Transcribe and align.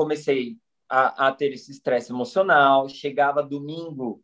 comecei 0.00 0.56
a, 0.88 1.28
a 1.28 1.32
ter 1.32 1.52
esse 1.52 1.70
estresse 1.70 2.10
emocional. 2.10 2.88
Chegava 2.88 3.42
domingo, 3.42 4.22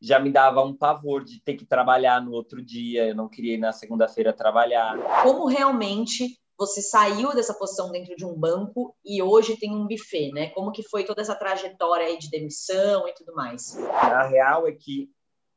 já 0.00 0.18
me 0.18 0.32
dava 0.32 0.64
um 0.64 0.76
pavor 0.76 1.22
de 1.22 1.40
ter 1.40 1.54
que 1.54 1.64
trabalhar 1.64 2.20
no 2.20 2.32
outro 2.32 2.60
dia. 2.60 3.06
Eu 3.06 3.14
não 3.14 3.28
queria 3.28 3.54
ir 3.54 3.58
na 3.58 3.72
segunda-feira 3.72 4.32
trabalhar. 4.32 4.98
Como 5.22 5.46
realmente 5.46 6.36
você 6.58 6.82
saiu 6.82 7.32
dessa 7.34 7.54
posição 7.54 7.92
dentro 7.92 8.16
de 8.16 8.24
um 8.24 8.34
banco 8.34 8.96
e 9.04 9.22
hoje 9.22 9.56
tem 9.56 9.72
um 9.72 9.86
buffet, 9.86 10.32
né? 10.32 10.48
Como 10.50 10.72
que 10.72 10.82
foi 10.82 11.04
toda 11.04 11.22
essa 11.22 11.36
trajetória 11.36 12.06
aí 12.06 12.18
de 12.18 12.30
demissão 12.30 13.06
e 13.06 13.14
tudo 13.14 13.32
mais? 13.34 13.78
A 13.78 14.26
real 14.26 14.66
é 14.66 14.72
que 14.72 15.08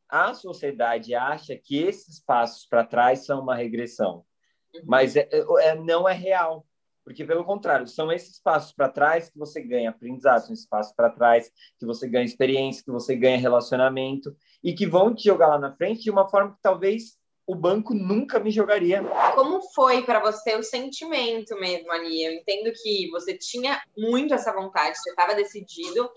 a 0.07 0.33
sociedade 0.33 1.15
acha 1.15 1.55
que 1.55 1.77
esses 1.77 2.19
passos 2.19 2.67
para 2.67 2.83
trás 2.83 3.25
são 3.25 3.41
uma 3.41 3.55
regressão, 3.55 4.25
uhum. 4.75 4.81
mas 4.85 5.15
é, 5.15 5.27
é, 5.31 5.75
não 5.75 6.07
é 6.07 6.13
real. 6.13 6.65
Porque, 7.03 7.25
pelo 7.25 7.43
contrário, 7.43 7.87
são 7.87 8.11
esses 8.11 8.39
passos 8.39 8.71
para 8.71 8.89
trás 8.89 9.29
que 9.29 9.37
você 9.37 9.61
ganha 9.61 9.89
aprendizado, 9.89 10.45
são 10.45 10.53
esses 10.53 10.67
passos 10.67 10.93
para 10.93 11.09
trás 11.09 11.51
que 11.79 11.85
você 11.85 12.07
ganha 12.07 12.25
experiência, 12.25 12.83
que 12.83 12.91
você 12.91 13.15
ganha 13.15 13.37
relacionamento 13.37 14.35
e 14.63 14.73
que 14.73 14.85
vão 14.85 15.13
te 15.13 15.23
jogar 15.23 15.47
lá 15.47 15.59
na 15.59 15.75
frente 15.75 16.03
de 16.03 16.11
uma 16.11 16.27
forma 16.29 16.53
que 16.53 16.61
talvez 16.61 17.17
o 17.47 17.55
banco 17.55 17.95
nunca 17.95 18.39
me 18.39 18.51
jogaria. 18.51 19.01
Como 19.33 19.59
foi 19.73 20.03
para 20.03 20.19
você 20.19 20.55
o 20.55 20.61
sentimento 20.61 21.59
mesmo 21.59 21.91
ali? 21.91 22.23
Eu 22.23 22.33
entendo 22.33 22.71
que 22.71 23.09
você 23.09 23.35
tinha 23.35 23.81
muito 23.97 24.35
essa 24.35 24.53
vontade, 24.53 24.99
você 24.99 25.09
estava 25.09 25.33
decidido, 25.33 26.07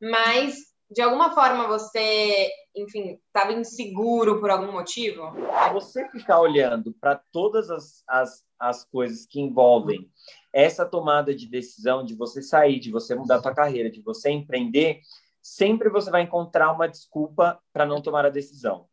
mas 0.00 0.71
de 0.92 1.00
alguma 1.00 1.34
forma 1.34 1.66
você, 1.66 2.50
enfim, 2.76 3.18
estava 3.26 3.52
inseguro 3.52 4.40
por 4.40 4.50
algum 4.50 4.72
motivo? 4.72 5.32
Você 5.72 6.08
ficar 6.10 6.40
olhando 6.40 6.92
para 7.00 7.20
todas 7.32 7.70
as, 7.70 8.02
as, 8.08 8.44
as 8.58 8.84
coisas 8.84 9.26
que 9.26 9.40
envolvem 9.40 10.10
essa 10.52 10.84
tomada 10.84 11.34
de 11.34 11.48
decisão 11.48 12.04
de 12.04 12.14
você 12.14 12.42
sair, 12.42 12.78
de 12.78 12.90
você 12.90 13.14
mudar 13.14 13.40
sua 13.40 13.54
carreira, 13.54 13.90
de 13.90 14.02
você 14.02 14.30
empreender, 14.30 15.00
sempre 15.40 15.88
você 15.88 16.10
vai 16.10 16.22
encontrar 16.22 16.72
uma 16.72 16.88
desculpa 16.88 17.58
para 17.72 17.86
não 17.86 18.02
tomar 18.02 18.26
a 18.26 18.30
decisão. 18.30 18.86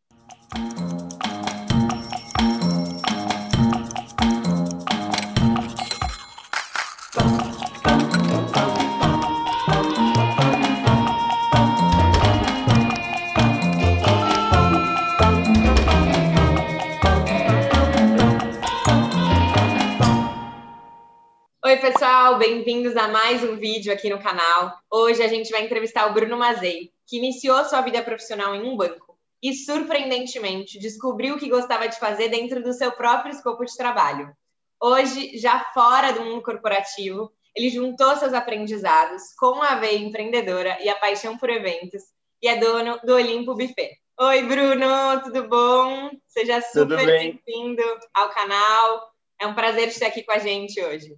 Pessoal, 21.99 22.37
bem-vindos 22.37 22.95
a 22.95 23.09
mais 23.09 23.43
um 23.43 23.57
vídeo 23.57 23.91
aqui 23.91 24.09
no 24.09 24.23
canal. 24.23 24.73
Hoje 24.89 25.21
a 25.21 25.27
gente 25.27 25.51
vai 25.51 25.65
entrevistar 25.65 26.09
o 26.09 26.13
Bruno 26.13 26.37
Mazei, 26.37 26.93
que 27.05 27.17
iniciou 27.17 27.65
sua 27.65 27.81
vida 27.81 28.01
profissional 28.01 28.55
em 28.55 28.63
um 28.63 28.77
banco 28.77 29.19
e, 29.43 29.53
surpreendentemente, 29.53 30.79
descobriu 30.79 31.35
o 31.35 31.37
que 31.37 31.49
gostava 31.49 31.89
de 31.89 31.99
fazer 31.99 32.29
dentro 32.29 32.63
do 32.63 32.71
seu 32.71 32.93
próprio 32.93 33.33
escopo 33.33 33.65
de 33.65 33.75
trabalho. 33.75 34.31
Hoje, 34.81 35.37
já 35.37 35.59
fora 35.73 36.13
do 36.13 36.23
mundo 36.23 36.41
corporativo, 36.41 37.33
ele 37.53 37.69
juntou 37.69 38.15
seus 38.15 38.33
aprendizados 38.33 39.33
com 39.37 39.61
a 39.61 39.75
veia 39.75 39.97
empreendedora 39.97 40.77
e 40.81 40.87
a 40.87 40.95
paixão 40.95 41.37
por 41.37 41.49
eventos 41.49 42.01
e 42.41 42.47
é 42.47 42.55
dono 42.55 42.97
do 43.03 43.15
Olimpo 43.15 43.55
Buffet. 43.55 43.97
Oi, 44.17 44.43
Bruno, 44.43 45.21
tudo 45.21 45.49
bom? 45.49 46.11
Seja 46.25 46.61
super 46.61 47.05
bem-vindo 47.05 47.83
ao 48.13 48.29
canal. 48.29 49.11
É 49.37 49.45
um 49.45 49.53
prazer 49.53 49.93
ter 49.93 50.05
aqui 50.05 50.23
com 50.23 50.31
a 50.31 50.39
gente 50.39 50.81
hoje. 50.81 51.13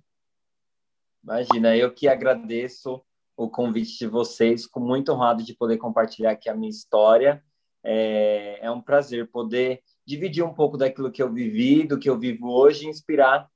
Imagina, 1.23 1.75
eu 1.75 1.93
que 1.93 2.07
agradeço 2.07 3.01
o 3.37 3.49
convite 3.49 3.97
de 3.97 4.07
vocês, 4.07 4.65
com 4.65 4.79
muito 4.79 5.11
honrado 5.11 5.43
de 5.43 5.55
poder 5.55 5.77
compartilhar 5.77 6.31
aqui 6.31 6.49
a 6.49 6.55
minha 6.55 6.69
história. 6.69 7.43
É, 7.83 8.59
é 8.61 8.71
um 8.71 8.81
prazer 8.81 9.29
poder 9.29 9.81
dividir 10.05 10.43
um 10.43 10.53
pouco 10.53 10.77
daquilo 10.77 11.11
que 11.11 11.21
eu 11.21 11.31
vivi, 11.31 11.87
do 11.87 11.99
que 11.99 12.09
eu 12.09 12.17
vivo 12.17 12.51
hoje, 12.51 12.87
inspirar 12.87 13.49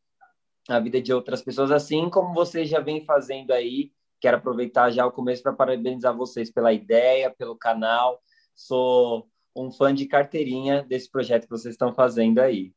a 0.68 0.80
vida 0.80 1.00
de 1.00 1.14
outras 1.14 1.42
pessoas, 1.42 1.72
assim 1.72 2.10
como 2.10 2.34
vocês 2.34 2.68
já 2.70 2.80
vem 2.80 3.06
fazendo 3.06 3.52
aí. 3.52 3.92
Quero 4.20 4.38
aproveitar 4.38 4.90
já 4.90 5.06
o 5.06 5.12
começo 5.12 5.44
para 5.44 5.54
parabenizar 5.54 6.16
vocês 6.16 6.52
pela 6.52 6.74
ideia, 6.74 7.30
pelo 7.30 7.56
canal. 7.56 8.20
Sou 8.56 9.28
um 9.56 9.72
fã 9.72 9.94
de 9.94 10.06
carteirinha 10.08 10.84
desse 10.84 11.10
projeto 11.10 11.44
que 11.44 11.50
vocês 11.50 11.74
estão 11.74 11.94
fazendo 11.94 12.40
aí. 12.40 12.74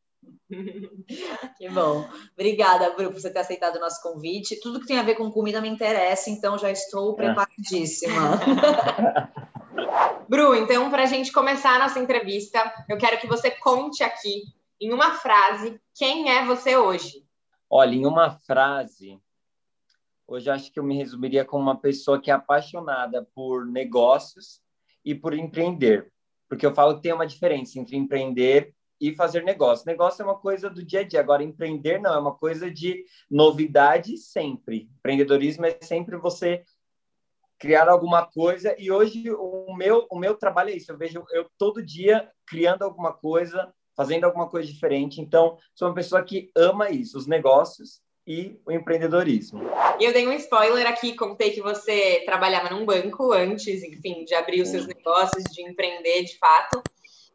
que 1.58 1.68
bom. 1.68 2.08
Obrigada, 2.32 2.90
Bru, 2.90 3.10
por 3.10 3.20
você 3.20 3.30
ter 3.30 3.40
aceitado 3.40 3.76
o 3.76 3.80
nosso 3.80 4.02
convite. 4.02 4.60
Tudo 4.60 4.80
que 4.80 4.86
tem 4.86 4.98
a 4.98 5.02
ver 5.02 5.14
com 5.14 5.30
comida 5.30 5.60
me 5.60 5.68
interessa, 5.68 6.30
então 6.30 6.58
já 6.58 6.70
estou 6.70 7.14
preparadíssima. 7.14 8.38
Bru, 10.28 10.54
então, 10.54 10.90
para 10.90 11.04
a 11.04 11.06
gente 11.06 11.32
começar 11.32 11.76
a 11.76 11.78
nossa 11.78 11.98
entrevista, 11.98 12.72
eu 12.88 12.98
quero 12.98 13.18
que 13.18 13.26
você 13.26 13.50
conte 13.50 14.02
aqui, 14.02 14.42
em 14.80 14.92
uma 14.92 15.14
frase, 15.14 15.80
quem 15.94 16.30
é 16.30 16.44
você 16.44 16.76
hoje? 16.76 17.24
Olha, 17.68 17.94
em 17.94 18.06
uma 18.06 18.30
frase, 18.30 19.18
hoje 20.26 20.50
acho 20.50 20.72
que 20.72 20.78
eu 20.78 20.84
me 20.84 20.96
resumiria 20.96 21.44
como 21.44 21.62
uma 21.62 21.78
pessoa 21.78 22.20
que 22.20 22.30
é 22.30 22.34
apaixonada 22.34 23.26
por 23.34 23.66
negócios 23.66 24.60
e 25.04 25.14
por 25.14 25.34
empreender. 25.34 26.12
Porque 26.48 26.64
eu 26.64 26.74
falo 26.74 26.96
que 26.96 27.02
tem 27.02 27.12
uma 27.12 27.26
diferença 27.26 27.78
entre 27.78 27.96
empreender 27.96 28.74
e 29.00 29.14
fazer 29.14 29.44
negócio. 29.44 29.86
Negócio 29.86 30.22
é 30.22 30.24
uma 30.24 30.38
coisa 30.38 30.68
do 30.68 30.82
dia 30.82 31.00
a 31.00 31.02
dia, 31.04 31.20
agora 31.20 31.42
empreender 31.42 32.00
não, 32.00 32.14
é 32.14 32.18
uma 32.18 32.34
coisa 32.34 32.70
de 32.70 33.04
novidade 33.30 34.16
sempre. 34.16 34.88
Empreendedorismo 34.98 35.66
é 35.66 35.78
sempre 35.80 36.16
você 36.16 36.64
criar 37.58 37.88
alguma 37.88 38.24
coisa 38.24 38.74
e 38.78 38.90
hoje 38.90 39.30
o 39.32 39.74
meu 39.74 40.06
o 40.10 40.18
meu 40.18 40.34
trabalho 40.34 40.70
é 40.70 40.76
isso. 40.76 40.92
Eu 40.92 40.98
vejo 40.98 41.24
eu 41.30 41.46
todo 41.58 41.84
dia 41.84 42.30
criando 42.46 42.82
alguma 42.82 43.12
coisa, 43.12 43.72
fazendo 43.96 44.24
alguma 44.24 44.48
coisa 44.48 44.68
diferente. 44.68 45.20
Então, 45.20 45.58
sou 45.74 45.88
uma 45.88 45.94
pessoa 45.94 46.22
que 46.22 46.50
ama 46.56 46.90
isso, 46.90 47.18
os 47.18 47.26
negócios 47.26 48.00
e 48.26 48.60
o 48.66 48.70
empreendedorismo. 48.70 49.62
E 49.98 50.04
eu 50.04 50.12
dei 50.12 50.28
um 50.28 50.32
spoiler 50.34 50.86
aqui, 50.86 51.14
contei 51.14 51.50
que 51.50 51.62
você 51.62 52.22
trabalhava 52.26 52.68
num 52.68 52.84
banco 52.84 53.32
antes, 53.32 53.82
enfim, 53.82 54.24
de 54.24 54.34
abrir 54.34 54.60
os 54.60 54.68
seus 54.68 54.86
negócios, 54.86 55.42
de 55.44 55.62
empreender 55.62 56.24
de 56.24 56.38
fato. 56.38 56.82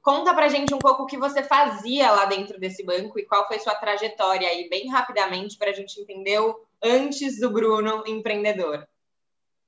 Conta 0.04 0.34
pra 0.34 0.50
gente 0.50 0.74
um 0.74 0.80
pouco 0.80 1.04
o 1.04 1.06
que 1.06 1.18
você 1.18 1.42
fazia 1.42 2.12
lá 2.12 2.26
dentro 2.26 2.60
desse 2.60 2.84
banco 2.84 3.18
e 3.18 3.26
qual 3.26 3.48
foi 3.48 3.58
sua 3.60 3.74
trajetória 3.74 4.50
aí, 4.50 4.68
bem 4.70 4.90
rapidamente, 4.90 5.58
para 5.58 5.70
a 5.70 5.74
gente 5.74 6.00
entender 6.00 6.42
o 6.42 6.60
antes 6.84 7.40
do 7.40 7.50
Bruno 7.50 8.04
empreendedor. 8.06 8.86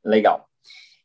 Legal. 0.04 0.46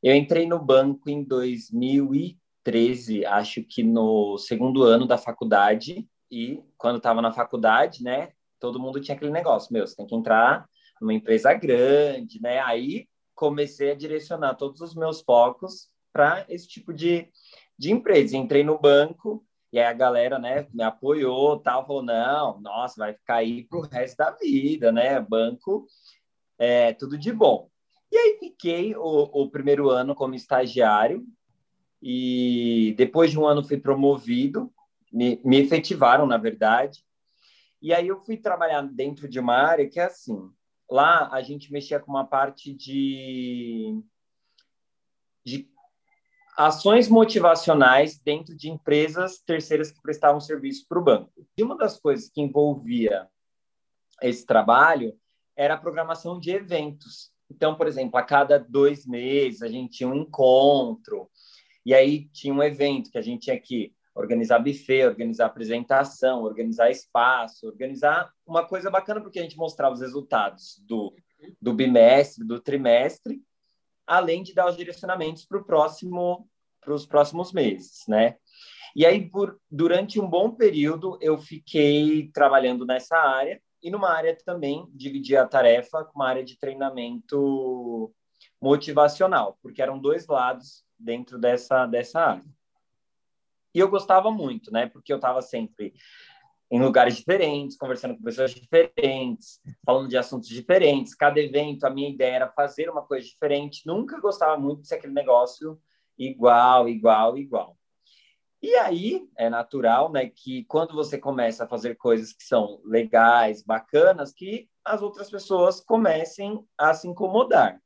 Eu 0.02 0.16
entrei 0.16 0.46
no 0.46 0.58
banco 0.58 1.08
em 1.08 1.22
2013, 1.22 3.24
acho 3.24 3.62
que 3.62 3.84
no 3.84 4.36
segundo 4.36 4.82
ano 4.82 5.06
da 5.06 5.16
faculdade, 5.16 6.08
e 6.28 6.60
quando 6.76 6.96
estava 6.96 7.22
na 7.22 7.32
faculdade, 7.32 8.02
né, 8.02 8.32
todo 8.58 8.80
mundo 8.80 9.00
tinha 9.00 9.16
aquele 9.16 9.30
negócio, 9.30 9.72
meu, 9.72 9.86
você 9.86 9.94
tem 9.94 10.06
que 10.06 10.14
entrar 10.14 10.68
numa 11.00 11.14
empresa 11.14 11.54
grande, 11.54 12.42
né? 12.42 12.58
Aí 12.58 13.06
comecei 13.32 13.92
a 13.92 13.96
direcionar 13.96 14.54
todos 14.54 14.80
os 14.80 14.94
meus 14.94 15.20
focos 15.20 15.88
para 16.12 16.44
esse 16.48 16.66
tipo 16.66 16.92
de, 16.92 17.28
de 17.80 17.90
empresa. 17.90 18.36
Entrei 18.36 18.62
no 18.62 18.78
banco 18.78 19.42
e 19.72 19.78
aí 19.78 19.86
a 19.86 19.92
galera, 19.94 20.38
né, 20.38 20.66
me 20.74 20.82
apoiou, 20.82 21.58
tal, 21.58 21.86
falou, 21.86 22.02
não, 22.02 22.60
nossa, 22.60 22.96
vai 22.98 23.14
ficar 23.14 23.36
aí 23.36 23.64
pro 23.64 23.80
resto 23.80 24.18
da 24.18 24.32
vida, 24.32 24.92
né? 24.92 25.18
Banco 25.18 25.86
é 26.58 26.92
tudo 26.92 27.16
de 27.16 27.32
bom. 27.32 27.70
E 28.12 28.18
aí 28.18 28.36
fiquei 28.38 28.94
o, 28.94 29.30
o 29.32 29.50
primeiro 29.50 29.88
ano 29.88 30.14
como 30.14 30.34
estagiário 30.34 31.24
e 32.02 32.94
depois 32.98 33.30
de 33.30 33.38
um 33.38 33.46
ano 33.46 33.64
fui 33.64 33.78
promovido, 33.78 34.70
me, 35.10 35.40
me 35.42 35.58
efetivaram, 35.60 36.26
na 36.26 36.36
verdade. 36.36 37.02
E 37.80 37.94
aí 37.94 38.08
eu 38.08 38.20
fui 38.20 38.36
trabalhar 38.36 38.82
dentro 38.82 39.26
de 39.26 39.40
uma 39.40 39.54
área 39.54 39.88
que 39.88 39.98
é 39.98 40.04
assim, 40.04 40.50
lá 40.90 41.30
a 41.32 41.40
gente 41.40 41.72
mexia 41.72 41.98
com 41.98 42.10
uma 42.10 42.26
parte 42.26 42.74
de 42.74 43.98
de 45.42 45.70
ações 46.66 47.08
motivacionais 47.08 48.18
dentro 48.18 48.54
de 48.54 48.68
empresas 48.68 49.38
terceiras 49.38 49.90
que 49.90 50.02
prestavam 50.02 50.40
serviço 50.40 50.86
para 50.86 50.98
o 50.98 51.02
banco. 51.02 51.46
E 51.56 51.62
uma 51.62 51.76
das 51.76 51.98
coisas 51.98 52.28
que 52.28 52.42
envolvia 52.42 53.26
esse 54.20 54.44
trabalho 54.44 55.16
era 55.56 55.74
a 55.74 55.78
programação 55.78 56.38
de 56.38 56.50
eventos. 56.50 57.30
Então, 57.50 57.74
por 57.74 57.86
exemplo, 57.86 58.18
a 58.18 58.22
cada 58.22 58.58
dois 58.58 59.06
meses 59.06 59.62
a 59.62 59.68
gente 59.68 59.96
tinha 59.96 60.08
um 60.08 60.14
encontro, 60.14 61.30
e 61.84 61.94
aí 61.94 62.28
tinha 62.28 62.52
um 62.52 62.62
evento 62.62 63.10
que 63.10 63.18
a 63.18 63.22
gente 63.22 63.44
tinha 63.44 63.58
que 63.58 63.94
organizar 64.14 64.58
buffet, 64.58 65.06
organizar 65.06 65.46
apresentação, 65.46 66.42
organizar 66.42 66.90
espaço, 66.90 67.66
organizar 67.66 68.30
uma 68.46 68.66
coisa 68.66 68.90
bacana, 68.90 69.22
porque 69.22 69.38
a 69.38 69.42
gente 69.42 69.56
mostrava 69.56 69.94
os 69.94 70.00
resultados 70.00 70.78
do, 70.86 71.14
do 71.60 71.72
bimestre, 71.72 72.44
do 72.44 72.60
trimestre, 72.60 73.42
além 74.10 74.42
de 74.42 74.52
dar 74.52 74.68
os 74.68 74.76
direcionamentos 74.76 75.46
para 75.46 75.62
próximo 75.62 76.48
os 76.88 77.06
próximos 77.06 77.52
meses, 77.52 78.02
né? 78.08 78.36
E 78.96 79.06
aí, 79.06 79.30
por, 79.30 79.60
durante 79.70 80.18
um 80.18 80.28
bom 80.28 80.50
período, 80.50 81.16
eu 81.20 81.38
fiquei 81.38 82.28
trabalhando 82.32 82.84
nessa 82.84 83.16
área 83.16 83.62
e 83.80 83.88
numa 83.88 84.10
área 84.10 84.36
também 84.44 84.84
dividi 84.92 85.36
a 85.36 85.46
tarefa 85.46 86.04
com 86.04 86.18
uma 86.18 86.28
área 86.28 86.42
de 86.42 86.58
treinamento 86.58 88.12
motivacional, 88.60 89.56
porque 89.62 89.80
eram 89.80 89.98
dois 89.98 90.26
lados 90.26 90.84
dentro 90.98 91.38
dessa, 91.38 91.86
dessa 91.86 92.20
área. 92.20 92.44
E 93.72 93.78
eu 93.78 93.88
gostava 93.88 94.32
muito, 94.32 94.72
né? 94.72 94.86
Porque 94.86 95.12
eu 95.12 95.16
estava 95.16 95.40
sempre 95.40 95.94
em 96.70 96.80
lugares 96.80 97.16
diferentes, 97.16 97.76
conversando 97.76 98.16
com 98.16 98.22
pessoas 98.22 98.52
diferentes, 98.52 99.60
falando 99.84 100.08
de 100.08 100.16
assuntos 100.16 100.48
diferentes. 100.48 101.14
Cada 101.14 101.40
evento, 101.40 101.84
a 101.84 101.90
minha 101.90 102.08
ideia 102.08 102.36
era 102.36 102.48
fazer 102.48 102.88
uma 102.88 103.02
coisa 103.02 103.26
diferente. 103.26 103.82
Nunca 103.86 104.20
gostava 104.20 104.56
muito 104.56 104.82
de 104.82 104.88
ser 104.88 104.94
aquele 104.96 105.12
negócio 105.12 105.80
igual, 106.16 106.88
igual, 106.88 107.36
igual. 107.36 107.76
E 108.62 108.74
aí 108.76 109.26
é 109.38 109.48
natural, 109.48 110.12
né, 110.12 110.28
que 110.28 110.64
quando 110.64 110.94
você 110.94 111.16
começa 111.18 111.64
a 111.64 111.68
fazer 111.68 111.96
coisas 111.96 112.32
que 112.32 112.44
são 112.44 112.80
legais, 112.84 113.62
bacanas, 113.62 114.32
que 114.32 114.68
as 114.84 115.00
outras 115.00 115.30
pessoas 115.30 115.80
comecem 115.80 116.62
a 116.76 116.92
se 116.92 117.08
incomodar. 117.08 117.80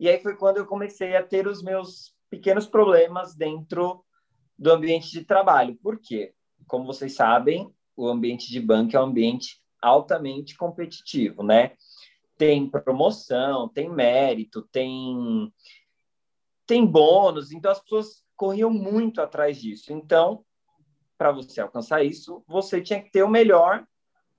E 0.00 0.08
aí 0.08 0.20
foi 0.20 0.36
quando 0.36 0.56
eu 0.56 0.66
comecei 0.66 1.16
a 1.16 1.22
ter 1.22 1.46
os 1.46 1.62
meus 1.62 2.16
pequenos 2.28 2.66
problemas 2.66 3.36
dentro 3.36 4.04
do 4.58 4.72
ambiente 4.72 5.10
de 5.10 5.24
trabalho. 5.24 5.78
Por 5.80 6.00
quê? 6.00 6.34
Como 6.66 6.84
vocês 6.84 7.14
sabem, 7.14 7.72
o 7.96 8.08
ambiente 8.08 8.50
de 8.50 8.60
banco 8.60 8.96
é 8.96 9.00
um 9.00 9.04
ambiente 9.04 9.60
altamente 9.80 10.56
competitivo, 10.56 11.42
né? 11.42 11.72
Tem 12.36 12.68
promoção, 12.68 13.68
tem 13.68 13.88
mérito, 13.88 14.62
tem 14.72 15.52
tem 16.66 16.86
bônus, 16.86 17.52
então 17.52 17.70
as 17.70 17.80
pessoas 17.80 18.24
corriam 18.36 18.70
muito 18.70 19.20
atrás 19.20 19.60
disso. 19.60 19.92
Então, 19.92 20.44
para 21.18 21.30
você 21.30 21.60
alcançar 21.60 22.02
isso, 22.02 22.42
você 22.46 22.80
tinha 22.80 23.02
que 23.02 23.10
ter 23.10 23.22
o 23.22 23.28
melhor, 23.28 23.86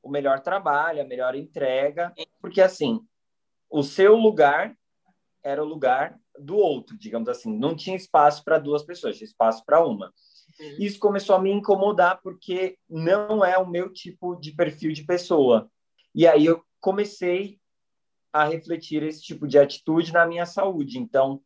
o 0.02 0.10
melhor 0.10 0.40
trabalho, 0.40 1.02
a 1.02 1.06
melhor 1.06 1.36
entrega, 1.36 2.14
porque 2.42 2.62
assim, 2.62 3.00
o 3.70 3.84
seu 3.84 4.16
lugar 4.16 4.76
era 5.44 5.64
o 5.64 5.68
lugar 5.68 6.20
do 6.40 6.58
outro, 6.58 6.98
digamos 6.98 7.30
assim. 7.30 7.56
Não 7.58 7.76
tinha 7.76 7.96
espaço 7.96 8.44
para 8.44 8.58
duas 8.58 8.84
pessoas, 8.84 9.18
tinha 9.18 9.28
espaço 9.28 9.64
para 9.66 9.86
uma. 9.86 10.14
Uhum. 10.60 10.76
Isso 10.80 11.00
começou 11.00 11.36
a 11.36 11.42
me 11.42 11.52
incomodar 11.52 12.22
porque 12.22 12.78
não 12.90 13.44
é 13.44 13.58
o 13.58 13.70
meu 13.70 13.92
tipo 13.92 14.36
de 14.36 14.52
perfil 14.52 14.92
de 14.92 15.04
pessoa. 15.04 15.70
E 16.14 16.28
aí 16.28 16.46
eu 16.46 16.64
comecei 16.80 17.60
a 18.32 18.46
refletir 18.46 19.04
esse 19.04 19.22
tipo 19.22 19.48
de 19.48 19.60
atitude 19.60 20.12
na 20.12 20.26
minha 20.26 20.46
saúde. 20.46 20.98
Então, 21.00 21.42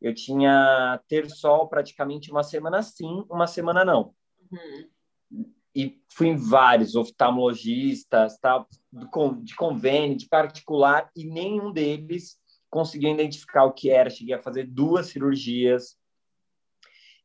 eu 0.00 0.12
tinha 0.12 1.00
ter 1.06 1.30
sol 1.30 1.68
praticamente 1.68 2.30
uma 2.30 2.42
semana 2.42 2.82
sim, 2.82 3.24
uma 3.30 3.46
semana 3.46 3.84
não. 3.84 4.14
Uhum. 4.50 5.46
E 5.74 6.02
fui 6.10 6.26
em 6.26 6.36
vários 6.36 6.94
oftalmologistas, 6.94 8.38
tá, 8.38 8.66
de 9.42 9.54
convênio, 9.54 10.16
de 10.16 10.28
particular, 10.28 11.10
e 11.16 11.24
nenhum 11.24 11.72
deles 11.72 12.36
conseguiu 12.68 13.10
identificar 13.10 13.64
o 13.64 13.72
que 13.72 13.88
era. 13.88 14.10
Cheguei 14.10 14.34
a 14.34 14.42
fazer 14.42 14.66
duas 14.66 15.06
cirurgias. 15.06 15.96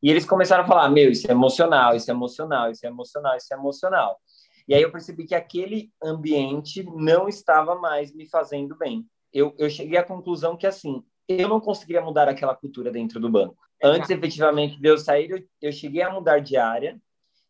E 0.01 0.09
eles 0.09 0.25
começaram 0.25 0.63
a 0.63 0.67
falar: 0.67 0.89
Meu, 0.89 1.09
isso 1.09 1.27
é 1.27 1.31
emocional, 1.31 1.95
isso 1.95 2.09
é 2.09 2.13
emocional, 2.13 2.71
isso 2.71 2.85
é 2.85 2.89
emocional, 2.89 3.37
isso 3.37 3.53
é 3.53 3.57
emocional. 3.57 4.19
E 4.67 4.75
aí 4.75 4.81
eu 4.81 4.91
percebi 4.91 5.25
que 5.25 5.35
aquele 5.35 5.91
ambiente 6.03 6.83
não 6.83 7.29
estava 7.29 7.75
mais 7.75 8.13
me 8.13 8.27
fazendo 8.27 8.75
bem. 8.75 9.05
Eu, 9.31 9.55
eu 9.57 9.69
cheguei 9.69 9.97
à 9.97 10.03
conclusão 10.03 10.57
que, 10.57 10.67
assim, 10.67 11.03
eu 11.27 11.47
não 11.47 11.59
conseguiria 11.61 12.01
mudar 12.01 12.27
aquela 12.27 12.55
cultura 12.55 12.91
dentro 12.91 13.19
do 13.19 13.29
banco. 13.29 13.55
Antes, 13.81 14.09
efetivamente, 14.09 14.79
de 14.79 14.89
eu 14.89 14.97
sair, 14.97 15.29
eu, 15.29 15.43
eu 15.61 15.71
cheguei 15.71 16.01
a 16.01 16.11
mudar 16.11 16.39
de 16.39 16.57
área 16.57 16.99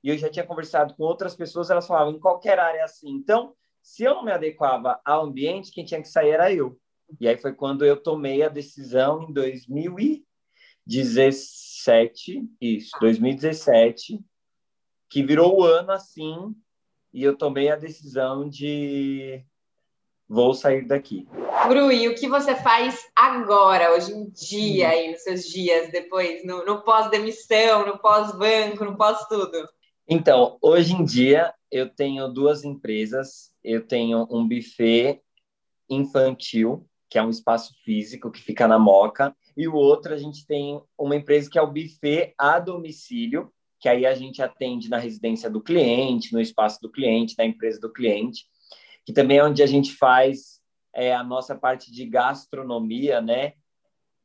e 0.03 0.09
eu 0.09 0.17
já 0.17 0.29
tinha 0.29 0.45
conversado 0.45 0.93
com 0.95 1.03
outras 1.03 1.35
pessoas, 1.35 1.69
elas 1.69 1.87
falavam 1.87 2.13
em 2.13 2.19
qualquer 2.19 2.59
área 2.59 2.83
assim. 2.83 3.09
Então, 3.09 3.53
se 3.81 4.03
eu 4.03 4.15
não 4.15 4.23
me 4.23 4.31
adequava 4.31 4.99
ao 5.03 5.25
ambiente, 5.25 5.71
quem 5.71 5.85
tinha 5.85 6.01
que 6.01 6.09
sair 6.09 6.31
era 6.31 6.51
eu. 6.51 6.77
E 7.19 7.27
aí 7.27 7.37
foi 7.37 7.53
quando 7.53 7.85
eu 7.85 7.95
tomei 7.95 8.43
a 8.43 8.49
decisão 8.49 9.23
em 9.23 9.31
2017, 10.87 12.49
isso, 12.61 12.91
2017, 13.01 14.19
que 15.09 15.21
virou 15.21 15.59
o 15.59 15.63
ano 15.63 15.91
assim, 15.91 16.55
e 17.13 17.23
eu 17.23 17.37
tomei 17.37 17.69
a 17.69 17.75
decisão 17.75 18.47
de 18.47 19.43
vou 20.29 20.53
sair 20.53 20.85
daqui. 20.85 21.27
Bru, 21.67 21.91
e 21.91 22.07
o 22.07 22.15
que 22.15 22.27
você 22.27 22.55
faz 22.55 23.05
agora, 23.15 23.93
hoje 23.93 24.13
em 24.13 24.29
dia, 24.29 24.89
aí, 24.89 25.11
nos 25.11 25.23
seus 25.23 25.45
dias 25.45 25.91
depois, 25.91 26.45
no, 26.45 26.65
no 26.65 26.81
pós-demissão, 26.81 27.85
no 27.85 27.97
pós-banco, 27.99 28.85
no 28.85 28.95
pós-tudo? 28.95 29.67
Então, 30.07 30.57
hoje 30.61 30.93
em 30.93 31.03
dia, 31.03 31.53
eu 31.69 31.89
tenho 31.89 32.27
duas 32.29 32.63
empresas. 32.63 33.51
Eu 33.63 33.85
tenho 33.85 34.27
um 34.29 34.47
buffet 34.47 35.21
infantil, 35.89 36.87
que 37.09 37.17
é 37.17 37.23
um 37.23 37.29
espaço 37.29 37.73
físico 37.83 38.31
que 38.31 38.41
fica 38.41 38.67
na 38.67 38.79
Moca, 38.79 39.35
e 39.57 39.67
o 39.67 39.73
outro 39.73 40.13
a 40.13 40.17
gente 40.17 40.45
tem 40.45 40.79
uma 40.95 41.15
empresa 41.15 41.49
que 41.49 41.57
é 41.57 41.61
o 41.61 41.71
buffet 41.71 42.35
a 42.37 42.59
domicílio, 42.59 43.51
que 43.79 43.89
aí 43.89 44.05
a 44.05 44.13
gente 44.13 44.39
atende 44.39 44.87
na 44.87 44.99
residência 44.99 45.49
do 45.49 45.61
cliente, 45.61 46.31
no 46.31 46.39
espaço 46.39 46.79
do 46.79 46.91
cliente, 46.91 47.35
na 47.37 47.45
empresa 47.45 47.79
do 47.79 47.91
cliente, 47.91 48.45
que 49.03 49.11
também 49.11 49.39
é 49.39 49.43
onde 49.43 49.63
a 49.63 49.67
gente 49.67 49.95
faz 49.95 50.61
é, 50.93 51.13
a 51.13 51.23
nossa 51.23 51.55
parte 51.55 51.91
de 51.91 52.05
gastronomia, 52.05 53.19
né, 53.19 53.53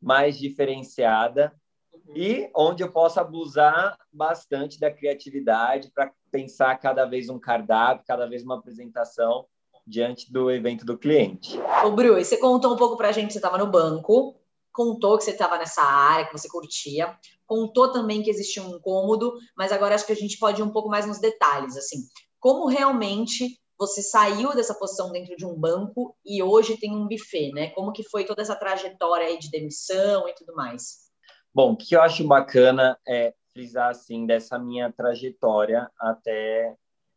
mais 0.00 0.38
diferenciada 0.38 1.54
uhum. 1.92 2.14
e 2.14 2.50
onde 2.54 2.82
eu 2.82 2.92
posso 2.92 3.18
abusar 3.18 3.96
bastante 4.12 4.78
da 4.78 4.90
criatividade 4.90 5.90
para 5.94 6.12
pensar 6.30 6.76
cada 6.76 7.06
vez 7.06 7.30
um 7.30 7.38
cardápio, 7.38 8.04
cada 8.06 8.26
vez 8.26 8.42
uma 8.42 8.58
apresentação 8.58 9.46
diante 9.86 10.32
do 10.32 10.50
evento 10.50 10.84
do 10.84 10.98
cliente. 10.98 11.58
Ô, 11.84 11.90
Bru, 11.90 12.14
você 12.14 12.36
contou 12.36 12.74
um 12.74 12.76
pouco 12.76 12.96
para 12.96 13.08
a 13.08 13.12
gente, 13.12 13.32
você 13.32 13.38
estava 13.38 13.58
no 13.58 13.66
banco, 13.66 14.36
contou 14.72 15.18
que 15.18 15.24
você 15.24 15.32
estava 15.32 15.58
nessa 15.58 15.82
área, 15.82 16.26
que 16.26 16.32
você 16.32 16.48
curtia, 16.48 17.16
contou 17.46 17.92
também 17.92 18.22
que 18.22 18.30
existia 18.30 18.62
um 18.62 18.76
incômodo, 18.76 19.34
mas 19.56 19.72
agora 19.72 19.94
acho 19.94 20.06
que 20.06 20.12
a 20.12 20.16
gente 20.16 20.38
pode 20.38 20.60
ir 20.60 20.64
um 20.64 20.72
pouco 20.72 20.88
mais 20.88 21.06
nos 21.06 21.20
detalhes, 21.20 21.76
assim, 21.76 21.98
como 22.40 22.66
realmente 22.66 23.60
você 23.78 24.00
saiu 24.00 24.54
dessa 24.54 24.74
posição 24.74 25.10
dentro 25.10 25.36
de 25.36 25.44
um 25.44 25.58
banco 25.58 26.16
e 26.24 26.42
hoje 26.42 26.76
tem 26.76 26.94
um 26.94 27.08
buffet, 27.08 27.50
né? 27.52 27.70
Como 27.70 27.92
que 27.92 28.04
foi 28.04 28.24
toda 28.24 28.40
essa 28.40 28.54
trajetória 28.54 29.26
aí 29.26 29.38
de 29.38 29.50
demissão 29.50 30.28
e 30.28 30.34
tudo 30.34 30.54
mais? 30.54 31.10
Bom, 31.52 31.72
o 31.72 31.76
que 31.76 31.96
eu 31.96 32.00
acho 32.00 32.26
bacana 32.26 32.96
é 33.06 33.34
frisar, 33.52 33.90
assim, 33.90 34.24
dessa 34.24 34.58
minha 34.58 34.92
trajetória 34.92 35.90
até, 35.98 36.76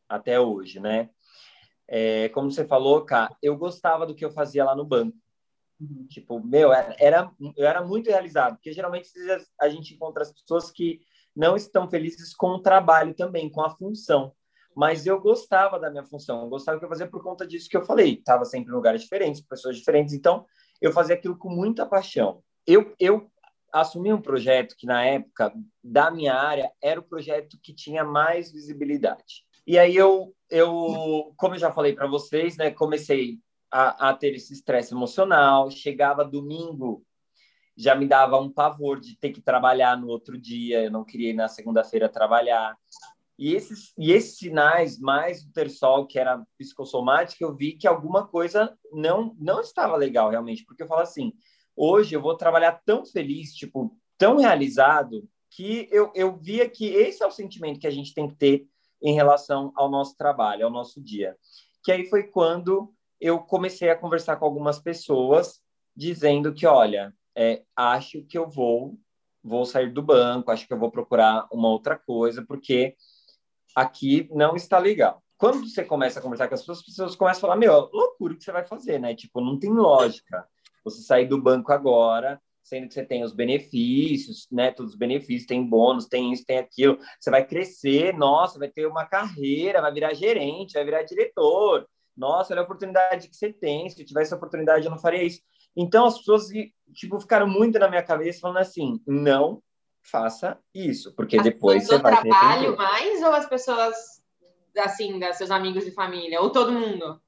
até 0.09 0.39
hoje, 0.39 0.79
né? 0.79 1.09
É, 1.87 2.29
como 2.29 2.51
você 2.51 2.65
falou, 2.65 3.05
cara, 3.05 3.35
eu 3.41 3.55
gostava 3.57 4.05
do 4.05 4.15
que 4.15 4.25
eu 4.25 4.31
fazia 4.31 4.65
lá 4.65 4.75
no 4.75 4.83
banco. 4.83 5.15
Uhum. 5.79 6.07
Tipo, 6.09 6.39
meu, 6.39 6.71
era, 6.71 7.31
eu 7.57 7.67
era 7.67 7.83
muito 7.83 8.09
realizado, 8.09 8.55
porque 8.55 8.71
geralmente 8.71 9.09
a 9.59 9.67
gente 9.67 9.93
encontra 9.93 10.23
as 10.23 10.31
pessoas 10.31 10.71
que 10.71 11.01
não 11.35 11.55
estão 11.55 11.89
felizes 11.89 12.33
com 12.33 12.47
o 12.47 12.61
trabalho 12.61 13.13
também, 13.13 13.49
com 13.49 13.61
a 13.61 13.69
função. 13.69 14.33
Mas 14.75 15.05
eu 15.05 15.19
gostava 15.19 15.79
da 15.79 15.89
minha 15.89 16.03
função, 16.03 16.43
eu 16.43 16.49
gostava 16.49 16.77
do 16.77 16.79
que 16.79 16.85
eu 16.85 16.89
fazia 16.89 17.07
por 17.07 17.23
conta 17.23 17.47
disso 17.47 17.69
que 17.69 17.77
eu 17.77 17.85
falei. 17.85 18.15
Estava 18.15 18.43
sempre 18.45 18.71
em 18.71 18.75
lugares 18.75 19.01
diferentes, 19.01 19.41
pessoas 19.41 19.77
diferentes, 19.77 20.13
então 20.13 20.45
eu 20.81 20.91
fazia 20.91 21.15
aquilo 21.15 21.37
com 21.37 21.49
muita 21.49 21.85
paixão. 21.85 22.43
Eu, 22.67 22.93
eu 22.99 23.29
assumi 23.71 24.11
um 24.13 24.21
projeto 24.21 24.75
que, 24.77 24.85
na 24.85 25.05
época, 25.05 25.53
da 25.83 26.11
minha 26.11 26.33
área, 26.33 26.71
era 26.81 26.99
o 26.99 27.03
projeto 27.03 27.57
que 27.61 27.73
tinha 27.73 28.03
mais 28.03 28.51
visibilidade. 28.51 29.45
E 29.67 29.79
aí 29.79 29.95
eu, 29.95 30.33
eu 30.49 31.33
como 31.37 31.55
eu 31.55 31.59
já 31.59 31.71
falei 31.71 31.93
para 31.93 32.07
vocês, 32.07 32.55
né, 32.55 32.69
comecei 32.71 33.39
a, 33.71 34.09
a 34.09 34.13
ter 34.13 34.33
esse 34.35 34.53
estresse 34.53 34.93
emocional. 34.93 35.69
Chegava 35.69 36.23
domingo, 36.23 37.05
já 37.75 37.95
me 37.95 38.07
dava 38.07 38.39
um 38.39 38.51
pavor 38.51 38.99
de 38.99 39.17
ter 39.17 39.31
que 39.31 39.41
trabalhar 39.41 39.97
no 39.97 40.07
outro 40.07 40.37
dia. 40.37 40.83
Eu 40.83 40.91
não 40.91 41.03
queria 41.03 41.31
ir 41.31 41.33
na 41.33 41.47
segunda-feira 41.47 42.09
trabalhar. 42.09 42.77
E 43.37 43.53
esses, 43.53 43.93
e 43.97 44.11
esses 44.11 44.37
sinais, 44.37 44.97
mais 44.97 45.43
o 45.43 45.51
terçol, 45.51 46.07
que 46.07 46.17
era 46.17 46.41
psicossomática, 46.57 47.43
eu 47.43 47.53
vi 47.53 47.73
que 47.73 47.87
alguma 47.87 48.25
coisa 48.25 48.77
não, 48.93 49.35
não 49.37 49.59
estava 49.59 49.97
legal 49.97 50.29
realmente. 50.29 50.63
Porque 50.63 50.83
eu 50.83 50.87
falo 50.87 51.01
assim, 51.01 51.33
hoje 51.75 52.15
eu 52.15 52.21
vou 52.21 52.37
trabalhar 52.37 52.81
tão 52.85 53.05
feliz, 53.05 53.53
tipo, 53.53 53.97
tão 54.17 54.37
realizado, 54.37 55.27
que 55.51 55.87
eu, 55.91 56.11
eu 56.15 56.37
via 56.37 56.69
que 56.69 56.85
esse 56.85 57.23
é 57.23 57.27
o 57.27 57.31
sentimento 57.31 57.79
que 57.79 57.87
a 57.87 57.91
gente 57.91 58.13
tem 58.13 58.27
que 58.27 58.35
ter 58.35 58.67
em 59.01 59.13
relação 59.13 59.71
ao 59.75 59.89
nosso 59.89 60.15
trabalho, 60.17 60.65
ao 60.65 60.71
nosso 60.71 61.01
dia. 61.01 61.35
Que 61.83 61.91
aí 61.91 62.09
foi 62.09 62.23
quando 62.23 62.93
eu 63.19 63.39
comecei 63.39 63.89
a 63.89 63.97
conversar 63.97 64.37
com 64.37 64.45
algumas 64.45 64.79
pessoas 64.79 65.61
dizendo 65.95 66.53
que, 66.53 66.65
olha, 66.65 67.13
é, 67.35 67.63
acho 67.75 68.23
que 68.23 68.37
eu 68.37 68.49
vou 68.49 68.97
vou 69.45 69.63
sair 69.63 69.93
do 69.93 70.01
banco, 70.01 70.49
acho 70.49 70.65
que 70.65 70.73
eu 70.73 70.79
vou 70.79 70.89
procurar 70.89 71.47
uma 71.51 71.69
outra 71.69 71.95
coisa, 71.95 72.43
porque 72.43 72.95
aqui 73.75 74.27
não 74.31 74.55
está 74.55 74.79
legal. 74.79 75.21
Quando 75.37 75.69
você 75.69 75.83
começa 75.83 76.19
a 76.19 76.21
conversar 76.21 76.47
com 76.47 76.55
as 76.55 76.61
pessoas, 76.61 76.79
as 76.79 76.85
pessoas 76.85 77.15
começam 77.15 77.39
a 77.39 77.41
falar, 77.41 77.55
meu, 77.55 77.89
loucura 77.93 78.35
que 78.35 78.43
você 78.43 78.51
vai 78.51 78.65
fazer, 78.65 78.99
né? 78.99 79.13
Tipo, 79.13 79.41
não 79.41 79.59
tem 79.59 79.71
lógica. 79.71 80.47
Você 80.83 81.01
sair 81.01 81.27
do 81.27 81.39
banco 81.39 81.71
agora, 81.71 82.41
sendo 82.63 82.87
que 82.87 82.93
você 82.95 83.05
tem 83.05 83.23
os 83.23 83.33
benefícios, 83.33 84.47
né? 84.51 84.71
Todos 84.71 84.93
os 84.93 84.97
benefícios, 84.97 85.45
tem 85.45 85.63
bônus, 85.63 86.07
tem 86.07 86.31
isso, 86.31 86.43
tem 86.45 86.57
aquilo. 86.57 86.97
Você 87.19 87.29
vai 87.29 87.45
crescer, 87.45 88.17
nossa, 88.17 88.57
vai 88.57 88.69
ter 88.69 88.87
uma 88.87 89.05
carreira, 89.05 89.81
vai 89.81 89.93
virar 89.93 90.13
gerente, 90.13 90.73
vai 90.73 90.85
virar 90.85 91.03
diretor. 91.03 91.87
Nossa, 92.15 92.53
olha 92.53 92.61
a 92.61 92.63
oportunidade 92.63 93.27
que 93.27 93.35
você 93.35 93.51
tem. 93.51 93.89
Se 93.89 94.01
eu 94.01 94.05
tivesse 94.05 94.33
a 94.33 94.37
oportunidade, 94.37 94.85
eu 94.85 94.91
não 94.91 94.97
faria 94.97 95.23
isso. 95.23 95.41
Então 95.75 96.05
as 96.05 96.17
pessoas 96.17 96.47
tipo 96.93 97.19
ficaram 97.19 97.47
muito 97.47 97.77
na 97.77 97.89
minha 97.89 98.03
cabeça 98.03 98.39
falando 98.39 98.57
assim, 98.57 99.01
não 99.05 99.61
faça 100.01 100.59
isso, 100.73 101.13
porque 101.15 101.37
as 101.37 101.43
depois 101.43 101.85
você 101.85 101.97
vai 101.97 102.21
trabalho 102.21 102.77
mais 102.77 103.21
ou 103.23 103.33
as 103.33 103.47
pessoas 103.47 103.95
assim, 104.77 105.19
das 105.19 105.37
seus 105.37 105.49
amigos 105.51 105.83
de 105.83 105.91
família, 105.91 106.41
ou 106.41 106.51
todo 106.51 106.71
mundo? 106.71 107.19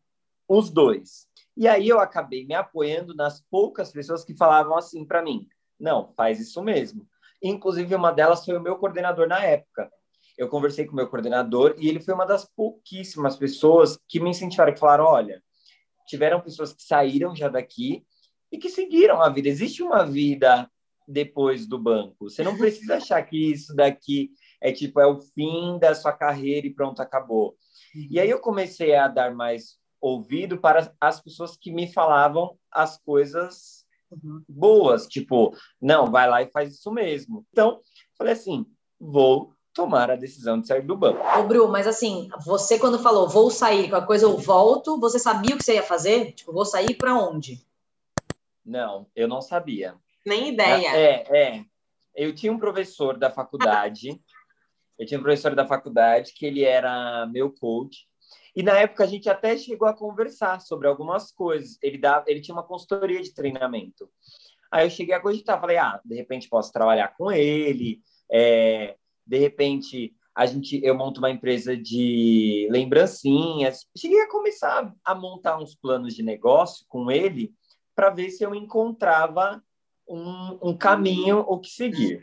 Os 0.48 0.70
dois. 0.70 1.28
E 1.56 1.68
aí 1.68 1.88
eu 1.88 2.00
acabei 2.00 2.46
me 2.46 2.54
apoiando 2.54 3.16
nas 3.16 3.42
poucas 3.50 3.92
pessoas 3.92 4.24
que 4.24 4.36
falavam 4.36 4.78
assim 4.78 5.06
para 5.06 5.24
mim: 5.24 5.48
"Não, 5.80 6.14
faz 6.16 6.40
isso 6.40 6.62
mesmo". 6.62 7.08
Inclusive 7.42 7.96
uma 7.96 8.12
delas 8.12 8.46
foi 8.46 8.56
o 8.56 8.62
meu 8.62 8.78
coordenador 8.78 9.28
na 9.28 9.44
época. 9.44 9.92
Eu 10.38 10.48
conversei 10.48 10.86
com 10.86 10.94
o 10.94 10.96
meu 10.96 11.08
coordenador 11.08 11.76
e 11.78 11.88
ele 11.88 12.00
foi 12.00 12.14
uma 12.14 12.26
das 12.26 12.46
pouquíssimas 12.46 13.36
pessoas 13.36 13.98
que 14.08 14.20
me 14.20 14.30
incentivaram, 14.30 14.74
que 14.74 14.80
falaram: 14.80 15.06
"Olha, 15.06 15.42
tiveram 16.08 16.42
pessoas 16.42 16.74
que 16.74 16.84
saíram 16.84 17.36
já 17.36 17.50
daqui 17.50 18.06
e 18.52 18.58
que 18.58 18.70
seguiram 18.70 19.22
a 19.22 19.30
vida. 19.30 19.50
Existe 19.50 19.84
uma 19.84 20.06
vida 20.06 20.70
depois 21.08 21.68
do 21.68 21.80
banco. 21.80 22.30
Você 22.30 22.44
não 22.44 22.58
precisa 22.58 22.98
achar 22.98 23.22
que 23.24 23.52
isso 23.52 23.76
daqui 23.76 24.32
é 24.62 24.72
tipo 24.72 25.00
é 25.00 25.06
o 25.06 25.20
fim 25.20 25.78
da 25.80 25.94
sua 25.94 26.14
carreira 26.14 26.68
e 26.68 26.74
pronto, 26.74 27.02
acabou. 27.02 27.56
E 28.10 28.20
aí 28.20 28.30
eu 28.30 28.40
comecei 28.40 28.96
a 28.96 29.08
dar 29.08 29.34
mais 29.34 29.78
ouvido 30.02 30.60
para 30.60 30.94
as 31.00 31.22
pessoas 31.22 31.58
que 31.58 31.72
me 31.72 31.92
falavam 31.92 32.58
as 32.72 32.98
coisas 32.98 33.86
uhum. 34.12 34.44
boas, 34.48 35.08
tipo, 35.08 35.56
não, 35.82 36.12
vai 36.12 36.30
lá 36.30 36.42
e 36.42 36.52
faz 36.52 36.74
isso 36.74 36.92
mesmo. 36.92 37.46
Então, 37.52 37.82
falei 38.18 38.34
assim, 38.34 38.66
vou 39.00 39.57
tomar 39.78 40.10
a 40.10 40.16
decisão 40.16 40.60
de 40.60 40.66
sair 40.66 40.82
do 40.82 40.98
banco. 40.98 41.22
Ô, 41.40 41.44
Bru, 41.44 41.68
mas 41.68 41.86
assim, 41.86 42.30
você 42.44 42.80
quando 42.80 42.98
falou 42.98 43.30
vou 43.30 43.52
sair, 43.52 43.88
qualquer 43.88 44.08
coisa 44.08 44.26
eu 44.26 44.36
volto, 44.36 45.00
você 45.00 45.20
sabia 45.20 45.54
o 45.54 45.58
que 45.60 45.64
você 45.64 45.76
ia 45.76 45.84
fazer? 45.84 46.32
Tipo, 46.32 46.52
vou 46.52 46.66
sair 46.66 46.96
para 46.96 47.16
onde? 47.16 47.64
Não, 48.66 49.06
eu 49.16 49.28
não 49.28 49.40
sabia. 49.40 49.94
Nem 50.26 50.50
ideia. 50.50 50.90
É, 50.98 51.38
é. 51.38 51.66
Eu 52.16 52.34
tinha 52.34 52.52
um 52.52 52.58
professor 52.58 53.20
da 53.20 53.30
faculdade, 53.30 54.20
eu 54.98 55.06
tinha 55.06 55.20
um 55.20 55.24
professor 55.24 55.54
da 55.54 55.68
faculdade 55.68 56.34
que 56.34 56.48
ele 56.48 56.64
era 56.64 57.28
meu 57.28 57.52
coach, 57.52 58.08
e 58.56 58.64
na 58.64 58.80
época 58.80 59.04
a 59.04 59.08
gente 59.08 59.30
até 59.30 59.56
chegou 59.56 59.88
a 59.88 59.94
conversar 59.94 60.60
sobre 60.60 60.88
algumas 60.88 61.32
coisas. 61.32 61.78
Ele 61.84 62.00
dava, 62.00 62.26
ele 62.28 62.42
tinha 62.42 62.56
uma 62.56 62.64
consultoria 62.64 63.22
de 63.22 63.32
treinamento. 63.32 64.10
Aí 64.72 64.88
eu 64.88 64.90
cheguei 64.90 65.14
a 65.14 65.20
cogitar, 65.20 65.62
falei, 65.62 65.78
ah, 65.78 66.02
de 66.04 66.16
repente 66.16 66.50
posso 66.50 66.74
trabalhar 66.74 67.16
com 67.16 67.32
ele, 67.32 68.02
é, 68.30 68.96
de 69.28 69.38
repente 69.38 70.16
a 70.38 70.46
gente, 70.46 70.80
eu 70.84 70.96
monto 70.96 71.20
uma 71.20 71.32
empresa 71.32 71.76
de 71.76 72.68
lembrancinhas. 72.70 73.88
Cheguei 73.98 74.22
a 74.22 74.30
começar 74.30 74.94
a 75.04 75.16
montar 75.16 75.58
uns 75.58 75.74
planos 75.74 76.14
de 76.14 76.22
negócio 76.22 76.86
com 76.88 77.10
ele 77.10 77.56
para 77.96 78.12
ver 78.12 78.30
se 78.30 78.44
eu 78.44 78.54
encontrava 78.54 79.64
um, 80.08 80.70
um 80.70 80.78
caminho 80.78 81.40
o 81.40 81.60
que 81.60 81.70
seguir. 81.70 82.22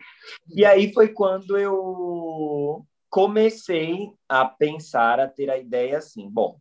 E 0.54 0.64
aí 0.64 0.92
foi 0.92 1.08
quando 1.08 1.58
eu 1.58 2.86
comecei 3.10 4.12
a 4.28 4.44
pensar, 4.44 5.18
a 5.18 5.26
ter 5.26 5.50
a 5.50 5.58
ideia 5.58 5.98
assim, 5.98 6.30
bom, 6.30 6.50
o 6.50 6.60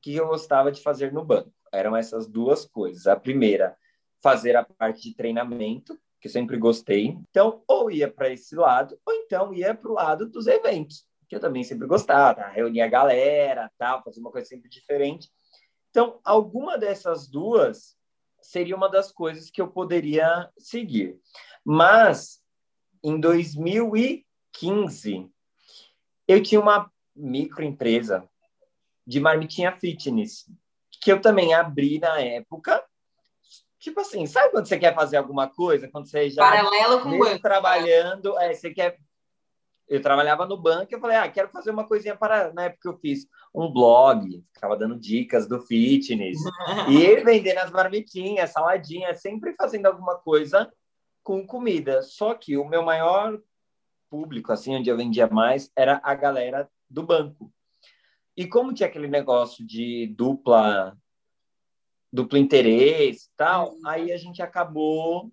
que 0.00 0.16
eu 0.16 0.28
gostava 0.28 0.72
de 0.72 0.82
fazer 0.82 1.12
no 1.12 1.22
banco? 1.22 1.52
Eram 1.70 1.94
essas 1.94 2.26
duas 2.26 2.64
coisas. 2.64 3.06
A 3.06 3.16
primeira, 3.16 3.76
fazer 4.22 4.56
a 4.56 4.64
parte 4.64 5.10
de 5.10 5.14
treinamento, 5.14 5.98
que 6.26 6.32
sempre 6.32 6.58
gostei. 6.58 7.16
Então, 7.30 7.62
ou 7.66 7.90
ia 7.90 8.10
para 8.10 8.30
esse 8.30 8.54
lado, 8.56 8.98
ou 9.06 9.14
então 9.14 9.54
ia 9.54 9.74
para 9.74 9.90
o 9.90 9.94
lado 9.94 10.28
dos 10.28 10.46
eventos, 10.46 11.06
que 11.28 11.36
eu 11.36 11.40
também 11.40 11.62
sempre 11.62 11.86
gostava, 11.86 12.42
tá? 12.42 12.48
reunir 12.48 12.80
a 12.80 12.88
galera, 12.88 13.70
tal, 13.78 14.02
fazer 14.02 14.20
uma 14.20 14.32
coisa 14.32 14.46
sempre 14.46 14.68
diferente. 14.68 15.30
Então, 15.90 16.20
alguma 16.24 16.76
dessas 16.76 17.28
duas 17.28 17.96
seria 18.42 18.76
uma 18.76 18.88
das 18.88 19.12
coisas 19.12 19.50
que 19.50 19.60
eu 19.60 19.68
poderia 19.68 20.50
seguir. 20.58 21.18
Mas, 21.64 22.40
em 23.02 23.18
2015, 23.18 25.30
eu 26.28 26.42
tinha 26.42 26.60
uma 26.60 26.90
microempresa 27.14 28.28
de 29.06 29.20
marmitinha 29.20 29.72
fitness, 29.72 30.44
que 31.00 31.10
eu 31.10 31.20
também 31.20 31.54
abri 31.54 31.98
na 31.98 32.20
época. 32.20 32.84
Tipo 33.86 34.00
assim, 34.00 34.26
sabe 34.26 34.50
quando 34.50 34.66
você 34.66 34.76
quer 34.76 34.92
fazer 34.96 35.16
alguma 35.16 35.48
coisa? 35.48 35.86
Quando 35.86 36.08
você 36.08 36.28
já. 36.28 36.42
Paralelo 36.42 37.02
com 37.02 37.10
o 37.10 37.18
banco. 37.20 37.40
Trabalhando, 37.40 38.36
é, 38.36 38.52
você 38.52 38.74
quer 38.74 38.98
eu 39.88 40.02
trabalhava 40.02 40.44
no 40.44 40.60
banco 40.60 40.92
eu 40.92 40.98
falei, 40.98 41.16
ah, 41.16 41.30
quero 41.30 41.48
fazer 41.50 41.70
uma 41.70 41.86
coisinha 41.86 42.16
para. 42.16 42.52
Na 42.52 42.64
época 42.64 42.88
eu 42.88 42.98
fiz 42.98 43.28
um 43.54 43.72
blog, 43.72 44.44
ficava 44.52 44.76
dando 44.76 44.98
dicas 44.98 45.46
do 45.46 45.60
fitness, 45.60 46.36
e 46.90 47.22
vendendo 47.22 47.58
as 47.58 47.70
marmitinhas, 47.70 48.50
saladinhas, 48.50 49.20
sempre 49.20 49.54
fazendo 49.54 49.86
alguma 49.86 50.16
coisa 50.16 50.68
com 51.22 51.46
comida. 51.46 52.02
Só 52.02 52.34
que 52.34 52.56
o 52.56 52.64
meu 52.64 52.82
maior 52.82 53.40
público, 54.10 54.52
assim, 54.52 54.74
onde 54.74 54.90
eu 54.90 54.96
vendia 54.96 55.28
mais, 55.28 55.70
era 55.76 56.00
a 56.02 56.12
galera 56.12 56.68
do 56.90 57.04
banco. 57.04 57.52
E 58.36 58.48
como 58.48 58.74
tinha 58.74 58.88
aquele 58.88 59.06
negócio 59.06 59.64
de 59.64 60.12
dupla 60.18 60.98
duplo 62.16 62.38
interesse 62.38 63.28
tal, 63.36 63.72
uhum. 63.72 63.80
aí 63.86 64.12
a 64.12 64.16
gente 64.16 64.42
acabou 64.42 65.30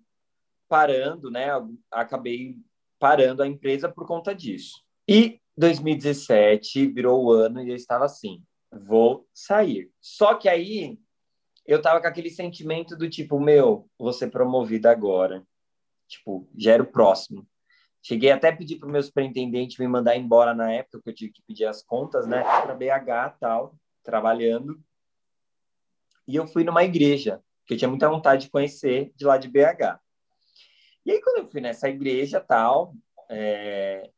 parando, 0.68 1.30
né? 1.30 1.48
Acabei 1.90 2.56
parando 2.98 3.42
a 3.42 3.46
empresa 3.46 3.88
por 3.88 4.06
conta 4.06 4.34
disso. 4.34 4.82
E 5.08 5.40
2017 5.56 6.86
virou 6.88 7.24
o 7.24 7.32
ano 7.32 7.62
e 7.62 7.70
eu 7.70 7.76
estava 7.76 8.04
assim, 8.04 8.42
vou 8.70 9.26
sair. 9.32 9.90
Só 10.00 10.34
que 10.34 10.48
aí 10.48 10.98
eu 11.66 11.80
tava 11.80 12.00
com 12.00 12.06
aquele 12.06 12.30
sentimento 12.30 12.96
do 12.96 13.08
tipo, 13.08 13.40
meu, 13.40 13.88
vou 13.98 14.12
ser 14.12 14.30
promovido 14.30 14.88
agora. 14.88 15.42
Tipo, 16.08 16.48
já 16.56 16.72
era 16.72 16.82
o 16.82 16.90
próximo. 16.90 17.46
Cheguei 18.02 18.30
até 18.30 18.50
a 18.50 18.56
pedir 18.56 18.76
para 18.76 18.88
o 18.88 18.92
meu 18.92 19.02
superintendente 19.02 19.80
me 19.80 19.88
mandar 19.88 20.16
embora 20.16 20.54
na 20.54 20.70
época, 20.70 21.00
que 21.02 21.10
eu 21.10 21.14
tive 21.14 21.32
que 21.32 21.42
pedir 21.46 21.64
as 21.64 21.82
contas, 21.82 22.26
né? 22.26 22.42
Para 22.42 22.74
BH 22.74 23.38
tal, 23.40 23.74
trabalhando. 24.02 24.78
E 26.26 26.36
eu 26.36 26.46
fui 26.46 26.64
numa 26.64 26.84
igreja, 26.84 27.42
que 27.66 27.74
eu 27.74 27.78
tinha 27.78 27.88
muita 27.88 28.08
vontade 28.08 28.42
de 28.42 28.50
conhecer 28.50 29.12
de 29.16 29.24
lá 29.24 29.36
de 29.36 29.48
BH. 29.48 29.98
E 31.04 31.12
aí, 31.12 31.20
quando 31.20 31.38
eu 31.38 31.50
fui 31.50 31.60
nessa 31.60 31.88
igreja 31.88 32.40
tal, 32.40 32.94
é, 33.28 34.10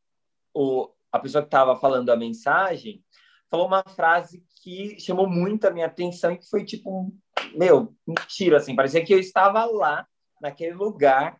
o, 0.53 0.89
a 1.11 1.19
pessoa 1.19 1.41
que 1.41 1.47
estava 1.47 1.75
falando 1.75 2.09
a 2.09 2.15
mensagem 2.15 3.03
falou 3.49 3.67
uma 3.67 3.83
frase 3.83 4.43
que 4.61 4.99
chamou 4.99 5.27
muito 5.29 5.65
a 5.65 5.71
minha 5.71 5.85
atenção 5.85 6.31
e 6.31 6.37
que 6.37 6.49
foi 6.49 6.65
tipo, 6.65 7.13
meu, 7.55 7.95
um 8.07 8.13
tiro, 8.27 8.55
assim, 8.55 8.75
parecia 8.75 9.03
que 9.03 9.13
eu 9.13 9.19
estava 9.19 9.65
lá, 9.65 10.07
naquele 10.41 10.73
lugar, 10.73 11.39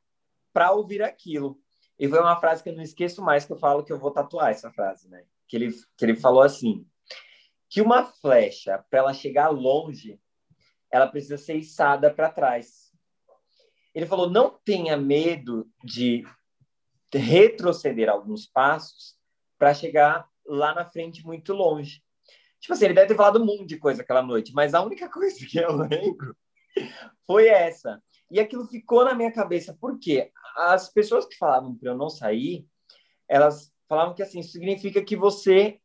para 0.53 0.71
ouvir 0.71 1.01
aquilo. 1.01 1.59
E 1.99 2.07
foi 2.07 2.19
uma 2.19 2.39
frase 2.39 2.63
que 2.63 2.69
eu 2.69 2.75
não 2.75 2.83
esqueço 2.83 3.21
mais, 3.21 3.45
que 3.45 3.53
eu 3.53 3.57
falo 3.57 3.83
que 3.83 3.91
eu 3.91 3.99
vou 3.99 4.11
tatuar 4.11 4.51
essa 4.51 4.71
frase, 4.71 5.09
né? 5.09 5.23
Que 5.47 5.55
ele, 5.55 5.71
que 5.95 6.05
ele 6.05 6.15
falou 6.15 6.41
assim, 6.41 6.85
que 7.69 7.81
uma 7.81 8.03
flecha, 8.03 8.83
para 8.89 8.99
ela 8.99 9.13
chegar 9.13 9.49
longe, 9.49 10.19
ela 10.91 11.07
precisa 11.07 11.37
ser 11.37 11.55
içada 11.55 12.13
para 12.13 12.29
trás 12.29 12.87
ele 13.97 14.05
falou: 14.05 14.29
não 14.29 14.51
tenha 14.63 14.95
medo 14.95 15.67
de 15.83 16.23
retroceder 17.11 18.07
alguns 18.07 18.45
passos 18.45 19.15
para 19.57 19.73
chegar 19.73 20.29
lá 20.45 20.75
na 20.75 20.85
frente 20.85 21.25
muito 21.25 21.51
longe. 21.51 22.03
Tipo 22.59 22.73
assim, 22.73 22.85
ele 22.85 22.93
deve 22.93 23.07
ter 23.07 23.15
falado 23.15 23.41
um 23.41 23.45
monte 23.45 23.65
de 23.65 23.77
coisa 23.79 24.03
aquela 24.03 24.21
noite, 24.21 24.53
mas 24.53 24.75
a 24.75 24.83
única 24.83 25.09
coisa 25.09 25.43
que 25.43 25.57
eu 25.57 25.75
lembro 25.75 26.37
foi 27.25 27.47
essa. 27.47 27.99
E 28.29 28.39
aquilo 28.39 28.67
ficou 28.67 29.03
na 29.03 29.15
minha 29.15 29.33
cabeça, 29.33 29.75
porque 29.81 30.31
as 30.55 30.93
pessoas 30.93 31.25
que 31.25 31.35
falavam 31.35 31.75
para 31.75 31.89
eu 31.89 31.97
não 31.97 32.09
sair, 32.09 32.67
elas 33.27 33.73
falavam 33.89 34.13
que 34.13 34.21
assim, 34.21 34.43
significa 34.43 35.03
que 35.03 35.15
você 35.15 35.79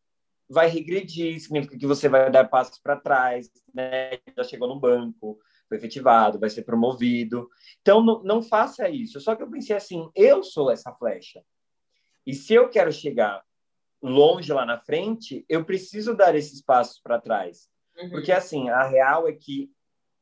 vai 0.52 0.68
regredir, 0.68 1.40
significa 1.40 1.78
que 1.78 1.87
você 1.87 2.09
vai 2.09 2.30
dar 2.30 2.49
passos 2.49 2.78
para 2.78 2.97
trás, 2.97 3.50
né? 3.75 4.18
Já 4.37 4.44
chegou 4.44 4.68
no 4.68 4.78
banco, 4.78 5.38
foi 5.68 5.78
efetivado, 5.78 6.38
vai 6.38 6.50
ser 6.50 6.62
promovido. 6.62 7.49
Então, 7.80 8.04
não, 8.04 8.23
não 8.23 8.42
faça 8.42 8.88
isso. 8.88 9.21
Só 9.21 9.35
que 9.35 9.42
eu 9.42 9.50
pensei 9.50 9.75
assim: 9.75 10.09
eu 10.14 10.42
sou 10.42 10.71
essa 10.71 10.92
flecha. 10.92 11.42
E 12.26 12.35
se 12.35 12.54
eu 12.54 12.68
quero 12.68 12.92
chegar 12.92 13.42
longe 14.02 14.52
lá 14.52 14.66
na 14.66 14.78
frente, 14.78 15.44
eu 15.49 15.64
preciso 15.64 16.14
dar 16.14 16.35
esses 16.35 16.61
passos 16.61 17.00
para 17.00 17.21
trás. 17.21 17.68
Uhum. 17.97 18.11
Porque, 18.11 18.32
assim, 18.32 18.68
a 18.68 18.82
real 18.85 19.28
é 19.28 19.32
que 19.32 19.71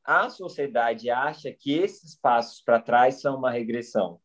a 0.04 0.28
sociedade 0.30 1.10
acha 1.10 1.52
que 1.52 1.72
esses 1.72 2.14
passos 2.16 2.62
para 2.62 2.80
trás 2.80 3.20
são 3.20 3.36
uma 3.36 3.50
regressão. 3.50 4.20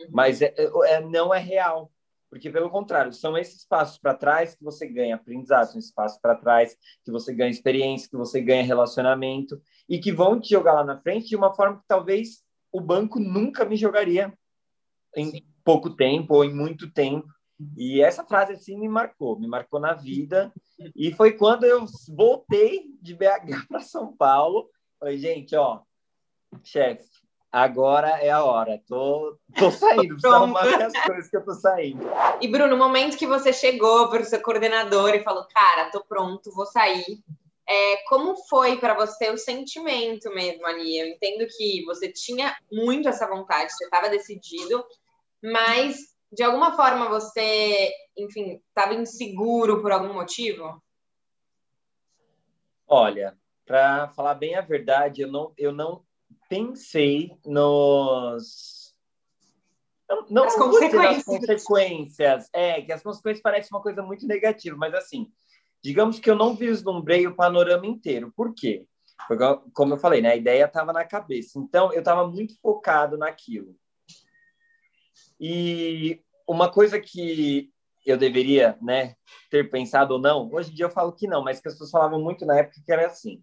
Uhum. 0.00 0.06
Mas 0.10 0.42
é, 0.42 0.54
é, 0.56 1.00
não 1.00 1.32
é 1.34 1.38
real. 1.38 1.90
Porque, 2.30 2.48
pelo 2.48 2.70
contrário, 2.70 3.12
são 3.12 3.36
esses 3.36 3.66
passos 3.66 3.98
para 3.98 4.14
trás 4.14 4.54
que 4.54 4.62
você 4.62 4.86
ganha 4.86 5.16
aprendizado, 5.16 5.66
são 5.66 5.78
esses 5.78 5.92
passos 5.92 6.20
para 6.20 6.36
trás 6.36 6.76
que 7.04 7.10
você 7.10 7.34
ganha 7.34 7.50
experiência, 7.50 8.08
que 8.08 8.16
você 8.16 8.40
ganha 8.40 8.62
relacionamento 8.62 9.60
e 9.88 9.98
que 9.98 10.12
vão 10.12 10.40
te 10.40 10.50
jogar 10.50 10.74
lá 10.74 10.84
na 10.84 11.00
frente 11.00 11.28
de 11.28 11.36
uma 11.36 11.52
forma 11.52 11.78
que 11.78 11.86
talvez 11.88 12.44
o 12.72 12.80
banco 12.80 13.18
nunca 13.18 13.64
me 13.64 13.76
jogaria 13.76 14.32
em 15.16 15.30
Sim. 15.32 15.42
pouco 15.64 15.90
tempo 15.90 16.34
ou 16.34 16.44
em 16.44 16.54
muito 16.54 16.92
tempo. 16.92 17.26
E 17.76 18.00
essa 18.00 18.24
frase 18.24 18.52
assim 18.52 18.78
me 18.78 18.88
marcou, 18.88 19.38
me 19.38 19.48
marcou 19.48 19.80
na 19.80 19.92
vida. 19.92 20.52
E 20.94 21.12
foi 21.12 21.32
quando 21.32 21.64
eu 21.64 21.84
voltei 22.14 22.84
de 23.02 23.14
BH 23.14 23.66
para 23.68 23.80
São 23.80 24.16
Paulo. 24.16 24.70
Falei, 25.00 25.18
gente, 25.18 25.56
ó, 25.56 25.82
chefe, 26.62 27.08
agora 27.50 28.08
é 28.22 28.30
a 28.30 28.44
hora. 28.44 28.80
Tô, 28.86 29.38
tô 29.58 29.70
saindo, 29.72 30.14
precisa 30.14 30.36
arrumar 30.36 30.62
as 30.62 30.92
coisas 31.04 31.30
que 31.30 31.36
eu 31.36 31.44
tô 31.44 31.52
saindo. 31.54 32.04
E, 32.40 32.48
Bruno, 32.48 32.68
no 32.68 32.76
momento 32.76 33.16
que 33.16 33.26
você 33.26 33.52
chegou 33.52 34.08
para 34.08 34.22
o 34.22 34.24
seu 34.24 34.40
coordenador 34.42 35.14
e 35.14 35.22
falou, 35.22 35.46
cara, 35.52 35.90
tô 35.90 36.04
pronto, 36.04 36.52
vou 36.52 36.66
sair. 36.66 37.22
É, 37.68 37.96
como 38.08 38.36
foi 38.48 38.78
para 38.78 38.94
você 38.94 39.30
o 39.30 39.38
sentimento 39.38 40.28
mesmo 40.34 40.66
ali? 40.66 40.98
Eu 40.98 41.06
entendo 41.06 41.46
que 41.56 41.84
você 41.84 42.12
tinha 42.12 42.56
muito 42.70 43.08
essa 43.08 43.28
vontade, 43.28 43.72
você 43.72 43.84
estava 43.84 44.08
decidido, 44.08 44.84
mas 45.42 45.96
de 46.32 46.42
alguma 46.42 46.74
forma 46.74 47.08
você, 47.08 47.92
enfim, 48.16 48.60
estava 48.68 48.94
inseguro 48.94 49.80
por 49.80 49.92
algum 49.92 50.12
motivo? 50.12 50.82
Olha, 52.86 53.36
para 53.64 54.08
falar 54.08 54.34
bem 54.34 54.56
a 54.56 54.60
verdade, 54.60 55.22
eu 55.22 55.30
não, 55.30 55.52
eu 55.56 55.72
não 55.72 56.02
pensei 56.48 57.36
nos. 57.44 58.94
Não, 60.08 60.26
não 60.28 60.44
as 60.44 60.56
consequências. 60.56 61.24
consequências. 61.24 62.48
É, 62.52 62.82
que 62.82 62.92
as 62.92 63.02
consequências 63.02 63.42
parecem 63.42 63.70
uma 63.72 63.82
coisa 63.82 64.02
muito 64.02 64.26
negativa, 64.26 64.76
mas 64.76 64.92
assim, 64.94 65.30
digamos 65.82 66.18
que 66.18 66.28
eu 66.28 66.34
não 66.34 66.54
vislumbrei 66.54 67.26
o 67.26 67.34
panorama 67.34 67.86
inteiro. 67.86 68.32
Por 68.36 68.52
quê? 68.54 68.86
Porque, 69.28 69.44
como 69.72 69.94
eu 69.94 69.98
falei, 69.98 70.20
né, 70.20 70.32
a 70.32 70.36
ideia 70.36 70.64
estava 70.64 70.92
na 70.92 71.04
cabeça. 71.04 71.58
Então, 71.58 71.92
eu 71.92 72.00
estava 72.00 72.26
muito 72.26 72.58
focado 72.60 73.16
naquilo. 73.16 73.76
E 75.38 76.20
uma 76.46 76.70
coisa 76.70 77.00
que 77.00 77.70
eu 78.04 78.16
deveria 78.16 78.76
né, 78.80 79.14
ter 79.50 79.70
pensado 79.70 80.14
ou 80.14 80.20
não, 80.20 80.50
hoje 80.52 80.70
em 80.70 80.74
dia 80.74 80.86
eu 80.86 80.90
falo 80.90 81.12
que 81.12 81.26
não, 81.26 81.42
mas 81.42 81.60
que 81.60 81.68
as 81.68 81.74
pessoas 81.74 81.90
falavam 81.90 82.20
muito 82.20 82.44
na 82.44 82.58
época 82.58 82.82
que 82.84 82.92
era 82.92 83.06
assim. 83.06 83.42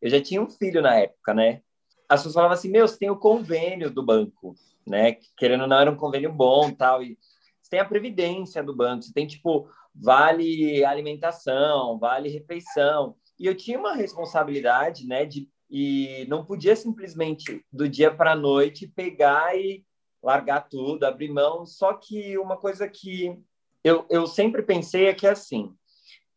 Eu 0.00 0.10
já 0.10 0.20
tinha 0.20 0.42
um 0.42 0.50
filho 0.50 0.82
na 0.82 0.96
época, 0.96 1.32
né? 1.32 1.62
As 2.08 2.20
pessoas 2.20 2.34
falavam 2.34 2.54
assim, 2.54 2.70
meu, 2.70 2.86
você 2.86 2.98
tem 2.98 3.10
o 3.10 3.16
convênio 3.16 3.90
do 3.90 4.04
banco, 4.04 4.54
né? 4.86 5.16
Querendo 5.36 5.62
ou 5.62 5.68
não, 5.68 5.78
era 5.78 5.90
um 5.90 5.96
convênio 5.96 6.32
bom 6.32 6.70
tal. 6.72 7.02
E 7.02 7.18
você 7.60 7.70
tem 7.70 7.80
a 7.80 7.84
previdência 7.84 8.62
do 8.62 8.74
banco, 8.74 9.02
você 9.02 9.12
tem, 9.12 9.26
tipo, 9.26 9.68
vale 9.94 10.84
alimentação, 10.84 11.98
vale 11.98 12.28
refeição. 12.28 13.16
E 13.38 13.46
eu 13.46 13.56
tinha 13.56 13.78
uma 13.78 13.94
responsabilidade, 13.94 15.06
né? 15.06 15.24
De, 15.24 15.48
e 15.70 16.26
não 16.28 16.44
podia 16.44 16.76
simplesmente, 16.76 17.64
do 17.72 17.88
dia 17.88 18.12
para 18.14 18.32
a 18.32 18.36
noite, 18.36 18.86
pegar 18.86 19.56
e 19.56 19.84
largar 20.22 20.68
tudo, 20.68 21.04
abrir 21.04 21.30
mão. 21.30 21.64
Só 21.64 21.94
que 21.94 22.36
uma 22.38 22.56
coisa 22.56 22.88
que 22.88 23.38
eu, 23.82 24.06
eu 24.10 24.26
sempre 24.26 24.62
pensei 24.62 25.06
é 25.06 25.14
que, 25.14 25.26
assim, 25.26 25.74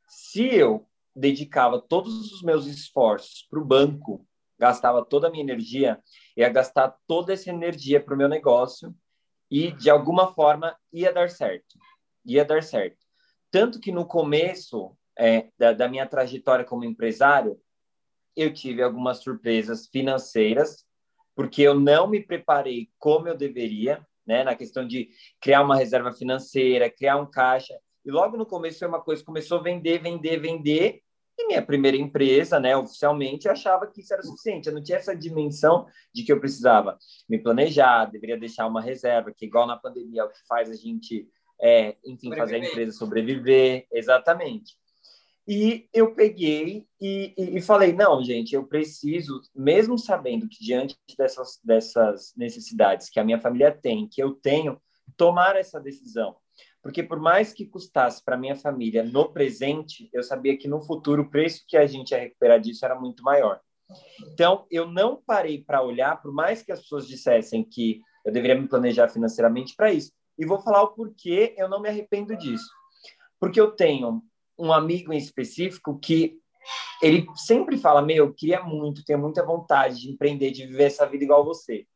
se 0.08 0.46
eu 0.46 0.86
dedicava 1.16 1.80
todos 1.80 2.32
os 2.32 2.42
meus 2.42 2.66
esforços 2.66 3.48
para 3.50 3.60
o 3.60 3.66
banco 3.66 4.26
gastava 4.58 5.04
toda 5.04 5.28
a 5.28 5.32
minha 5.32 5.44
energia, 5.44 6.00
ia 6.36 6.50
gastar 6.50 6.96
toda 7.08 7.34
essa 7.34 7.50
energia 7.50 8.02
para 8.02 8.14
o 8.14 8.18
meu 8.18 8.30
negócio 8.30 8.96
e, 9.50 9.72
de 9.72 9.90
alguma 9.90 10.34
forma, 10.34 10.76
ia 10.92 11.14
dar 11.14 11.30
certo. 11.30 11.78
Ia 12.26 12.44
dar 12.44 12.64
certo. 12.64 12.98
Tanto 13.52 13.80
que 13.80 13.92
no 13.92 14.06
começo 14.06 14.98
é, 15.18 15.50
da, 15.58 15.74
da 15.74 15.88
minha 15.88 16.06
trajetória 16.06 16.66
como 16.66 16.84
empresário, 16.84 17.60
eu 18.36 18.54
tive 18.54 18.82
algumas 18.82 19.20
surpresas 19.20 19.88
financeiras, 19.88 20.86
porque 21.36 21.62
eu 21.62 21.80
não 21.80 22.08
me 22.08 22.22
preparei 22.22 22.90
como 22.98 23.28
eu 23.28 23.38
deveria, 23.38 24.06
né, 24.26 24.44
na 24.44 24.56
questão 24.56 24.86
de 24.86 25.10
criar 25.40 25.62
uma 25.62 25.76
reserva 25.76 26.12
financeira, 26.12 26.90
criar 26.90 27.18
um 27.18 27.30
caixa. 27.30 27.78
E 28.04 28.12
logo 28.12 28.36
no 28.36 28.46
começo 28.46 28.80
foi 28.80 28.88
uma 28.88 29.02
coisa, 29.02 29.24
começou 29.24 29.60
a 29.60 29.64
vender, 29.64 30.02
vender, 30.02 30.40
vender, 30.40 31.02
e 31.38 31.48
minha 31.48 31.62
primeira 31.62 31.98
empresa, 31.98 32.60
né, 32.60 32.76
oficialmente, 32.78 33.50
achava 33.50 33.88
que 33.88 34.00
isso 34.00 34.14
era 34.14 34.24
suficiente. 34.24 34.68
Eu 34.68 34.74
não 34.74 34.84
tinha 34.84 34.98
essa 34.98 35.16
dimensão 35.16 35.86
de 36.14 36.24
que 36.24 36.32
eu 36.32 36.40
precisava 36.40 36.98
me 37.28 37.38
planejar, 37.38 38.06
deveria 38.06 38.38
deixar 38.38 38.68
uma 38.68 38.82
reserva, 38.82 39.34
que 39.36 39.46
igual 39.46 39.68
na 39.68 39.78
pandemia 39.78 40.22
é 40.22 40.26
o 40.26 40.30
que 40.30 40.46
faz 40.48 40.70
a 40.70 40.76
gente, 40.76 41.28
é, 41.62 41.96
enfim, 42.06 42.30
sobreviver. 42.30 42.38
fazer 42.38 42.56
a 42.56 42.60
empresa 42.60 42.92
sobreviver. 42.94 43.88
Exatamente. 43.92 44.74
E 45.48 45.88
eu 45.94 46.16
peguei 46.16 46.88
e, 47.00 47.34
e, 47.38 47.58
e, 47.58 47.62
falei, 47.62 47.94
não, 47.94 48.24
gente, 48.24 48.56
eu 48.56 48.66
preciso, 48.66 49.42
mesmo 49.56 49.98
sabendo 49.98 50.50
que 50.50 50.58
diante 50.60 50.98
dessas, 51.16 51.60
dessas 51.64 52.34
necessidades 52.36 53.10
que 53.10 53.20
a 53.20 53.24
minha 53.24 53.40
família 53.40 53.72
tem, 53.72 54.08
que 54.08 54.22
eu 54.22 54.34
tenho, 54.34 54.82
tomar 55.16 55.56
essa 55.56 55.80
decisão. 55.80 56.36
Porque 56.86 57.02
por 57.02 57.20
mais 57.20 57.52
que 57.52 57.66
custasse 57.66 58.24
para 58.24 58.38
minha 58.38 58.56
família 58.56 59.02
no 59.02 59.28
presente, 59.34 60.08
eu 60.14 60.22
sabia 60.22 60.56
que 60.56 60.68
no 60.68 60.84
futuro 60.84 61.24
o 61.24 61.30
preço 61.32 61.66
que 61.68 61.76
a 61.76 61.88
gente 61.88 62.12
ia 62.12 62.20
recuperar 62.20 62.60
disso 62.60 62.86
era 62.86 62.94
muito 62.94 63.24
maior. 63.24 63.60
Então, 64.32 64.68
eu 64.70 64.88
não 64.88 65.20
parei 65.26 65.64
para 65.64 65.82
olhar, 65.82 66.22
por 66.22 66.32
mais 66.32 66.62
que 66.62 66.72
as 66.72 66.82
pessoas 66.82 67.08
dissessem 67.08 67.64
que 67.64 68.02
eu 68.24 68.32
deveria 68.32 68.62
me 68.62 68.68
planejar 68.68 69.08
financeiramente 69.08 69.74
para 69.76 69.92
isso. 69.92 70.12
E 70.38 70.46
vou 70.46 70.62
falar 70.62 70.84
o 70.84 70.90
porquê 70.90 71.56
eu 71.58 71.68
não 71.68 71.82
me 71.82 71.90
arrependo 71.90 72.38
disso. 72.38 72.70
Porque 73.40 73.60
eu 73.60 73.72
tenho 73.72 74.22
um 74.56 74.72
amigo 74.72 75.12
em 75.12 75.18
específico 75.18 75.98
que 76.00 76.38
ele 77.02 77.26
sempre 77.36 77.80
fala: 77.80 78.00
Meu, 78.00 78.28
eu 78.28 78.34
queria 78.36 78.62
muito, 78.62 79.04
tenho 79.04 79.18
muita 79.18 79.44
vontade 79.44 80.02
de 80.02 80.12
empreender, 80.12 80.52
de 80.52 80.68
viver 80.68 80.84
essa 80.84 81.08
vida 81.08 81.24
igual 81.24 81.44
você. 81.44 81.88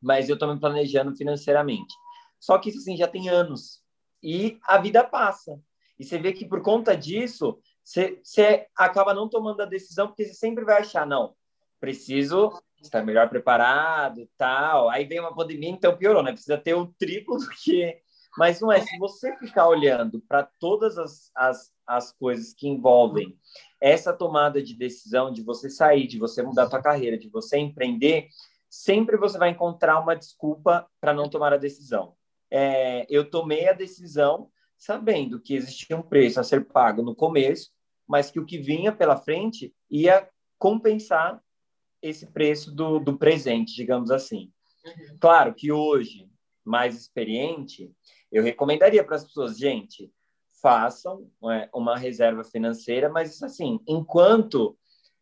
Mas 0.00 0.30
eu 0.30 0.36
estou 0.36 0.50
me 0.50 0.58
planejando 0.58 1.14
financeiramente. 1.14 1.94
Só 2.40 2.56
que 2.56 2.70
isso 2.70 2.78
assim, 2.78 2.96
já 2.96 3.06
tem 3.06 3.28
anos 3.28 3.82
e 4.22 4.58
a 4.62 4.78
vida 4.78 5.04
passa. 5.04 5.60
E 5.98 6.04
você 6.04 6.18
vê 6.18 6.32
que 6.32 6.46
por 6.46 6.62
conta 6.62 6.96
disso, 6.96 7.58
você, 7.84 8.20
você 8.22 8.66
acaba 8.76 9.12
não 9.12 9.28
tomando 9.28 9.60
a 9.60 9.66
decisão, 9.66 10.06
porque 10.08 10.24
você 10.24 10.34
sempre 10.34 10.64
vai 10.64 10.80
achar, 10.80 11.06
não, 11.06 11.34
preciso 11.78 12.52
estar 12.80 13.04
melhor 13.04 13.28
preparado, 13.28 14.28
tal. 14.36 14.88
Aí 14.88 15.04
vem 15.04 15.20
uma 15.20 15.34
pandemia, 15.34 15.70
então 15.70 15.96
piorou, 15.96 16.22
né? 16.22 16.32
Precisa 16.32 16.56
ter 16.56 16.74
o 16.74 16.86
triplo 16.98 17.36
do 17.36 17.48
que. 17.50 17.98
Mas 18.38 18.60
não 18.60 18.70
é, 18.70 18.80
se 18.80 18.96
você 18.96 19.36
ficar 19.36 19.66
olhando 19.66 20.20
para 20.20 20.48
todas 20.60 20.96
as, 20.96 21.32
as, 21.34 21.72
as 21.84 22.12
coisas 22.12 22.54
que 22.54 22.68
envolvem 22.68 23.36
essa 23.80 24.12
tomada 24.12 24.62
de 24.62 24.74
decisão, 24.74 25.32
de 25.32 25.42
você 25.42 25.68
sair, 25.68 26.06
de 26.06 26.16
você 26.16 26.40
mudar 26.40 26.68
sua 26.68 26.80
carreira, 26.80 27.18
de 27.18 27.28
você 27.28 27.58
empreender, 27.58 28.28
sempre 28.68 29.16
você 29.16 29.36
vai 29.36 29.50
encontrar 29.50 29.98
uma 29.98 30.14
desculpa 30.14 30.88
para 31.00 31.12
não 31.12 31.28
tomar 31.28 31.52
a 31.52 31.56
decisão 31.56 32.14
é, 32.50 33.06
eu 33.08 33.28
tomei 33.28 33.68
a 33.68 33.72
decisão 33.72 34.50
sabendo 34.76 35.40
que 35.40 35.54
existia 35.54 35.96
um 35.96 36.02
preço 36.02 36.40
a 36.40 36.44
ser 36.44 36.66
pago 36.66 37.02
no 37.02 37.14
começo, 37.14 37.70
mas 38.08 38.30
que 38.30 38.40
o 38.40 38.46
que 38.46 38.58
vinha 38.58 38.92
pela 38.92 39.16
frente 39.16 39.74
ia 39.90 40.28
compensar 40.58 41.42
esse 42.02 42.26
preço 42.26 42.74
do, 42.74 42.98
do 42.98 43.16
presente, 43.16 43.74
digamos 43.74 44.10
assim. 44.10 44.50
Uhum. 44.84 45.18
Claro 45.20 45.54
que 45.54 45.70
hoje, 45.70 46.28
mais 46.64 46.96
experiente, 46.96 47.92
eu 48.32 48.42
recomendaria 48.42 49.04
para 49.04 49.16
as 49.16 49.24
pessoas, 49.24 49.58
gente, 49.58 50.10
façam 50.62 51.30
é, 51.50 51.68
uma 51.74 51.96
reserva 51.96 52.42
financeira, 52.42 53.08
mas 53.08 53.42
assim, 53.42 53.80
enquanto 53.86 54.76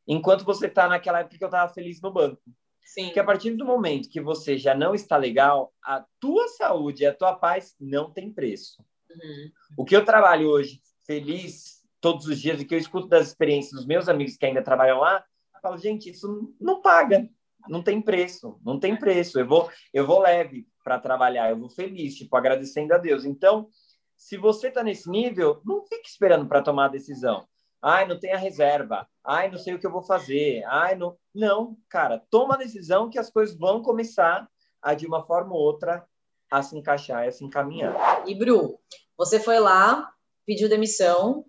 enquanto 0.08 0.42
você 0.42 0.66
está 0.66 0.88
naquela 0.88 1.20
época 1.20 1.36
que 1.36 1.44
eu 1.44 1.48
estava 1.48 1.72
feliz 1.72 2.00
no 2.00 2.10
banco. 2.10 2.40
Sim. 2.88 3.10
Que 3.10 3.20
a 3.20 3.24
partir 3.24 3.50
do 3.50 3.66
momento 3.66 4.08
que 4.08 4.18
você 4.18 4.56
já 4.56 4.74
não 4.74 4.94
está 4.94 5.18
legal, 5.18 5.74
a 5.84 6.02
tua 6.18 6.48
saúde 6.48 7.02
e 7.02 7.06
a 7.06 7.14
tua 7.14 7.34
paz 7.34 7.74
não 7.78 8.10
tem 8.10 8.32
preço. 8.32 8.82
Uhum. 9.10 9.50
O 9.76 9.84
que 9.84 9.94
eu 9.94 10.06
trabalho 10.06 10.48
hoje, 10.48 10.80
feliz 11.06 11.82
todos 12.00 12.26
os 12.26 12.40
dias, 12.40 12.58
e 12.60 12.64
que 12.64 12.74
eu 12.74 12.78
escuto 12.78 13.06
das 13.06 13.28
experiências 13.28 13.72
dos 13.72 13.86
meus 13.86 14.08
amigos 14.08 14.38
que 14.38 14.46
ainda 14.46 14.62
trabalham 14.62 15.00
lá, 15.00 15.22
eu 15.54 15.60
falo, 15.60 15.76
gente, 15.76 16.08
isso 16.08 16.54
não 16.58 16.80
paga, 16.80 17.28
não 17.68 17.82
tem 17.82 18.00
preço, 18.00 18.58
não 18.64 18.80
tem 18.80 18.96
preço. 18.96 19.38
Eu 19.38 19.46
vou, 19.46 19.70
eu 19.92 20.06
vou 20.06 20.20
leve 20.20 20.66
para 20.82 20.98
trabalhar, 20.98 21.50
eu 21.50 21.58
vou 21.58 21.68
feliz, 21.68 22.14
tipo, 22.14 22.34
agradecendo 22.38 22.94
a 22.94 22.98
Deus. 22.98 23.26
Então, 23.26 23.68
se 24.16 24.38
você 24.38 24.68
está 24.68 24.82
nesse 24.82 25.10
nível, 25.10 25.60
não 25.62 25.84
fique 25.84 26.08
esperando 26.08 26.48
para 26.48 26.62
tomar 26.62 26.86
a 26.86 26.88
decisão. 26.88 27.46
Ai, 27.82 28.06
não 28.06 28.18
tem 28.18 28.32
a 28.32 28.38
reserva. 28.38 29.08
Ai, 29.24 29.50
não 29.50 29.58
sei 29.58 29.74
o 29.74 29.78
que 29.78 29.86
eu 29.86 29.92
vou 29.92 30.02
fazer. 30.02 30.64
Ai, 30.64 30.96
não. 30.96 31.16
Não, 31.34 31.76
cara, 31.88 32.22
toma 32.30 32.54
a 32.54 32.58
decisão 32.58 33.08
que 33.08 33.18
as 33.18 33.30
coisas 33.30 33.56
vão 33.56 33.82
começar 33.82 34.48
a, 34.82 34.94
de 34.94 35.06
uma 35.06 35.24
forma 35.24 35.54
ou 35.54 35.60
outra, 35.60 36.04
a 36.50 36.62
se 36.62 36.76
encaixar 36.76 37.24
e 37.24 37.28
a 37.28 37.32
se 37.32 37.44
encaminhar. 37.44 37.94
E, 38.26 38.34
Bru, 38.34 38.78
você 39.16 39.38
foi 39.38 39.60
lá, 39.60 40.12
pediu 40.44 40.68
demissão, 40.68 41.44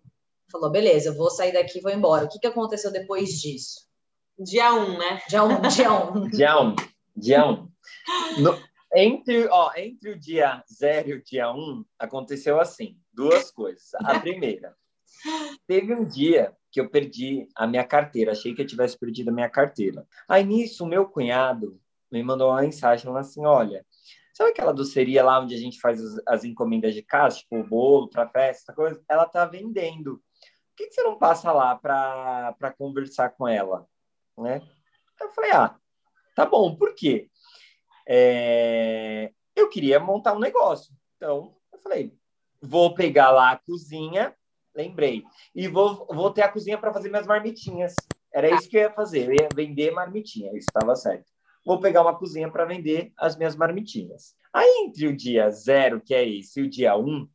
falou: 0.52 0.70
beleza, 0.70 1.10
eu 1.10 1.16
vou 1.16 1.30
sair 1.30 1.54
daqui 1.54 1.80
e 1.80 1.82
vou 1.82 1.92
embora. 1.92 2.26
O 2.26 2.30
que, 2.30 2.40
que 2.40 2.48
aconteceu 2.48 2.92
depois 2.92 3.30
disso? 3.42 3.88
Dia 4.38 4.74
1, 4.74 4.78
um, 4.78 4.98
né? 4.98 5.22
Dia 5.28 5.44
1, 5.44 5.48
um, 5.48 5.62
dia 5.62 5.94
1. 5.94 6.18
Um. 6.18 6.28
dia 6.30 6.60
1, 6.60 6.68
um, 6.68 6.76
dia 7.16 7.46
1. 7.46 7.52
Um. 7.52 7.70
No, 8.42 8.60
entre, 8.96 9.48
ó, 9.50 9.72
entre 9.76 10.12
o 10.12 10.20
dia 10.20 10.64
0 10.72 11.10
e 11.10 11.14
o 11.14 11.24
dia 11.24 11.52
1, 11.52 11.56
um, 11.58 11.86
aconteceu 11.98 12.60
assim: 12.60 12.98
duas 13.14 13.52
coisas. 13.52 13.94
A 13.96 14.20
primeira. 14.20 14.76
Teve 15.68 15.94
um 15.94 16.06
dia 16.06 16.56
que 16.72 16.80
eu 16.80 16.90
perdi 16.90 17.48
a 17.56 17.66
minha 17.66 17.84
carteira, 17.84 18.32
achei 18.32 18.54
que 18.54 18.62
eu 18.62 18.68
tivesse 18.68 18.98
perdido 18.98 19.30
a 19.30 19.34
minha 19.34 19.50
carteira. 19.50 20.06
Aí 20.28 20.44
nisso, 20.44 20.86
meu 20.86 21.08
cunhado 21.08 21.80
me 22.12 22.24
mandou 22.24 22.50
uma 22.50 22.62
mensagem 22.62 23.16
assim: 23.18 23.46
olha, 23.46 23.86
sabe 24.34 24.52
aquela 24.52 24.74
doceria 24.74 25.24
lá 25.24 25.40
onde 25.40 25.56
a 25.56 25.60
gente 25.60 25.80
faz 25.80 26.02
as, 26.02 26.22
as 26.28 26.44
encomendas 26.44 26.94
de 26.94 27.02
casa, 27.02 27.38
tipo 27.38 27.58
o 27.58 27.68
bolo 27.68 28.10
para 28.10 28.30
festa, 28.30 28.74
coisa? 28.74 29.02
Ela 29.10 29.26
tá 29.26 29.46
vendendo. 29.46 30.16
Por 30.16 30.76
que, 30.78 30.88
que 30.88 30.94
você 30.94 31.04
não 31.04 31.18
passa 31.18 31.52
lá 31.52 31.76
para 31.76 32.74
conversar 32.78 33.30
com 33.32 33.48
ela? 33.48 33.86
Né? 34.38 34.62
Eu 35.20 35.30
falei: 35.32 35.52
ah, 35.52 35.76
tá 36.36 36.46
bom, 36.46 36.76
por 36.76 36.96
quê? 36.96 37.30
é, 38.12 39.32
eu 39.56 39.70
queria 39.70 40.00
montar 40.00 40.34
um 40.34 40.40
negócio. 40.40 40.92
Então, 41.16 41.56
eu 41.72 41.78
falei, 41.78 42.12
vou 42.60 42.96
pegar 42.96 43.30
lá 43.30 43.52
a 43.52 43.58
cozinha, 43.60 44.36
lembrei, 44.80 45.24
e 45.54 45.68
vou, 45.68 46.08
vou 46.10 46.32
ter 46.32 46.44
a 46.44 46.50
cozinha 46.50 46.78
para 46.78 46.94
fazer 46.94 47.10
minhas 47.10 47.28
marmitinhas. 47.28 47.94
Era 48.34 48.50
isso 48.50 48.70
que 48.70 48.78
eu 48.78 48.82
ia 48.82 48.92
fazer, 48.92 49.28
eu 49.28 49.34
ia 49.34 49.50
vender 49.54 49.92
marmitinha, 49.92 50.50
isso 50.52 50.68
estava 50.70 50.96
certo. 50.96 51.26
Vou 51.66 51.80
pegar 51.80 52.02
uma 52.02 52.18
cozinha 52.18 52.50
para 52.50 52.66
vender 52.66 53.12
as 53.18 53.38
minhas 53.38 53.56
marmitinhas. 53.56 54.36
Aí, 54.54 54.86
entre 54.86 55.08
o 55.08 55.16
dia 55.16 55.50
zero, 55.52 56.02
que 56.02 56.14
é 56.14 56.28
esse, 56.28 56.60
e 56.60 56.64
o 56.64 56.70
dia 56.70 56.96
um, 56.96 57.28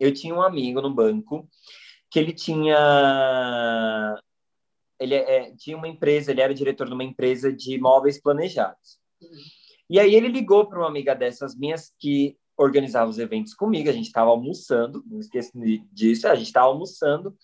eu 0.00 0.12
tinha 0.12 0.34
um 0.34 0.42
amigo 0.42 0.80
no 0.80 0.92
banco 0.92 1.48
que 2.10 2.18
ele 2.18 2.32
tinha 2.32 4.20
ele 4.98 5.14
é, 5.14 5.54
tinha 5.56 5.76
uma 5.76 5.88
empresa, 5.88 6.30
ele 6.30 6.40
era 6.40 6.54
diretor 6.54 6.86
de 6.86 6.94
uma 6.94 7.04
empresa 7.04 7.52
de 7.52 7.78
móveis 7.78 8.20
planejados. 8.20 8.98
Uhum. 9.20 9.28
E 9.90 10.00
aí 10.00 10.14
ele 10.14 10.28
ligou 10.28 10.66
para 10.66 10.78
uma 10.78 10.88
amiga 10.88 11.14
dessas 11.14 11.56
minhas 11.56 11.92
que 11.98 12.36
organizava 12.56 13.10
os 13.10 13.18
eventos 13.18 13.54
comigo, 13.54 13.88
a 13.88 13.92
gente 13.92 14.06
estava 14.06 14.30
almoçando, 14.30 15.02
não 15.06 15.18
esqueça 15.18 15.50
disso, 15.92 16.28
a 16.28 16.34
gente 16.34 16.46
estava 16.46 16.66
almoçando, 16.66 17.36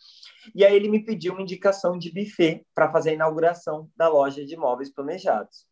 e 0.54 0.64
aí 0.64 0.74
ele 0.74 0.88
me 0.88 1.04
pediu 1.04 1.32
uma 1.32 1.42
indicação 1.42 1.98
de 1.98 2.12
buffet 2.12 2.64
para 2.74 2.90
fazer 2.90 3.10
a 3.10 3.14
inauguração 3.14 3.90
da 3.96 4.08
loja 4.08 4.44
de 4.44 4.56
móveis 4.56 4.92
planejados. 4.92 5.66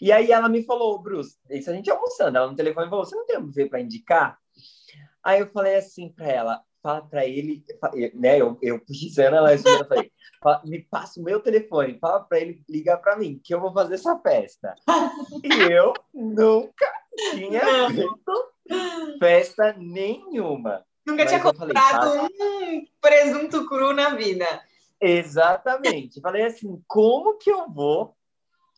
E 0.00 0.12
aí 0.12 0.30
ela 0.30 0.48
me 0.48 0.64
falou, 0.64 1.00
Bruce, 1.00 1.36
isso 1.50 1.70
a 1.70 1.74
gente 1.74 1.90
almoçando, 1.90 2.36
ela 2.36 2.50
no 2.50 2.56
telefone 2.56 2.88
falou, 2.88 3.04
você 3.04 3.16
não 3.16 3.26
tem 3.26 3.38
um 3.38 3.46
buffet 3.46 3.68
para 3.68 3.80
indicar? 3.80 4.38
Aí 5.22 5.40
eu 5.40 5.50
falei 5.50 5.76
assim 5.76 6.08
para 6.08 6.26
ela, 6.26 6.62
fala 6.82 7.02
para 7.02 7.26
ele, 7.26 7.64
né? 8.14 8.40
Eu, 8.40 8.58
eu 8.62 8.80
dizendo 8.88 9.36
ela, 9.36 9.52
eu 9.54 9.58
falei, 9.86 10.10
me 10.64 10.82
passa 10.84 11.20
o 11.20 11.24
meu 11.24 11.40
telefone, 11.40 11.98
fala 11.98 12.20
para 12.20 12.40
ele 12.40 12.62
ligar 12.68 12.98
para 12.98 13.16
mim, 13.16 13.40
que 13.42 13.54
eu 13.54 13.60
vou 13.60 13.72
fazer 13.72 13.94
essa 13.94 14.18
festa. 14.18 14.74
e 15.42 15.72
eu 15.72 15.92
nunca 16.14 16.86
tinha 17.32 17.60
feito 17.88 19.18
festa 19.18 19.74
nenhuma. 19.78 20.84
Nunca 21.06 21.24
Mas 21.24 21.30
tinha 21.30 21.42
comprado 21.42 22.28
falei, 22.28 22.78
um 22.78 22.86
presunto 23.00 23.66
cru 23.66 23.94
na 23.94 24.10
vida. 24.10 24.46
Exatamente. 25.00 26.20
Falei 26.20 26.44
assim, 26.44 26.82
como 26.86 27.38
que 27.38 27.50
eu 27.50 27.70
vou? 27.70 28.14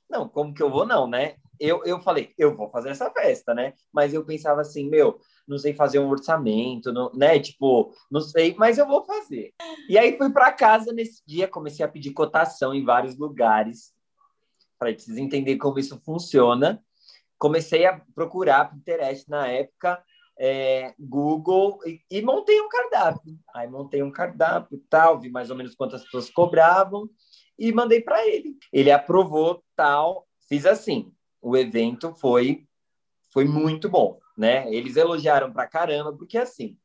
Não, 0.09 0.29
como 0.29 0.55
que 0.55 0.63
eu 0.63 0.71
vou 0.71 0.87
não, 0.87 1.07
né? 1.09 1.37
Eu, 1.59 1.85
eu 1.85 2.01
falei, 2.01 2.33
eu 2.39 2.57
vou 2.57 2.71
fazer 2.71 2.91
essa 2.91 3.11
festa, 3.11 3.53
né? 3.53 3.75
Mas 3.93 4.15
eu 4.15 4.25
pensava 4.25 4.61
assim, 4.61 4.89
meu, 4.89 5.21
não 5.51 5.59
sei 5.59 5.75
fazer 5.75 5.99
um 5.99 6.09
orçamento, 6.09 6.93
não, 6.93 7.11
né? 7.15 7.39
Tipo, 7.39 7.93
não 8.11 8.21
sei, 8.21 8.55
mas 8.59 8.79
eu 8.79 8.87
vou 8.87 9.05
fazer. 9.05 9.53
E 9.89 9.99
aí 9.99 10.17
fui 10.17 10.31
para 10.31 10.53
casa 10.53 10.93
nesse 10.93 11.23
dia, 11.27 11.49
comecei 11.49 11.85
a 11.85 11.89
pedir 11.89 12.13
cotação 12.13 12.73
em 12.75 12.85
vários 12.85 13.19
lugares. 13.19 13.93
Falei, 14.79 14.95
preciso 14.95 15.21
entender 15.21 15.57
como 15.57 15.79
isso 15.79 16.01
funciona. 16.05 16.83
Comecei 17.39 17.85
a 17.87 18.01
procurar 18.15 18.71
Pinterest 18.71 19.29
na 19.29 19.47
época, 19.47 20.03
é, 20.39 20.95
Google, 20.99 21.79
e, 21.85 22.01
e, 22.11 22.23
montei 22.23 22.61
um 22.61 22.69
cardápio. 22.69 23.39
Aí 23.55 23.69
montei 23.69 24.03
um 24.03 24.11
cardápio 24.11 24.83
tal, 24.89 25.21
vi 25.21 25.31
mais 25.31 25.51
ou 25.51 25.57
menos 25.57 25.75
quantas 25.75 26.05
pessoas 26.05 26.31
cobravam 26.31 27.09
e 27.59 27.73
mandei 27.73 28.01
para 28.01 28.27
ele. 28.27 28.57
Ele 28.73 28.91
aprovou 28.91 29.63
tal, 29.77 30.27
fiz 30.49 30.65
assim 30.65 31.13
o 31.41 31.57
evento 31.57 32.15
foi 32.15 32.67
foi 33.33 33.45
muito 33.45 33.89
bom, 33.89 34.19
né? 34.41 34.73
Eles 34.73 34.97
elogiaram 34.97 35.53
pra 35.53 35.69
caramba, 35.69 36.17
porque 36.17 36.39
assim, 36.39 36.79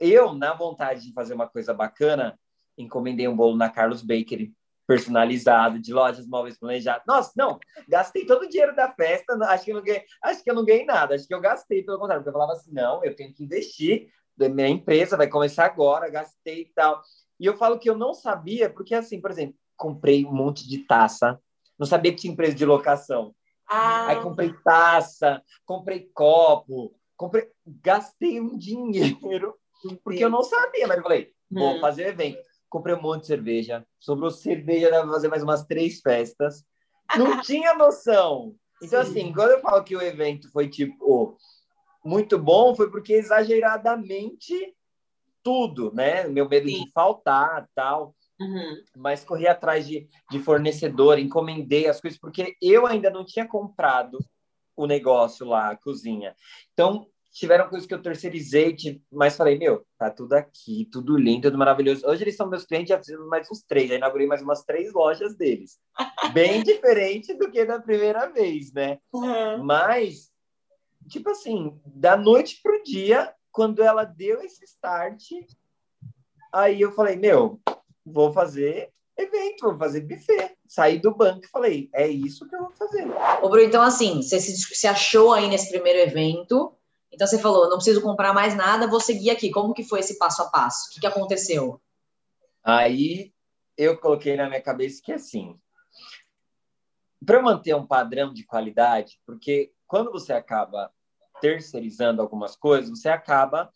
eu, 0.00 0.32
na 0.32 0.54
vontade 0.54 1.06
de 1.06 1.12
fazer 1.12 1.34
uma 1.34 1.46
coisa 1.46 1.74
bacana, 1.74 2.40
encomendei 2.76 3.28
um 3.28 3.36
bolo 3.36 3.54
na 3.54 3.68
Carlos 3.68 4.00
Bakery, 4.00 4.54
personalizado, 4.86 5.78
de 5.78 5.92
lojas 5.92 6.26
móveis 6.26 6.58
planejadas. 6.58 7.02
Nossa, 7.06 7.32
não, 7.36 7.60
gastei 7.86 8.24
todo 8.24 8.44
o 8.44 8.48
dinheiro 8.48 8.74
da 8.74 8.90
festa, 8.90 9.34
acho 9.44 9.66
que 9.66 9.74
não 9.74 9.82
ganhei, 9.82 10.04
acho 10.22 10.42
que 10.42 10.50
eu 10.50 10.54
não 10.54 10.64
ganhei 10.64 10.86
nada, 10.86 11.14
acho 11.14 11.28
que 11.28 11.34
eu 11.34 11.40
gastei, 11.40 11.82
pelo 11.82 11.98
contrário, 11.98 12.24
porque 12.24 12.34
eu 12.34 12.40
falava 12.40 12.58
assim, 12.58 12.72
não, 12.72 13.04
eu 13.04 13.14
tenho 13.14 13.32
que 13.34 13.44
investir, 13.44 14.08
minha 14.38 14.68
empresa 14.68 15.18
vai 15.18 15.28
começar 15.28 15.66
agora, 15.66 16.08
gastei 16.08 16.62
e 16.62 16.72
tal. 16.74 17.02
E 17.38 17.44
eu 17.44 17.58
falo 17.58 17.78
que 17.78 17.90
eu 17.90 17.96
não 17.96 18.14
sabia, 18.14 18.70
porque 18.70 18.94
assim, 18.94 19.20
por 19.20 19.30
exemplo, 19.30 19.54
comprei 19.76 20.24
um 20.24 20.32
monte 20.32 20.66
de 20.66 20.78
taça, 20.78 21.38
não 21.78 21.86
sabia 21.86 22.10
que 22.10 22.22
tinha 22.22 22.32
empresa 22.32 22.54
de 22.54 22.64
locação. 22.64 23.34
Ah. 23.68 24.08
Aí 24.08 24.20
comprei 24.20 24.52
taça, 24.64 25.42
comprei 25.64 26.10
copo, 26.14 26.94
comprei, 27.16 27.48
gastei 27.66 28.40
um 28.40 28.56
dinheiro 28.56 29.56
porque 30.04 30.24
eu 30.24 30.30
não 30.30 30.42
sabia, 30.42 30.86
mas 30.86 30.96
eu 30.98 31.02
falei, 31.02 31.32
vou 31.50 31.76
hum. 31.76 31.80
fazer 31.80 32.06
evento. 32.08 32.38
Comprei 32.68 32.94
um 32.94 33.02
monte 33.02 33.22
de 33.22 33.26
cerveja, 33.26 33.86
sobrou 33.98 34.30
cerveja, 34.30 34.90
dava 34.90 35.10
fazer 35.12 35.28
mais 35.28 35.42
umas 35.42 35.64
três 35.64 36.00
festas. 36.00 36.64
Não 37.18 37.40
tinha 37.42 37.74
noção. 37.74 38.54
Então, 38.82 39.04
Sim. 39.04 39.10
assim, 39.10 39.32
quando 39.32 39.50
eu 39.50 39.60
falo 39.60 39.84
que 39.84 39.96
o 39.96 40.02
evento 40.02 40.50
foi 40.50 40.68
tipo 40.68 41.36
muito 42.04 42.38
bom, 42.38 42.74
foi 42.74 42.90
porque 42.90 43.12
exageradamente 43.12 44.74
tudo, 45.42 45.92
né? 45.92 46.26
Meu 46.28 46.48
medo 46.48 46.68
Sim. 46.68 46.84
de 46.84 46.92
faltar, 46.92 47.68
tal. 47.74 48.14
Uhum. 48.42 48.82
Mas 48.96 49.24
corri 49.24 49.46
atrás 49.46 49.86
de, 49.86 50.08
de 50.30 50.38
fornecedor, 50.40 51.18
encomendei 51.18 51.86
as 51.86 52.00
coisas, 52.00 52.18
porque 52.18 52.56
eu 52.60 52.86
ainda 52.86 53.10
não 53.10 53.24
tinha 53.24 53.46
comprado 53.46 54.18
o 54.76 54.86
negócio 54.86 55.46
lá, 55.46 55.70
a 55.70 55.76
cozinha. 55.76 56.34
Então, 56.72 57.06
tiveram 57.30 57.68
coisas 57.68 57.86
que 57.86 57.94
eu 57.94 58.02
terceirizei, 58.02 58.76
mas 59.10 59.36
falei, 59.36 59.58
meu, 59.58 59.86
tá 59.98 60.10
tudo 60.10 60.34
aqui, 60.34 60.88
tudo 60.92 61.16
lindo, 61.16 61.48
tudo 61.48 61.58
maravilhoso. 61.58 62.06
Hoje 62.06 62.24
eles 62.24 62.36
são 62.36 62.48
meus 62.48 62.64
clientes, 62.64 62.90
já 62.90 62.98
fiz 62.98 63.18
mais 63.26 63.50
uns 63.50 63.62
três, 63.62 63.88
já 63.88 63.94
inaugurei 63.94 64.26
mais 64.26 64.42
umas 64.42 64.64
três 64.64 64.92
lojas 64.92 65.34
deles. 65.34 65.78
Bem 66.34 66.62
diferente 66.62 67.32
do 67.34 67.50
que 67.50 67.64
da 67.64 67.80
primeira 67.80 68.26
vez, 68.26 68.72
né? 68.72 68.98
Uhum. 69.12 69.64
Mas, 69.64 70.30
tipo 71.08 71.30
assim, 71.30 71.80
da 71.86 72.16
noite 72.16 72.60
pro 72.62 72.82
dia, 72.82 73.32
quando 73.50 73.82
ela 73.82 74.04
deu 74.04 74.42
esse 74.42 74.64
start, 74.64 75.22
aí 76.52 76.80
eu 76.80 76.92
falei, 76.92 77.16
meu, 77.16 77.60
vou 78.04 78.32
fazer 78.32 78.92
evento, 79.16 79.62
vou 79.62 79.78
fazer 79.78 80.00
buffet. 80.00 80.56
Saí 80.66 80.98
do 80.98 81.14
banco 81.14 81.44
e 81.44 81.48
falei, 81.48 81.90
é 81.92 82.08
isso 82.08 82.48
que 82.48 82.54
eu 82.54 82.60
vou 82.60 82.70
fazer. 82.72 83.06
Ô, 83.42 83.48
Bruno, 83.48 83.66
então 83.66 83.82
assim, 83.82 84.22
você 84.22 84.40
se 84.40 84.86
achou 84.86 85.32
aí 85.32 85.48
nesse 85.48 85.70
primeiro 85.70 85.98
evento, 85.98 86.74
então 87.12 87.26
você 87.26 87.38
falou, 87.38 87.68
não 87.68 87.76
preciso 87.76 88.00
comprar 88.00 88.32
mais 88.32 88.54
nada, 88.54 88.86
vou 88.86 89.00
seguir 89.00 89.30
aqui. 89.30 89.50
Como 89.50 89.74
que 89.74 89.84
foi 89.84 90.00
esse 90.00 90.18
passo 90.18 90.42
a 90.42 90.46
passo? 90.46 90.88
O 90.88 90.94
que, 90.94 91.00
que 91.00 91.06
aconteceu? 91.06 91.80
Aí 92.64 93.32
eu 93.76 93.98
coloquei 93.98 94.36
na 94.36 94.48
minha 94.48 94.62
cabeça 94.62 95.02
que 95.04 95.12
assim, 95.12 95.58
para 97.24 97.42
manter 97.42 97.74
um 97.74 97.86
padrão 97.86 98.32
de 98.32 98.44
qualidade, 98.44 99.20
porque 99.26 99.72
quando 99.86 100.10
você 100.10 100.32
acaba 100.32 100.90
terceirizando 101.40 102.22
algumas 102.22 102.56
coisas, 102.56 102.88
você 102.90 103.08
acaba 103.08 103.70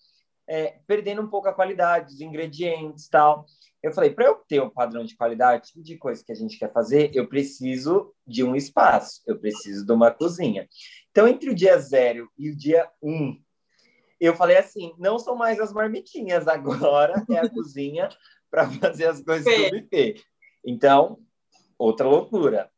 é, 0.48 0.78
perdendo 0.86 1.22
um 1.22 1.28
pouco 1.28 1.48
a 1.48 1.52
qualidade 1.52 2.12
dos 2.12 2.20
ingredientes 2.20 3.08
tal. 3.08 3.46
Eu 3.82 3.92
falei, 3.92 4.10
para 4.10 4.26
eu 4.26 4.34
ter 4.48 4.60
um 4.60 4.70
padrão 4.70 5.04
de 5.04 5.16
qualidade 5.16 5.68
tipo 5.68 5.82
de 5.82 5.96
coisa 5.96 6.24
que 6.24 6.32
a 6.32 6.34
gente 6.34 6.58
quer 6.58 6.72
fazer, 6.72 7.10
eu 7.14 7.28
preciso 7.28 8.12
de 8.26 8.42
um 8.42 8.56
espaço, 8.56 9.22
eu 9.26 9.38
preciso 9.38 9.86
de 9.86 9.92
uma 9.92 10.10
cozinha. 10.10 10.68
Então, 11.10 11.28
entre 11.28 11.50
o 11.50 11.54
dia 11.54 11.78
zero 11.78 12.30
e 12.36 12.50
o 12.50 12.56
dia 12.56 12.88
um, 13.02 13.40
eu 14.20 14.34
falei 14.34 14.56
assim, 14.56 14.94
não 14.98 15.18
são 15.18 15.36
mais 15.36 15.60
as 15.60 15.72
marmitinhas, 15.72 16.48
agora 16.48 17.24
é 17.30 17.38
a 17.38 17.48
cozinha 17.48 18.08
para 18.50 18.70
fazer 18.70 19.06
as 19.06 19.22
coisas 19.22 19.44
do 19.44 19.80
buffet. 19.80 20.22
Então, 20.64 21.18
outra 21.78 22.08
loucura, 22.08 22.70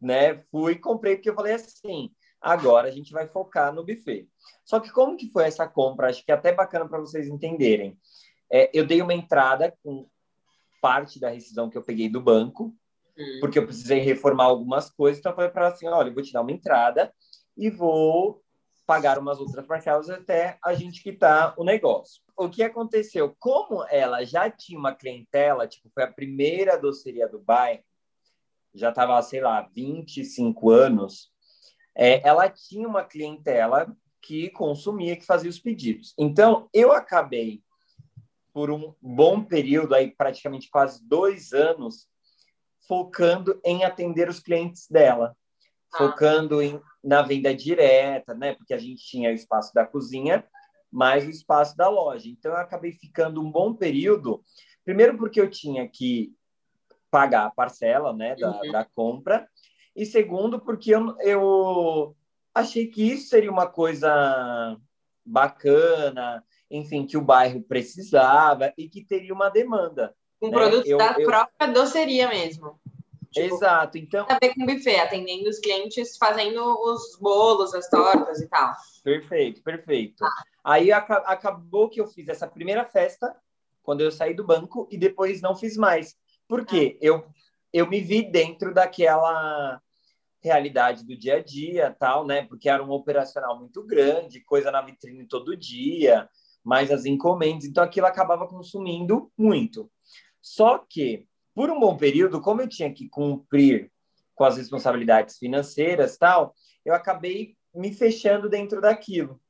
né? 0.00 0.44
Fui 0.50 0.76
comprei 0.76 1.16
porque 1.16 1.30
eu 1.30 1.34
falei 1.34 1.54
assim, 1.54 2.10
agora 2.40 2.88
a 2.88 2.90
gente 2.90 3.12
vai 3.12 3.26
focar 3.26 3.72
no 3.72 3.84
buffet. 3.84 4.28
Só 4.64 4.80
que 4.80 4.90
como 4.90 5.16
que 5.16 5.30
foi 5.30 5.44
essa 5.44 5.66
compra? 5.66 6.08
Acho 6.08 6.24
que 6.24 6.32
é 6.32 6.34
até 6.34 6.52
bacana 6.52 6.88
para 6.88 7.00
vocês 7.00 7.28
entenderem. 7.28 7.98
É, 8.50 8.70
eu 8.72 8.86
dei 8.86 9.02
uma 9.02 9.14
entrada 9.14 9.76
com 9.82 10.08
parte 10.80 11.20
da 11.20 11.30
rescisão 11.30 11.68
que 11.68 11.76
eu 11.76 11.82
peguei 11.82 12.08
do 12.08 12.20
banco, 12.20 12.74
hum. 13.16 13.38
porque 13.40 13.58
eu 13.58 13.66
precisei 13.66 14.00
reformar 14.00 14.44
algumas 14.44 14.90
coisas. 14.90 15.18
Então, 15.18 15.32
eu 15.32 15.36
falei 15.36 15.50
para 15.50 15.66
ela 15.66 15.74
assim: 15.74 15.86
olha, 15.88 16.08
eu 16.08 16.14
vou 16.14 16.22
te 16.22 16.32
dar 16.32 16.42
uma 16.42 16.52
entrada 16.52 17.12
e 17.56 17.68
vou 17.68 18.42
pagar 18.86 19.18
umas 19.18 19.38
outras 19.38 19.66
parcelas 19.66 20.08
até 20.08 20.58
a 20.64 20.72
gente 20.72 21.02
quitar 21.02 21.52
o 21.58 21.64
negócio. 21.64 22.22
O 22.34 22.48
que 22.48 22.62
aconteceu? 22.62 23.36
Como 23.38 23.84
ela 23.90 24.24
já 24.24 24.50
tinha 24.50 24.78
uma 24.78 24.94
clientela, 24.94 25.68
tipo, 25.68 25.90
foi 25.92 26.04
a 26.04 26.12
primeira 26.12 26.78
doceria 26.78 27.28
do 27.28 27.38
bairro, 27.38 27.82
já 28.74 28.88
estava, 28.88 29.20
sei 29.20 29.42
lá, 29.42 29.68
25 29.74 30.70
anos, 30.70 31.30
é, 31.98 32.26
ela 32.26 32.48
tinha 32.48 32.86
uma 32.86 33.04
clientela 33.04 33.92
que 34.22 34.48
consumia, 34.50 35.16
que 35.16 35.26
fazia 35.26 35.50
os 35.50 35.58
pedidos. 35.58 36.14
Então, 36.16 36.68
eu 36.72 36.92
acabei 36.92 37.60
por 38.52 38.70
um 38.70 38.94
bom 39.02 39.42
período, 39.42 39.94
aí 39.94 40.10
praticamente 40.10 40.70
quase 40.70 41.04
dois 41.04 41.52
anos, 41.52 42.08
focando 42.86 43.60
em 43.64 43.84
atender 43.84 44.28
os 44.28 44.38
clientes 44.38 44.88
dela, 44.88 45.36
ah. 45.92 45.98
focando 45.98 46.62
em, 46.62 46.80
na 47.02 47.20
venda 47.22 47.52
direta, 47.52 48.32
né? 48.32 48.54
Porque 48.54 48.74
a 48.74 48.78
gente 48.78 49.04
tinha 49.04 49.30
o 49.30 49.34
espaço 49.34 49.74
da 49.74 49.84
cozinha, 49.84 50.44
mais 50.90 51.26
o 51.26 51.30
espaço 51.30 51.76
da 51.76 51.88
loja. 51.88 52.28
Então, 52.28 52.52
eu 52.52 52.58
acabei 52.58 52.92
ficando 52.92 53.42
um 53.42 53.50
bom 53.50 53.74
período, 53.74 54.42
primeiro 54.84 55.18
porque 55.18 55.40
eu 55.40 55.50
tinha 55.50 55.88
que 55.88 56.32
pagar 57.10 57.46
a 57.46 57.50
parcela, 57.50 58.12
né, 58.12 58.36
da, 58.36 58.50
uhum. 58.50 58.70
da 58.70 58.84
compra, 58.84 59.48
E 59.98 60.06
segundo, 60.06 60.60
porque 60.60 60.94
eu, 60.94 61.16
eu 61.18 62.16
achei 62.54 62.86
que 62.86 63.02
isso 63.02 63.30
seria 63.30 63.50
uma 63.50 63.66
coisa 63.66 64.78
bacana, 65.26 66.44
enfim, 66.70 67.04
que 67.04 67.16
o 67.16 67.20
bairro 67.20 67.60
precisava 67.60 68.72
e 68.78 68.88
que 68.88 69.04
teria 69.04 69.34
uma 69.34 69.48
demanda. 69.48 70.14
Um 70.40 70.50
né? 70.50 70.52
produto 70.52 70.86
eu, 70.86 70.98
da 70.98 71.16
eu... 71.18 71.26
própria 71.26 71.72
doceria 71.72 72.28
mesmo. 72.28 72.78
Tipo, 73.32 73.56
Exato, 73.56 73.98
então. 73.98 74.24
Tem 74.24 74.36
a 74.36 74.38
ver 74.38 74.54
com 74.54 74.64
buffet, 74.64 75.00
atendendo 75.00 75.48
os 75.48 75.58
clientes, 75.58 76.16
fazendo 76.16 76.62
os 76.62 77.18
bolos, 77.20 77.74
as 77.74 77.90
tortas 77.90 78.40
e 78.40 78.48
tal. 78.48 78.72
Perfeito, 79.02 79.60
perfeito. 79.64 80.24
Ah. 80.24 80.30
Aí 80.62 80.92
acabou 80.92 81.88
que 81.88 82.00
eu 82.00 82.06
fiz 82.06 82.28
essa 82.28 82.46
primeira 82.46 82.84
festa 82.84 83.34
quando 83.82 84.02
eu 84.02 84.12
saí 84.12 84.32
do 84.32 84.46
banco 84.46 84.86
e 84.92 84.96
depois 84.96 85.42
não 85.42 85.56
fiz 85.56 85.76
mais. 85.76 86.16
Por 86.46 86.64
quê? 86.64 86.96
Ah. 86.96 86.98
Eu, 87.02 87.26
eu 87.72 87.88
me 87.88 88.00
vi 88.00 88.22
dentro 88.22 88.72
daquela 88.72 89.82
realidade 90.42 91.04
do 91.04 91.16
dia 91.16 91.36
a 91.36 91.42
dia, 91.42 91.94
tal, 91.98 92.26
né? 92.26 92.42
Porque 92.44 92.68
era 92.68 92.82
um 92.82 92.90
operacional 92.90 93.58
muito 93.58 93.84
grande, 93.84 94.40
coisa 94.44 94.70
na 94.70 94.82
vitrine 94.82 95.26
todo 95.26 95.56
dia, 95.56 96.28
mais 96.64 96.90
as 96.90 97.04
encomendas, 97.04 97.64
então 97.64 97.82
aquilo 97.82 98.06
acabava 98.06 98.46
consumindo 98.46 99.30
muito. 99.36 99.90
Só 100.40 100.78
que, 100.78 101.26
por 101.54 101.70
um 101.70 101.80
bom 101.80 101.96
período, 101.96 102.40
como 102.40 102.60
eu 102.60 102.68
tinha 102.68 102.92
que 102.92 103.08
cumprir 103.08 103.90
com 104.34 104.44
as 104.44 104.56
responsabilidades 104.56 105.36
financeiras, 105.38 106.16
tal, 106.16 106.54
eu 106.84 106.94
acabei 106.94 107.56
me 107.74 107.92
fechando 107.92 108.48
dentro 108.48 108.80
daquilo. 108.80 109.40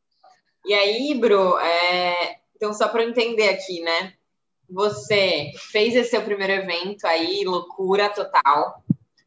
E 0.67 0.75
aí, 0.75 1.15
Bro, 1.19 1.59
é... 1.59 2.41
então 2.55 2.75
só 2.75 2.89
para 2.89 3.05
entender 3.05 3.49
aqui, 3.49 3.81
né? 3.81 4.13
Você 4.69 5.51
fez 5.73 5.97
esse 5.97 6.11
seu 6.11 6.23
primeiro 6.23 6.53
evento 6.53 7.07
aí, 7.07 7.43
loucura 7.45 8.11
total. 8.11 8.85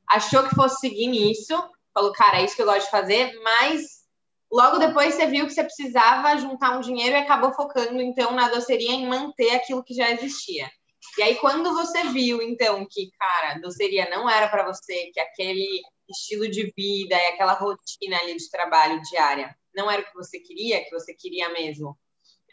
Achou 0.07 0.43
que 0.43 0.55
fosse 0.55 0.79
seguir 0.79 1.07
nisso, 1.07 1.53
falou, 1.93 2.13
cara, 2.13 2.39
é 2.39 2.45
isso 2.45 2.55
que 2.55 2.61
eu 2.61 2.67
gosto 2.67 2.85
de 2.85 2.91
fazer, 2.91 3.33
mas 3.41 4.03
logo 4.51 4.77
depois 4.77 5.15
você 5.15 5.25
viu 5.25 5.47
que 5.47 5.53
você 5.53 5.63
precisava 5.63 6.37
juntar 6.37 6.77
um 6.77 6.81
dinheiro 6.81 7.15
e 7.15 7.19
acabou 7.19 7.51
focando 7.53 7.99
então 7.99 8.31
na 8.33 8.49
doceria 8.49 8.91
em 8.91 9.07
manter 9.07 9.55
aquilo 9.55 9.83
que 9.83 9.95
já 9.95 10.11
existia. 10.11 10.69
E 11.17 11.23
aí, 11.23 11.35
quando 11.35 11.73
você 11.73 12.03
viu, 12.09 12.41
então, 12.41 12.85
que, 12.89 13.09
cara, 13.19 13.59
doceria 13.59 14.09
não 14.09 14.29
era 14.29 14.47
para 14.47 14.65
você, 14.65 15.11
que 15.13 15.19
aquele 15.19 15.81
estilo 16.09 16.49
de 16.49 16.71
vida 16.75 17.15
e 17.15 17.27
aquela 17.27 17.53
rotina 17.53 18.17
ali 18.17 18.35
de 18.35 18.49
trabalho 18.49 19.01
diária 19.09 19.55
não 19.73 19.89
era 19.89 20.01
o 20.01 20.05
que 20.05 20.13
você 20.13 20.39
queria, 20.39 20.83
que 20.83 20.91
você 20.91 21.13
queria 21.13 21.49
mesmo 21.49 21.97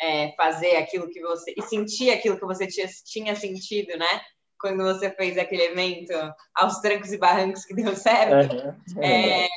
é, 0.01 0.33
fazer 0.37 0.77
aquilo 0.77 1.11
que 1.11 1.21
você. 1.21 1.55
e 1.57 1.63
sentir 1.63 2.11
aquilo 2.11 2.39
que 2.39 2.47
você 2.47 2.67
tinha, 2.67 2.89
tinha 3.05 3.37
sentido, 3.37 3.97
né? 3.99 4.21
Quando 4.59 4.83
você 4.83 5.11
fez 5.11 5.39
aquele 5.39 5.65
evento 5.65 6.13
aos 6.55 6.81
trancos 6.81 7.13
e 7.13 7.19
barrancos 7.19 7.65
que 7.65 7.75
deu 7.75 7.95
certo. 7.97 8.55
Uhum. 8.55 9.03
É, 9.03 9.49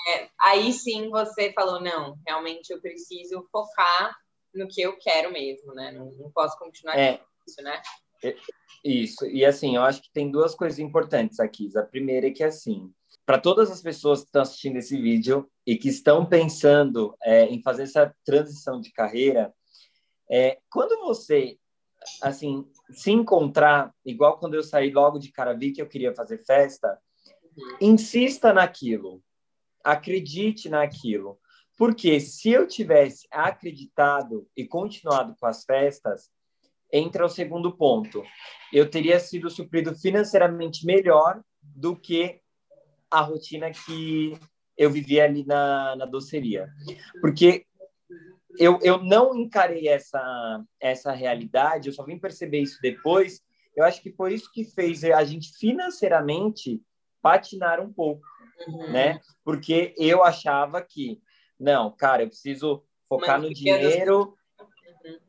aí 0.42 0.72
sim 0.72 1.10
você 1.10 1.52
falou: 1.54 1.82
não, 1.82 2.18
realmente 2.26 2.72
eu 2.72 2.82
preciso 2.82 3.48
focar 3.52 4.16
no 4.54 4.68
que 4.68 4.82
eu 4.82 4.98
quero 4.98 5.32
mesmo, 5.32 5.74
né? 5.74 5.92
Não, 5.92 6.06
não 6.12 6.32
posso 6.32 6.58
continuar 6.58 6.98
é. 6.98 7.20
isso, 7.48 7.62
né? 7.62 7.82
Isso. 8.84 9.26
E 9.26 9.46
assim, 9.46 9.76
eu 9.76 9.84
acho 9.84 10.02
que 10.02 10.12
tem 10.12 10.30
duas 10.30 10.54
coisas 10.54 10.80
importantes 10.80 11.40
aqui. 11.40 11.70
A 11.78 11.84
primeira 11.84 12.28
é 12.28 12.32
que 12.32 12.44
assim, 12.44 12.92
para 13.26 13.40
todas 13.40 13.72
as 13.72 13.82
pessoas 13.82 14.22
que 14.22 14.26
estão 14.26 14.42
assistindo 14.42 14.78
esse 14.78 15.00
vídeo 15.00 15.50
e 15.66 15.78
que 15.78 15.88
estão 15.88 16.26
pensando 16.26 17.16
é, 17.24 17.46
em 17.46 17.62
fazer 17.62 17.84
essa 17.84 18.14
transição 18.26 18.82
de 18.82 18.92
carreira, 18.92 19.54
é, 20.30 20.60
quando 20.70 21.00
você 21.06 21.58
assim 22.22 22.68
se 22.92 23.12
encontrar, 23.12 23.94
igual 24.06 24.38
quando 24.38 24.56
eu 24.56 24.64
saí 24.64 24.92
logo 24.92 25.18
de 25.18 25.32
cara 25.32 25.54
vi 25.54 25.72
que 25.72 25.82
eu 25.82 25.88
queria 25.88 26.14
fazer 26.14 26.44
festa, 26.44 27.00
uhum. 27.56 27.78
insista 27.80 28.52
naquilo, 28.52 29.24
acredite 29.84 30.68
naquilo, 30.68 31.40
porque 31.78 32.20
se 32.20 32.52
eu 32.52 32.68
tivesse 32.68 33.26
acreditado 33.32 34.48
e 34.56 34.66
continuado 34.66 35.36
com 35.40 35.46
as 35.46 35.64
festas, 35.64 36.30
entra 36.94 37.26
o 37.26 37.30
segundo 37.30 37.76
ponto. 37.76 38.24
Eu 38.72 38.88
teria 38.88 39.20
sido 39.20 39.50
suprido 39.50 39.96
financeiramente 39.96 40.86
melhor 40.86 41.42
do 41.62 41.96
que 41.96 42.40
a 43.10 43.22
rotina 43.22 43.72
que 43.72 44.38
eu 44.78 44.92
vivia 44.92 45.24
ali 45.24 45.44
na, 45.44 45.96
na 45.96 46.06
doceria. 46.06 46.70
Porque 47.20 47.66
eu, 48.60 48.78
eu 48.84 49.04
não 49.04 49.36
encarei 49.36 49.88
essa, 49.88 50.64
essa 50.80 51.12
realidade, 51.12 51.88
eu 51.88 51.94
só 51.94 52.04
vim 52.04 52.20
perceber 52.20 52.60
isso 52.60 52.80
depois. 52.82 53.42
Eu 53.76 53.84
acho 53.84 54.02
que 54.02 54.12
foi 54.12 54.36
isso 54.36 54.52
que 54.52 54.64
fez 54.64 55.04
a 55.04 55.24
gente 55.24 55.52
financeiramente 55.58 56.80
patinar 57.22 57.80
um 57.80 57.92
pouco, 57.92 58.26
uhum. 58.68 58.92
né? 58.92 59.20
Porque 59.44 59.96
eu 59.98 60.24
achava 60.24 60.82
que, 60.82 61.20
não, 61.60 61.92
cara, 61.92 62.24
eu 62.24 62.28
preciso 62.28 62.84
focar 63.08 63.40
Mas, 63.40 63.50
no 63.50 63.56
dinheiro, 63.56 64.36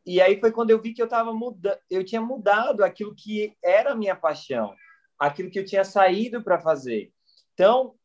e 0.05 0.21
aí 0.21 0.39
foi 0.39 0.51
quando 0.51 0.71
eu 0.71 0.81
vi 0.81 0.93
que 0.93 1.01
eu 1.01 1.07
tava 1.07 1.33
mudando, 1.33 1.77
eu 1.89 2.03
tinha 2.03 2.21
mudado 2.21 2.83
aquilo 2.83 3.13
que 3.15 3.55
era 3.63 3.91
a 3.91 3.95
minha 3.95 4.15
paixão, 4.15 4.73
aquilo 5.19 5.49
que 5.49 5.59
eu 5.59 5.65
tinha 5.65 5.83
saído 5.83 6.43
para 6.43 6.59
fazer. 6.59 7.11
Então, 7.53 7.95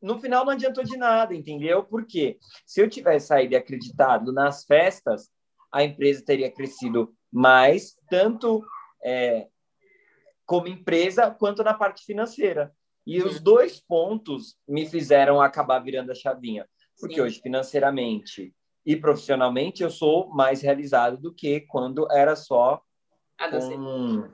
no 0.00 0.18
final 0.20 0.44
não 0.44 0.52
adiantou 0.52 0.84
de 0.84 0.96
nada, 0.96 1.34
entendeu? 1.34 1.84
Porque 1.84 2.38
se 2.66 2.80
eu 2.80 2.88
tivesse 2.88 3.28
saído 3.28 3.54
e 3.54 3.56
acreditado 3.56 4.32
nas 4.32 4.64
festas, 4.64 5.30
a 5.72 5.82
empresa 5.82 6.24
teria 6.24 6.50
crescido 6.50 7.14
mais, 7.32 7.96
tanto 8.08 8.64
é, 9.02 9.48
como 10.46 10.68
empresa 10.68 11.30
quanto 11.30 11.64
na 11.64 11.74
parte 11.74 12.04
financeira. 12.04 12.72
E 13.06 13.22
os 13.22 13.38
dois 13.40 13.80
pontos 13.80 14.56
me 14.66 14.86
fizeram 14.86 15.40
acabar 15.40 15.78
virando 15.78 16.10
a 16.10 16.14
chavinha. 16.14 16.66
Porque 16.98 17.16
Sim. 17.16 17.20
hoje, 17.22 17.40
financeiramente, 17.40 18.54
e 18.84 18.96
profissionalmente 18.96 19.82
eu 19.82 19.90
sou 19.90 20.28
mais 20.28 20.60
realizado 20.60 21.16
do 21.16 21.32
que 21.32 21.60
quando 21.62 22.10
era 22.12 22.36
só 22.36 22.82
a 23.38 23.48
com, 23.50 24.28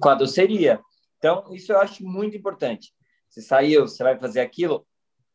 com 0.00 0.08
a 0.08 0.14
doceria. 0.14 0.80
Então, 1.18 1.52
isso 1.52 1.72
eu 1.72 1.78
acho 1.78 2.04
muito 2.04 2.36
importante. 2.36 2.92
Você 3.28 3.42
saiu, 3.42 3.86
você 3.86 4.02
vai 4.02 4.18
fazer 4.18 4.40
aquilo, 4.40 4.86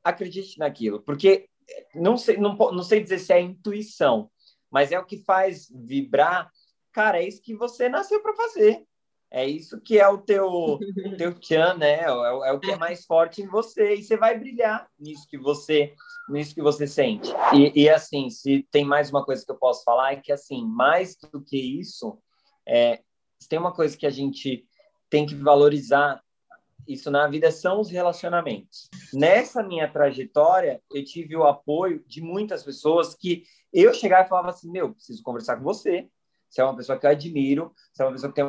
acredite 0.04 0.60
naquilo, 0.60 1.02
porque 1.02 1.48
não 1.94 2.18
sei, 2.18 2.38
não, 2.38 2.56
não 2.56 2.84
sei 2.84 3.02
dizer 3.02 3.20
se 3.20 3.34
é 3.34 3.40
intuição, 3.40 4.30
mas 4.70 4.92
é 4.92 5.00
o 5.00 5.06
que 5.06 5.24
faz 5.24 5.68
vibrar. 5.70 6.52
Cara, 6.92 7.22
é 7.22 7.28
isso 7.28 7.42
que 7.42 7.56
você 7.56 7.90
nasceu 7.90 8.22
para 8.22 8.36
fazer. 8.36 8.84
É 9.32 9.46
isso 9.46 9.82
que 9.82 10.00
é 10.00 10.08
o 10.08 10.18
teu, 10.18 10.80
teu 11.18 11.34
tchan, 11.40 11.76
né? 11.76 12.02
É, 12.02 12.06
é, 12.06 12.52
o 12.52 12.60
que 12.60 12.72
é 12.72 12.78
mais 12.78 13.06
forte 13.06 13.42
em 13.42 13.48
você. 13.48 13.96
E 13.96 14.04
você 14.04 14.16
vai 14.16 14.38
brilhar 14.38 14.88
nisso 15.00 15.28
que 15.28 15.38
você 15.38 15.94
nisso 16.30 16.56
que 16.56 16.62
você 16.62 16.88
sente. 16.88 17.30
E, 17.54 17.84
e, 17.84 17.90
assim, 17.90 18.30
se 18.30 18.68
tem 18.72 18.84
mais 18.84 19.10
uma 19.10 19.24
coisa 19.24 19.46
que 19.46 19.52
eu 19.52 19.58
posso 19.58 19.84
falar, 19.84 20.14
é 20.14 20.16
que 20.18 20.32
assim, 20.32 20.66
mais 20.66 21.16
do 21.32 21.42
que 21.42 21.58
isso, 21.58 22.18
é, 22.68 23.02
tem 23.50 23.60
uma 23.60 23.74
coisa 23.74 23.96
que 23.98 24.06
a 24.06 24.10
gente 24.10 24.66
tem 25.10 25.26
que 25.26 25.36
valorizar 25.36 26.22
isso 26.88 27.10
na 27.10 27.28
vida 27.28 27.52
são 27.52 27.82
os 27.82 27.90
relacionamentos. 27.90 28.90
Nessa 29.14 29.64
minha 29.64 29.92
trajetória, 29.92 30.82
eu 30.94 31.04
tive 31.04 31.36
o 31.36 31.46
apoio 31.46 32.04
de 32.08 32.22
muitas 32.22 32.64
pessoas 32.64 33.16
que 33.16 33.44
eu 33.74 33.94
chegava 33.94 34.26
e 34.26 34.30
falava 34.30 34.50
assim: 34.50 34.72
Meu, 34.72 34.94
preciso 34.94 35.24
conversar 35.24 35.58
com 35.58 35.64
você. 35.64 36.08
Você 36.50 36.62
é 36.62 36.64
uma 36.64 36.76
pessoa 36.76 36.98
que 36.98 37.06
eu 37.06 37.10
admiro, 37.10 37.74
você 37.92 38.04
é 38.04 38.06
uma 38.06 38.12
pessoa 38.12 38.32
que 38.32 38.36
tem 38.36 38.46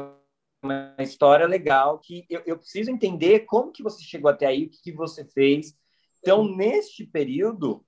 uma 0.63 0.97
história 0.99 1.47
legal, 1.47 1.99
que 1.99 2.27
eu, 2.29 2.43
eu 2.47 2.59
preciso 2.59 2.91
entender 2.91 3.41
como 3.41 3.73
que 3.73 3.83
você 3.83 4.03
chegou 4.03 4.31
até 4.31 4.47
aí, 4.47 4.67
o 4.67 4.71
que, 4.71 4.83
que 4.83 4.93
você 4.93 5.25
fez. 5.25 5.75
Então, 6.27 6.57
neste 6.57 7.07
período, 7.07 7.85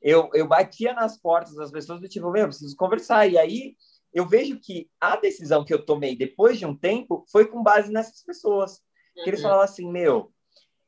eu, 0.00 0.30
eu 0.32 0.46
batia 0.46 0.94
nas 0.94 1.20
portas 1.20 1.54
das 1.54 1.70
pessoas 1.70 2.00
do 2.00 2.08
tipo: 2.08 2.30
Meu, 2.30 2.46
preciso 2.46 2.76
conversar. 2.76 3.26
E 3.26 3.36
aí 3.36 3.74
eu 4.12 4.26
vejo 4.26 4.58
que 4.60 4.88
a 5.00 5.16
decisão 5.16 5.64
que 5.64 5.72
eu 5.72 5.84
tomei 5.84 6.16
depois 6.16 6.58
de 6.58 6.66
um 6.66 6.76
tempo 6.76 7.24
foi 7.30 7.46
com 7.46 7.62
base 7.62 7.92
nessas 7.92 8.22
pessoas 8.22 8.80
que 9.14 9.28
eles 9.28 9.40
uhum. 9.40 9.44
falavam 9.44 9.64
assim, 9.64 9.90
meu, 9.90 10.32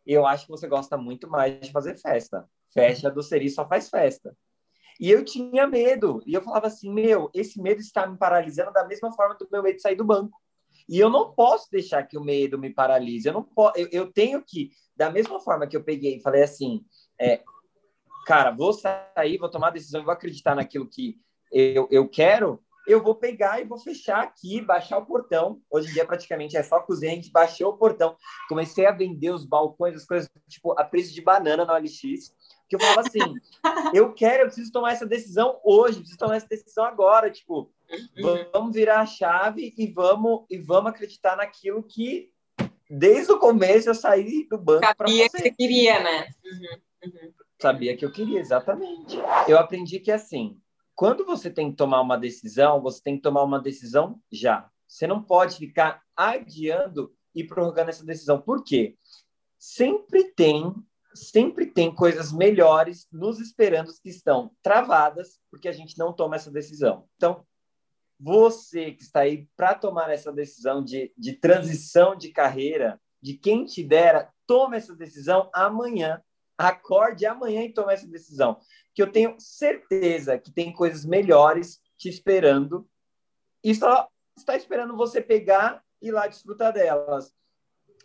eu 0.06 0.26
acho 0.26 0.46
que 0.46 0.50
você 0.50 0.66
gosta 0.66 0.96
muito 0.96 1.28
mais 1.28 1.60
de 1.60 1.70
fazer 1.70 1.96
festa. 1.96 2.48
Festa 2.72 3.10
do 3.10 3.22
Seri 3.22 3.50
só 3.50 3.68
faz 3.68 3.88
festa. 3.88 4.36
E 4.98 5.10
eu 5.10 5.24
tinha 5.24 5.66
medo. 5.66 6.22
E 6.26 6.34
eu 6.34 6.42
falava 6.42 6.66
assim, 6.66 6.92
meu, 6.92 7.30
esse 7.34 7.60
medo 7.60 7.80
está 7.80 8.06
me 8.06 8.16
paralisando 8.16 8.72
da 8.72 8.86
mesma 8.86 9.12
forma 9.12 9.36
do 9.36 9.48
meu 9.50 9.62
medo 9.62 9.76
de 9.76 9.82
sair 9.82 9.96
do 9.96 10.04
banco. 10.04 10.36
E 10.88 10.98
eu 10.98 11.08
não 11.08 11.32
posso 11.32 11.70
deixar 11.70 12.02
que 12.04 12.18
o 12.18 12.24
medo 12.24 12.58
me 12.58 12.70
paralise. 12.70 13.28
Eu 13.28 13.34
não 13.34 13.42
posso, 13.42 13.78
eu, 13.78 13.88
eu 13.92 14.12
tenho 14.12 14.42
que, 14.42 14.70
da 14.96 15.10
mesma 15.10 15.40
forma 15.40 15.66
que 15.66 15.76
eu 15.76 15.84
peguei 15.84 16.16
e 16.16 16.22
falei 16.22 16.42
assim, 16.42 16.84
é, 17.20 17.42
cara, 18.26 18.50
vou 18.50 18.72
sair, 18.72 19.38
vou 19.38 19.50
tomar 19.50 19.70
decisão, 19.70 20.04
vou 20.04 20.12
acreditar 20.12 20.54
naquilo 20.54 20.88
que 20.88 21.16
eu, 21.50 21.86
eu 21.90 22.08
quero, 22.08 22.62
eu 22.86 23.02
vou 23.02 23.14
pegar 23.14 23.60
e 23.60 23.64
vou 23.64 23.78
fechar 23.78 24.22
aqui, 24.22 24.60
baixar 24.60 24.98
o 24.98 25.06
portão. 25.06 25.60
Hoje 25.70 25.90
em 25.90 25.92
dia, 25.92 26.06
praticamente, 26.06 26.56
é 26.56 26.62
só 26.62 26.80
cozinha, 26.80 27.12
a 27.12 27.14
gente 27.14 27.30
baixou 27.30 27.70
o 27.70 27.76
portão. 27.76 28.16
Comecei 28.48 28.86
a 28.86 28.92
vender 28.92 29.30
os 29.30 29.44
balcões, 29.44 29.94
as 29.94 30.04
coisas, 30.04 30.28
tipo, 30.48 30.72
a 30.78 30.84
preço 30.84 31.14
de 31.14 31.22
banana 31.22 31.64
no 31.64 31.72
OLX. 31.72 32.34
Que 32.68 32.76
eu 32.76 32.80
falava 32.80 33.02
assim, 33.02 33.20
eu 33.94 34.12
quero, 34.12 34.42
eu 34.42 34.46
preciso 34.46 34.72
tomar 34.72 34.92
essa 34.92 35.06
decisão 35.06 35.60
hoje, 35.62 35.98
preciso 35.98 36.18
tomar 36.18 36.36
essa 36.36 36.48
decisão 36.48 36.84
agora. 36.84 37.30
Tipo, 37.30 37.70
vamos 38.52 38.74
virar 38.74 39.00
a 39.00 39.06
chave 39.06 39.74
e 39.76 39.86
vamos, 39.92 40.44
e 40.50 40.58
vamos 40.58 40.90
acreditar 40.90 41.36
naquilo 41.36 41.82
que, 41.82 42.30
desde 42.88 43.32
o 43.32 43.38
começo, 43.38 43.88
eu 43.88 43.94
saí 43.94 44.46
do 44.48 44.58
banco 44.58 44.80
para. 44.96 45.08
Sabia 45.08 45.28
que 45.28 45.38
você 45.38 45.50
queria, 45.50 46.02
né? 46.02 46.28
Uhum, 46.44 47.10
uhum. 47.10 47.32
Sabia 47.60 47.96
que 47.96 48.04
eu 48.04 48.10
queria, 48.10 48.40
exatamente. 48.40 49.16
Eu 49.46 49.58
aprendi 49.58 50.00
que, 50.00 50.10
assim, 50.10 50.60
quando 50.94 51.24
você 51.24 51.50
tem 51.50 51.70
que 51.70 51.76
tomar 51.76 52.00
uma 52.00 52.18
decisão, 52.18 52.80
você 52.80 53.02
tem 53.02 53.16
que 53.16 53.22
tomar 53.22 53.42
uma 53.42 53.60
decisão 53.60 54.20
já. 54.30 54.68
Você 54.86 55.06
não 55.06 55.22
pode 55.22 55.56
ficar 55.56 56.02
adiando 56.16 57.14
e 57.34 57.44
prorrogando 57.44 57.90
essa 57.90 58.04
decisão. 58.04 58.40
Por 58.40 58.62
quê? 58.62 58.96
Sempre 59.58 60.24
tem, 60.32 60.74
sempre 61.14 61.66
tem 61.66 61.94
coisas 61.94 62.32
melhores 62.32 63.06
nos 63.10 63.40
esperando 63.40 63.92
que 64.02 64.10
estão 64.10 64.50
travadas 64.62 65.40
porque 65.50 65.68
a 65.68 65.72
gente 65.72 65.96
não 65.96 66.12
toma 66.12 66.36
essa 66.36 66.50
decisão. 66.50 67.08
Então, 67.16 67.46
você 68.18 68.92
que 68.92 69.02
está 69.02 69.20
aí 69.20 69.48
para 69.56 69.74
tomar 69.74 70.10
essa 70.10 70.32
decisão 70.32 70.82
de, 70.82 71.12
de 71.16 71.32
transição 71.34 72.16
de 72.16 72.30
carreira, 72.30 73.00
de 73.20 73.34
quem 73.34 73.64
te 73.64 73.82
dera, 73.82 74.30
tome 74.46 74.76
essa 74.76 74.94
decisão 74.94 75.50
amanhã. 75.54 76.22
Acorde 76.56 77.26
amanhã 77.26 77.62
e 77.62 77.72
tome 77.72 77.92
essa 77.92 78.06
decisão 78.06 78.60
que 78.94 79.02
eu 79.02 79.10
tenho 79.10 79.36
certeza 79.38 80.38
que 80.38 80.52
tem 80.52 80.72
coisas 80.72 81.04
melhores 81.04 81.80
te 81.96 82.08
esperando 82.08 82.88
e 83.64 83.74
só 83.74 84.08
está 84.36 84.56
esperando 84.56 84.96
você 84.96 85.20
pegar 85.20 85.82
e 86.00 86.08
ir 86.08 86.10
lá 86.10 86.26
desfrutar 86.26 86.72
delas. 86.72 87.32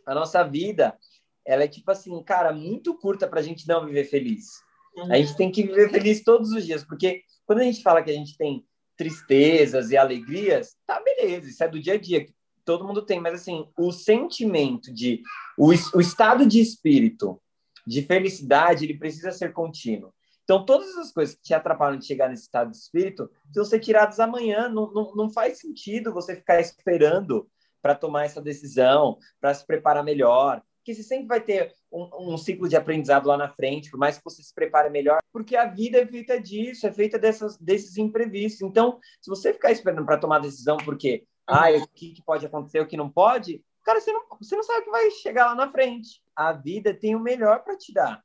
A 0.06 0.14
nossa 0.14 0.44
vida, 0.44 0.98
ela 1.46 1.64
é 1.64 1.68
tipo 1.68 1.90
assim, 1.92 2.22
cara, 2.24 2.54
muito 2.54 2.98
curta 2.98 3.28
para 3.28 3.40
a 3.40 3.44
gente 3.44 3.68
não 3.68 3.86
viver 3.86 4.06
feliz. 4.06 4.62
Uhum. 4.96 5.12
A 5.12 5.18
gente 5.18 5.36
tem 5.36 5.52
que 5.52 5.64
viver 5.64 5.90
feliz 5.90 6.24
todos 6.24 6.52
os 6.52 6.66
dias, 6.66 6.84
porque 6.84 7.24
quando 7.46 7.60
a 7.60 7.64
gente 7.64 7.82
fala 7.82 8.02
que 8.02 8.12
a 8.12 8.14
gente 8.14 8.38
tem 8.38 8.66
tristezas 8.98 9.92
e 9.92 9.98
alegrias, 9.98 10.76
tá 10.86 11.02
beleza, 11.02 11.48
isso 11.50 11.64
é 11.64 11.68
do 11.68 11.80
dia 11.80 11.94
a 11.94 12.00
dia, 12.00 12.26
todo 12.66 12.86
mundo 12.86 13.06
tem, 13.06 13.20
mas 13.20 13.36
assim, 13.36 13.66
o 13.78 13.92
sentimento 13.92 14.94
de 14.94 15.22
o, 15.58 15.70
o 15.70 16.02
estado 16.02 16.46
de 16.46 16.60
espírito 16.60 17.42
de 17.86 18.02
felicidade, 18.02 18.84
ele 18.84 18.98
precisa 18.98 19.32
ser 19.32 19.54
contínuo. 19.54 20.14
Então, 20.44 20.66
todas 20.66 20.96
as 20.98 21.12
coisas 21.12 21.36
que 21.36 21.42
te 21.42 21.54
atrapalham 21.54 21.98
de 21.98 22.06
chegar 22.06 22.30
nesse 22.30 22.44
estado 22.44 22.72
de 22.72 22.78
espírito 22.78 23.30
vão 23.54 23.66
ser 23.66 23.80
tiradas 23.80 24.20
amanhã. 24.20 24.70
Não, 24.70 24.92
não, 24.94 25.16
não 25.16 25.30
faz 25.30 25.60
sentido 25.60 26.14
você 26.14 26.36
ficar 26.36 26.60
esperando 26.60 27.50
para 27.82 27.96
tomar 27.96 28.26
essa 28.26 28.42
decisão, 28.42 29.18
para 29.40 29.54
se 29.54 29.66
preparar 29.66 30.04
melhor. 30.04 30.62
Porque 30.88 30.96
você 30.96 31.04
sempre 31.04 31.28
vai 31.28 31.42
ter 31.42 31.74
um, 31.92 32.34
um, 32.34 32.38
ciclo 32.38 32.70
de 32.70 32.78
aprendizado 32.78 33.28
lá 33.28 33.36
na 33.36 33.50
frente, 33.50 33.92
por 33.92 34.00
mais 34.00 34.18
que 34.18 34.24
você 34.24 34.42
se 34.42 34.54
prepare 34.54 34.90
melhor, 34.90 35.20
porque 35.34 35.58
a 35.58 35.66
vida 35.66 35.98
é 35.98 36.08
feita 36.08 36.40
disso, 36.40 36.88
é 36.88 36.94
feita 36.94 37.20
dessas, 37.20 37.58
desses 37.58 37.98
imprevistos. 37.98 38.62
Então, 38.62 38.98
se 39.22 39.30
você 39.30 39.52
ficar 39.52 39.70
esperando 39.70 40.06
para 40.06 40.18
tomar 40.18 40.40
decisão, 40.40 40.78
porque 40.78 41.26
ah, 41.46 41.70
o 41.72 41.86
que, 41.90 42.14
que 42.14 42.24
pode 42.24 42.46
acontecer, 42.46 42.80
o 42.80 42.88
que 42.88 42.96
não 42.96 43.10
pode, 43.10 43.62
cara, 43.84 44.00
você 44.00 44.14
não, 44.14 44.22
você 44.40 44.56
não 44.56 44.64
sabe 44.64 44.80
o 44.80 44.84
que 44.86 44.92
vai 44.92 45.12
chegar 45.12 45.48
lá 45.48 45.56
na 45.56 45.70
frente. 45.70 46.22
A 46.34 46.54
vida 46.54 46.94
tem 46.94 47.18
o 47.18 47.20
melhor 47.20 47.66
para 47.66 47.76
te 47.76 47.94
dar. 47.94 48.24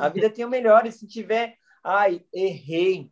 A 0.00 0.08
vida 0.08 0.28
tem 0.28 0.44
o 0.44 0.50
melhor, 0.50 0.86
e 0.86 0.90
se 0.90 1.06
tiver 1.06 1.56
Ai, 1.82 2.22
errei 2.34 3.08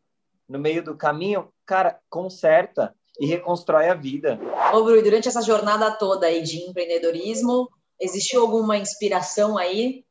no 0.48 0.58
meio 0.58 0.82
do 0.82 0.96
caminho. 0.96 1.52
Cara, 1.64 2.00
conserta 2.10 2.94
e 3.18 3.26
reconstrói 3.26 3.88
a 3.88 3.94
vida. 3.94 4.38
Ô, 4.74 4.84
Bru, 4.84 5.02
durante 5.02 5.28
essa 5.28 5.40
jornada 5.40 5.90
toda 5.92 6.26
aí 6.26 6.42
de 6.42 6.58
empreendedorismo, 6.68 7.68
existiu 8.00 8.42
alguma 8.42 8.76
inspiração 8.76 9.56
aí? 9.56 10.04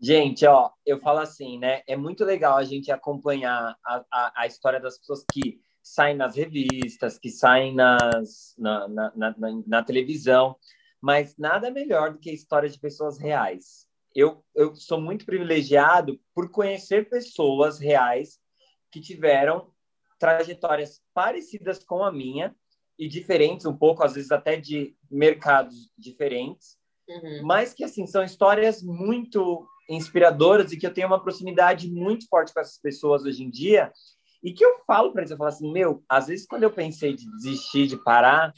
Gente, 0.00 0.46
ó, 0.46 0.70
eu 0.86 0.98
falo 0.98 1.18
assim, 1.18 1.58
né? 1.58 1.82
É 1.86 1.96
muito 1.96 2.24
legal 2.24 2.56
a 2.56 2.64
gente 2.64 2.90
acompanhar 2.90 3.76
a, 3.84 4.04
a, 4.10 4.32
a 4.42 4.46
história 4.46 4.80
das 4.80 4.98
pessoas 4.98 5.24
que 5.30 5.60
saem 5.82 6.16
nas 6.16 6.36
revistas, 6.36 7.18
que 7.18 7.28
saem 7.28 7.74
nas, 7.74 8.54
na, 8.56 8.88
na, 8.88 9.12
na, 9.16 9.34
na 9.66 9.82
televisão, 9.82 10.56
mas 11.00 11.36
nada 11.36 11.70
melhor 11.70 12.12
do 12.12 12.18
que 12.18 12.30
a 12.30 12.34
história 12.34 12.68
de 12.68 12.78
pessoas 12.78 13.18
reais 13.18 13.90
eu, 14.14 14.44
eu 14.54 14.74
sou 14.74 15.00
muito 15.00 15.24
privilegiado 15.24 16.20
por 16.34 16.50
conhecer 16.50 17.08
pessoas 17.08 17.78
reais 17.78 18.38
que 18.90 19.00
tiveram 19.00 19.72
trajetórias 20.18 21.02
parecidas 21.14 21.82
com 21.84 22.02
a 22.02 22.12
minha 22.12 22.54
e 23.00 23.08
diferentes 23.08 23.64
um 23.64 23.74
pouco, 23.74 24.04
às 24.04 24.12
vezes 24.12 24.30
até 24.30 24.56
de 24.56 24.94
mercados 25.10 25.90
diferentes, 25.96 26.76
uhum. 27.08 27.40
mas 27.44 27.72
que 27.72 27.82
assim 27.82 28.06
são 28.06 28.22
histórias 28.22 28.82
muito 28.82 29.66
inspiradoras 29.88 30.70
e 30.70 30.76
que 30.76 30.86
eu 30.86 30.92
tenho 30.92 31.06
uma 31.06 31.22
proximidade 31.22 31.90
muito 31.90 32.28
forte 32.28 32.52
com 32.52 32.60
essas 32.60 32.78
pessoas 32.78 33.24
hoje 33.24 33.42
em 33.42 33.50
dia 33.50 33.90
e 34.44 34.52
que 34.52 34.62
eu 34.62 34.80
falo 34.86 35.12
para 35.12 35.22
eles, 35.22 35.30
eu 35.30 35.38
falo 35.38 35.48
assim, 35.48 35.72
meu, 35.72 36.04
às 36.06 36.26
vezes 36.26 36.46
quando 36.46 36.64
eu 36.64 36.70
pensei 36.70 37.14
de 37.14 37.24
desistir, 37.36 37.86
de 37.86 37.96
parar, 37.96 38.52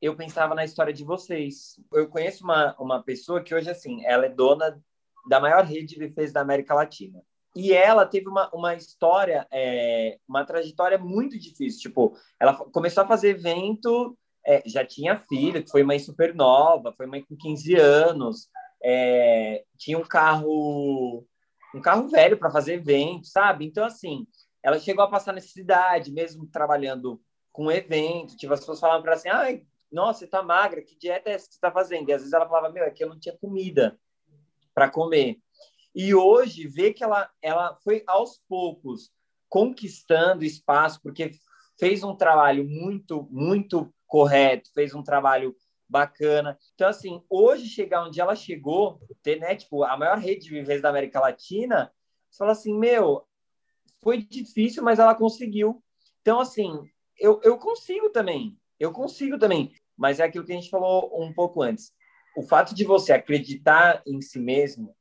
eu 0.00 0.16
pensava 0.16 0.56
na 0.56 0.64
história 0.64 0.92
de 0.92 1.04
vocês. 1.04 1.80
Eu 1.92 2.08
conheço 2.08 2.42
uma, 2.42 2.74
uma 2.80 3.00
pessoa 3.00 3.40
que 3.40 3.54
hoje, 3.54 3.70
assim, 3.70 4.04
ela 4.04 4.26
é 4.26 4.28
dona 4.28 4.82
da 5.28 5.38
maior 5.38 5.64
rede 5.64 5.94
de 5.94 6.08
buffets 6.08 6.32
da 6.32 6.40
América 6.40 6.74
Latina. 6.74 7.22
E 7.54 7.72
ela 7.72 8.06
teve 8.06 8.28
uma, 8.28 8.50
uma 8.54 8.74
história, 8.74 9.46
é, 9.50 10.18
uma 10.26 10.44
trajetória 10.44 10.98
muito 10.98 11.38
difícil. 11.38 11.80
Tipo, 11.80 12.16
ela 12.40 12.54
começou 12.54 13.04
a 13.04 13.06
fazer 13.06 13.30
evento, 13.30 14.16
é, 14.44 14.62
já 14.66 14.84
tinha 14.84 15.18
filho, 15.18 15.64
foi 15.68 15.82
mãe 15.82 15.98
super 15.98 16.34
nova, 16.34 16.92
foi 16.92 17.06
mãe 17.06 17.22
com 17.22 17.36
15 17.36 17.74
anos, 17.76 18.48
é, 18.82 19.64
tinha 19.76 19.98
um 19.98 20.04
carro, 20.04 21.26
um 21.74 21.80
carro 21.80 22.08
velho 22.08 22.38
para 22.38 22.50
fazer 22.50 22.74
evento, 22.74 23.26
sabe? 23.26 23.66
Então, 23.66 23.84
assim, 23.84 24.26
ela 24.62 24.78
chegou 24.78 25.04
a 25.04 25.10
passar 25.10 25.32
necessidade, 25.32 26.10
mesmo 26.10 26.46
trabalhando 26.46 27.20
com 27.52 27.70
evento. 27.70 28.36
Tipo, 28.36 28.54
as 28.54 28.60
pessoas 28.60 28.80
falavam 28.80 29.02
para 29.02 29.12
ela 29.12 29.18
assim, 29.18 29.28
ai, 29.28 29.66
nossa, 29.90 30.20
você 30.20 30.26
tá 30.26 30.42
magra, 30.42 30.82
que 30.82 30.96
dieta 30.96 31.28
é 31.28 31.34
essa 31.34 31.48
que 31.48 31.54
você 31.54 31.60
tá 31.60 31.70
fazendo? 31.70 32.08
E 32.08 32.12
às 32.12 32.22
vezes 32.22 32.32
ela 32.32 32.48
falava, 32.48 32.72
meu, 32.72 32.82
é 32.84 32.90
que 32.90 33.04
eu 33.04 33.08
não 33.10 33.20
tinha 33.20 33.36
comida 33.36 33.98
para 34.74 34.88
comer. 34.88 35.38
E 35.94 36.14
hoje, 36.14 36.66
ver 36.66 36.94
que 36.94 37.04
ela, 37.04 37.30
ela 37.40 37.74
foi 37.84 38.02
aos 38.06 38.40
poucos 38.48 39.10
conquistando 39.48 40.44
espaço, 40.44 41.00
porque 41.02 41.32
fez 41.78 42.02
um 42.02 42.16
trabalho 42.16 42.64
muito, 42.64 43.28
muito 43.30 43.92
correto, 44.06 44.70
fez 44.72 44.94
um 44.94 45.02
trabalho 45.02 45.54
bacana. 45.88 46.58
Então, 46.74 46.88
assim, 46.88 47.22
hoje 47.28 47.68
chegar 47.68 48.04
onde 48.04 48.18
ela 48.18 48.34
chegou, 48.34 48.98
ter, 49.22 49.38
né, 49.38 49.54
tipo, 49.54 49.84
a 49.84 49.96
maior 49.96 50.16
rede 50.16 50.44
de 50.44 50.50
viveres 50.50 50.80
da 50.80 50.88
América 50.88 51.20
Latina, 51.20 51.92
você 52.30 52.38
fala 52.38 52.52
assim, 52.52 52.78
meu, 52.78 53.26
foi 54.02 54.22
difícil, 54.22 54.82
mas 54.82 54.98
ela 54.98 55.14
conseguiu. 55.14 55.82
Então, 56.22 56.40
assim, 56.40 56.72
eu, 57.18 57.38
eu 57.44 57.58
consigo 57.58 58.08
também. 58.08 58.58
Eu 58.80 58.90
consigo 58.90 59.38
também. 59.38 59.70
Mas 59.96 60.18
é 60.18 60.24
aquilo 60.24 60.44
que 60.44 60.52
a 60.52 60.54
gente 60.54 60.70
falou 60.70 61.22
um 61.22 61.32
pouco 61.32 61.62
antes. 61.62 61.92
O 62.34 62.42
fato 62.42 62.74
de 62.74 62.84
você 62.84 63.12
acreditar 63.12 64.02
em 64.06 64.22
si 64.22 64.40
mesmo 64.40 64.96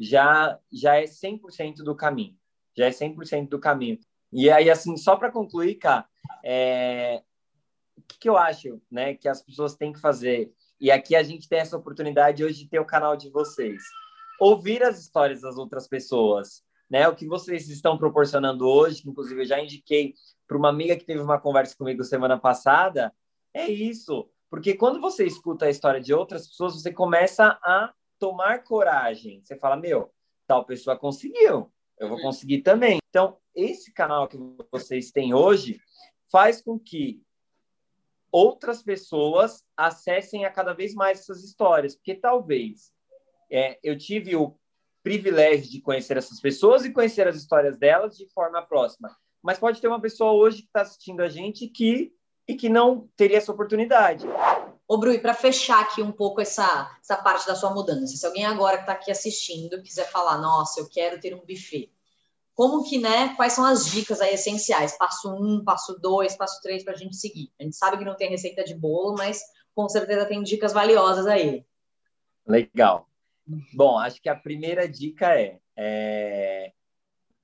já, 0.00 0.58
já 0.72 0.96
é 0.96 1.04
100% 1.04 1.84
do 1.84 1.94
caminho. 1.94 2.34
Já 2.76 2.86
é 2.86 2.90
100% 2.90 3.48
do 3.48 3.60
caminho. 3.60 3.98
E 4.32 4.50
aí, 4.50 4.70
assim, 4.70 4.96
só 4.96 5.16
para 5.16 5.30
concluir, 5.30 5.74
cara, 5.74 6.06
é... 6.44 7.22
o 7.96 8.02
que, 8.02 8.18
que 8.18 8.28
eu 8.28 8.36
acho 8.36 8.80
né, 8.90 9.14
que 9.14 9.28
as 9.28 9.42
pessoas 9.42 9.74
têm 9.76 9.92
que 9.92 10.00
fazer? 10.00 10.52
e 10.80 10.90
aqui 10.90 11.14
a 11.14 11.22
gente 11.22 11.48
tem 11.48 11.58
essa 11.58 11.76
oportunidade 11.76 12.42
hoje 12.42 12.64
de 12.64 12.70
ter 12.70 12.80
o 12.80 12.86
canal 12.86 13.14
de 13.14 13.28
vocês. 13.28 13.82
Ouvir 14.40 14.82
as 14.82 14.98
histórias 14.98 15.42
das 15.42 15.58
outras 15.58 15.86
pessoas, 15.86 16.62
né? 16.88 17.06
O 17.06 17.14
que 17.14 17.26
vocês 17.26 17.68
estão 17.68 17.98
proporcionando 17.98 18.66
hoje, 18.66 19.02
que 19.02 19.10
inclusive 19.10 19.42
eu 19.42 19.46
já 19.46 19.62
indiquei 19.62 20.14
para 20.48 20.56
uma 20.56 20.70
amiga 20.70 20.96
que 20.96 21.04
teve 21.04 21.20
uma 21.20 21.38
conversa 21.38 21.76
comigo 21.76 22.02
semana 22.02 22.38
passada, 22.38 23.12
é 23.52 23.68
isso. 23.70 24.28
Porque 24.48 24.74
quando 24.74 25.00
você 25.00 25.26
escuta 25.26 25.66
a 25.66 25.70
história 25.70 26.00
de 26.00 26.14
outras 26.14 26.48
pessoas, 26.48 26.74
você 26.74 26.90
começa 26.90 27.58
a 27.62 27.92
tomar 28.20 28.62
coragem. 28.62 29.42
Você 29.42 29.56
fala, 29.56 29.76
meu, 29.76 30.12
tal 30.46 30.64
pessoa 30.64 30.96
conseguiu, 30.96 31.72
eu 31.98 32.08
vou 32.08 32.18
uhum. 32.18 32.24
conseguir 32.24 32.62
também. 32.62 32.98
Então, 33.08 33.36
esse 33.54 33.92
canal 33.92 34.28
que 34.28 34.38
vocês 34.70 35.10
têm 35.10 35.34
hoje 35.34 35.80
faz 36.30 36.62
com 36.62 36.78
que 36.78 37.20
outras 38.30 38.82
pessoas 38.82 39.64
acessem 39.76 40.44
a 40.44 40.50
cada 40.50 40.72
vez 40.72 40.94
mais 40.94 41.20
essas 41.20 41.42
histórias, 41.42 41.96
porque 41.96 42.14
talvez 42.14 42.92
é, 43.50 43.78
eu 43.82 43.98
tive 43.98 44.36
o 44.36 44.56
privilégio 45.02 45.70
de 45.70 45.80
conhecer 45.80 46.16
essas 46.16 46.40
pessoas 46.40 46.84
e 46.84 46.92
conhecer 46.92 47.26
as 47.26 47.36
histórias 47.36 47.76
delas 47.78 48.16
de 48.16 48.28
forma 48.32 48.62
próxima. 48.62 49.16
Mas 49.42 49.58
pode 49.58 49.80
ter 49.80 49.88
uma 49.88 50.00
pessoa 50.00 50.32
hoje 50.32 50.58
que 50.58 50.68
está 50.68 50.82
assistindo 50.82 51.22
a 51.22 51.28
gente 51.28 51.66
que 51.66 52.12
e 52.46 52.54
que 52.54 52.68
não 52.68 53.08
teria 53.16 53.38
essa 53.38 53.52
oportunidade. 53.52 54.26
Ô, 54.90 54.98
Bru, 54.98 55.16
para 55.20 55.34
fechar 55.34 55.80
aqui 55.82 56.02
um 56.02 56.10
pouco 56.10 56.40
essa, 56.40 56.98
essa 57.00 57.16
parte 57.16 57.46
da 57.46 57.54
sua 57.54 57.72
mudança, 57.72 58.16
se 58.16 58.26
alguém 58.26 58.44
agora 58.44 58.76
que 58.76 58.82
está 58.82 58.94
aqui 58.94 59.08
assistindo 59.08 59.80
quiser 59.84 60.10
falar, 60.10 60.36
nossa, 60.38 60.80
eu 60.80 60.88
quero 60.88 61.20
ter 61.20 61.32
um 61.32 61.46
buffet, 61.46 61.92
como 62.56 62.82
que, 62.82 62.98
né, 62.98 63.32
quais 63.36 63.52
são 63.52 63.64
as 63.64 63.88
dicas 63.88 64.20
aí 64.20 64.34
essenciais? 64.34 64.98
Passo 64.98 65.32
um, 65.32 65.62
passo 65.62 65.96
dois, 66.00 66.34
passo 66.34 66.60
três 66.60 66.82
para 66.82 66.94
a 66.94 66.96
gente 66.96 67.14
seguir. 67.14 67.52
A 67.60 67.62
gente 67.62 67.76
sabe 67.76 67.98
que 67.98 68.04
não 68.04 68.16
tem 68.16 68.30
receita 68.30 68.64
de 68.64 68.74
bolo, 68.74 69.14
mas 69.16 69.40
com 69.76 69.88
certeza 69.88 70.26
tem 70.26 70.42
dicas 70.42 70.72
valiosas 70.72 71.28
aí. 71.28 71.64
Legal. 72.44 73.08
Bom, 73.72 73.96
acho 73.96 74.20
que 74.20 74.28
a 74.28 74.34
primeira 74.34 74.88
dica 74.88 75.38
é, 75.40 75.60
é 75.76 76.72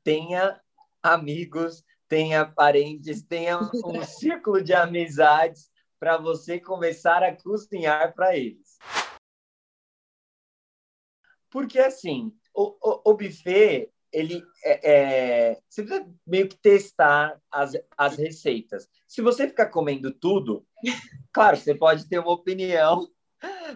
tenha 0.02 0.60
amigos, 1.00 1.84
tenha 2.08 2.44
parentes, 2.44 3.22
tenha 3.22 3.56
um 3.60 3.70
círculo 4.02 4.60
de 4.60 4.74
amizades 4.74 5.70
para 5.98 6.16
você 6.16 6.60
começar 6.60 7.22
a 7.22 7.36
cozinhar 7.36 8.14
para 8.14 8.36
eles. 8.36 8.78
Porque 11.50 11.78
assim, 11.78 12.32
o, 12.54 12.76
o, 12.82 13.10
o 13.10 13.14
buffet 13.14 13.90
ele 14.12 14.42
é, 14.64 14.90
é, 14.92 15.60
você 15.68 15.82
precisa 15.82 16.10
meio 16.26 16.48
que 16.48 16.56
testar 16.56 17.40
as, 17.50 17.72
as 17.96 18.16
receitas. 18.16 18.88
Se 19.06 19.20
você 19.20 19.46
ficar 19.46 19.66
comendo 19.66 20.10
tudo, 20.10 20.66
claro, 21.32 21.56
você 21.56 21.74
pode 21.74 22.08
ter 22.08 22.18
uma 22.18 22.32
opinião 22.32 23.08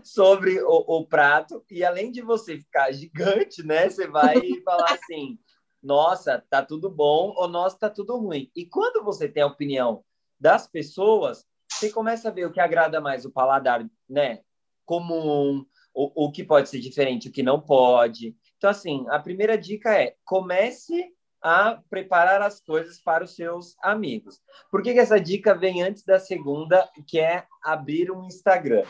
sobre 0.03 0.62
o, 0.62 0.85
o, 0.87 1.07
prato 1.07 1.64
e 1.71 1.85
além 1.85 2.11
de 2.11 2.23
você 2.23 2.59
ficar 2.59 2.91
gigante, 2.93 3.62
né, 3.62 3.89
você 3.89 4.07
vai 4.07 4.35
falar 4.64 4.93
assim, 4.93 5.39
nossa, 5.83 6.43
tá 6.49 6.64
tudo 6.64 6.91
bom 6.91 7.35
ou 7.37 7.49
nossa, 7.49 7.79
tá 7.79 7.91
tudo 7.91 8.16
ruim. 8.16 8.51
E 8.55 8.66
quando 8.66 9.05
você 9.05 9.29
tem 9.29 9.43
a 9.43 9.47
opinião 9.47 10.05
das 10.39 10.66
pessoas, 10.66 11.47
você 11.81 11.91
começa 11.91 12.28
a 12.28 12.33
ver 12.33 12.45
o 12.45 12.53
que 12.53 12.61
agrada 12.61 13.01
mais 13.01 13.24
o 13.24 13.31
paladar, 13.31 13.89
né, 14.09 14.41
comum, 14.85 15.64
o, 15.95 16.26
o 16.26 16.31
que 16.31 16.45
pode 16.45 16.68
ser 16.68 16.78
diferente, 16.78 17.28
o 17.28 17.33
que 17.33 17.43
não 17.43 17.59
pode. 17.59 18.37
Então, 18.59 18.68
assim, 18.68 19.07
a 19.09 19.18
primeira 19.18 19.57
dica 19.57 19.95
é 19.95 20.14
comece 20.24 21.11
a 21.43 21.81
preparar 21.89 22.43
as 22.43 22.61
coisas 22.61 23.01
para 23.01 23.24
os 23.24 23.35
seus 23.35 23.74
amigos. 23.83 24.43
Por 24.70 24.83
que, 24.83 24.93
que 24.93 24.99
essa 24.99 25.18
dica 25.18 25.55
vem 25.55 25.83
antes 25.83 26.05
da 26.05 26.18
segunda, 26.18 26.87
que 27.07 27.18
é 27.18 27.47
abrir 27.64 28.11
um 28.11 28.24
Instagram? 28.24 28.85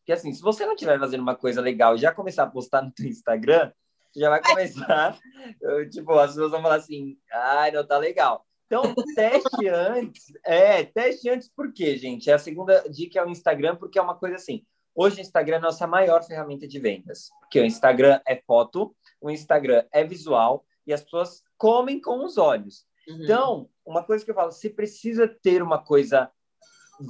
Porque, 0.00 0.12
assim, 0.12 0.34
se 0.34 0.42
você 0.42 0.66
não 0.66 0.74
estiver 0.74 0.98
fazendo 0.98 1.22
uma 1.22 1.34
coisa 1.34 1.62
legal 1.62 1.94
e 1.94 1.98
já 1.98 2.12
começar 2.12 2.42
a 2.42 2.50
postar 2.50 2.82
no 2.82 2.92
seu 2.94 3.06
Instagram, 3.06 3.72
já 4.14 4.28
vai 4.28 4.42
começar, 4.42 5.18
tipo, 5.90 6.12
as 6.18 6.32
pessoas 6.32 6.50
vão 6.50 6.60
falar 6.60 6.76
assim, 6.76 7.16
ai, 7.32 7.70
não 7.70 7.86
tá 7.86 7.96
legal. 7.96 8.46
Então, 8.66 8.94
teste 9.14 9.68
antes. 9.68 10.32
É, 10.44 10.84
teste 10.84 11.28
antes 11.28 11.48
por 11.48 11.72
quê, 11.72 11.96
gente? 11.96 12.30
A 12.30 12.38
segunda 12.38 12.84
dica 12.88 13.18
é 13.18 13.24
o 13.24 13.28
Instagram, 13.28 13.76
porque 13.76 13.98
é 13.98 14.02
uma 14.02 14.16
coisa 14.16 14.36
assim, 14.36 14.64
Hoje 14.96 15.18
o 15.18 15.20
Instagram 15.20 15.56
é 15.56 15.58
a 15.58 15.62
nossa 15.62 15.88
maior 15.88 16.22
ferramenta 16.22 16.68
de 16.68 16.78
vendas, 16.78 17.28
porque 17.40 17.58
o 17.58 17.64
Instagram 17.64 18.20
é 18.24 18.36
foto, 18.36 18.94
o 19.20 19.28
Instagram 19.28 19.84
é 19.92 20.04
visual 20.04 20.64
e 20.86 20.92
as 20.92 21.02
pessoas 21.02 21.42
comem 21.58 22.00
com 22.00 22.24
os 22.24 22.38
olhos. 22.38 22.86
Uhum. 23.08 23.24
Então, 23.24 23.68
uma 23.84 24.04
coisa 24.04 24.24
que 24.24 24.30
eu 24.30 24.34
falo, 24.34 24.52
você 24.52 24.70
precisa 24.70 25.26
ter 25.26 25.62
uma 25.62 25.82
coisa 25.82 26.30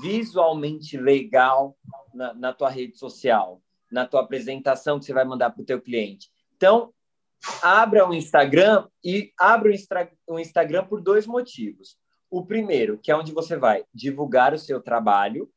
visualmente 0.00 0.96
legal 0.96 1.76
na, 2.14 2.32
na 2.32 2.52
tua 2.54 2.70
rede 2.70 2.96
social, 2.96 3.60
na 3.92 4.06
tua 4.06 4.22
apresentação 4.22 4.98
que 4.98 5.04
você 5.04 5.12
vai 5.12 5.26
mandar 5.26 5.50
para 5.50 5.60
o 5.60 5.66
teu 5.66 5.78
cliente. 5.78 6.30
Então, 6.56 6.90
abra 7.62 8.08
o 8.08 8.14
Instagram 8.14 8.86
e 9.02 9.32
abra 9.38 9.70
o, 9.70 10.34
o 10.34 10.38
Instagram 10.38 10.86
por 10.86 11.00
dois 11.00 11.26
motivos. 11.26 11.96
O 12.30 12.44
primeiro, 12.44 12.98
que 12.98 13.10
é 13.10 13.16
onde 13.16 13.32
você 13.32 13.56
vai 13.56 13.84
divulgar 13.92 14.54
o 14.54 14.58
seu 14.58 14.80
trabalho, 14.80 15.50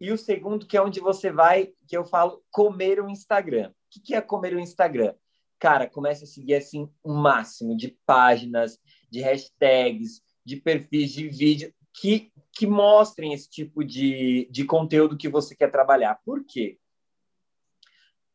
e 0.00 0.12
o 0.12 0.18
segundo, 0.18 0.66
que 0.66 0.76
é 0.76 0.82
onde 0.82 1.00
você 1.00 1.30
vai, 1.30 1.72
que 1.88 1.96
eu 1.96 2.04
falo, 2.04 2.42
comer 2.50 3.00
o 3.00 3.08
Instagram. 3.08 3.70
O 3.70 4.02
que 4.02 4.14
é 4.14 4.20
comer 4.20 4.54
o 4.54 4.60
Instagram? 4.60 5.14
Cara, 5.58 5.88
comece 5.88 6.24
a 6.24 6.26
seguir 6.26 6.56
assim 6.56 6.90
o 7.02 7.12
um 7.12 7.16
máximo 7.16 7.76
de 7.76 7.96
páginas, 8.04 8.78
de 9.10 9.20
hashtags, 9.20 10.20
de 10.44 10.56
perfis 10.56 11.10
de 11.12 11.28
vídeo 11.28 11.72
que, 11.94 12.32
que 12.52 12.66
mostrem 12.66 13.32
esse 13.32 13.48
tipo 13.48 13.84
de, 13.84 14.48
de 14.50 14.64
conteúdo 14.64 15.16
que 15.16 15.28
você 15.28 15.54
quer 15.54 15.70
trabalhar. 15.70 16.20
Por 16.24 16.44
quê? 16.44 16.78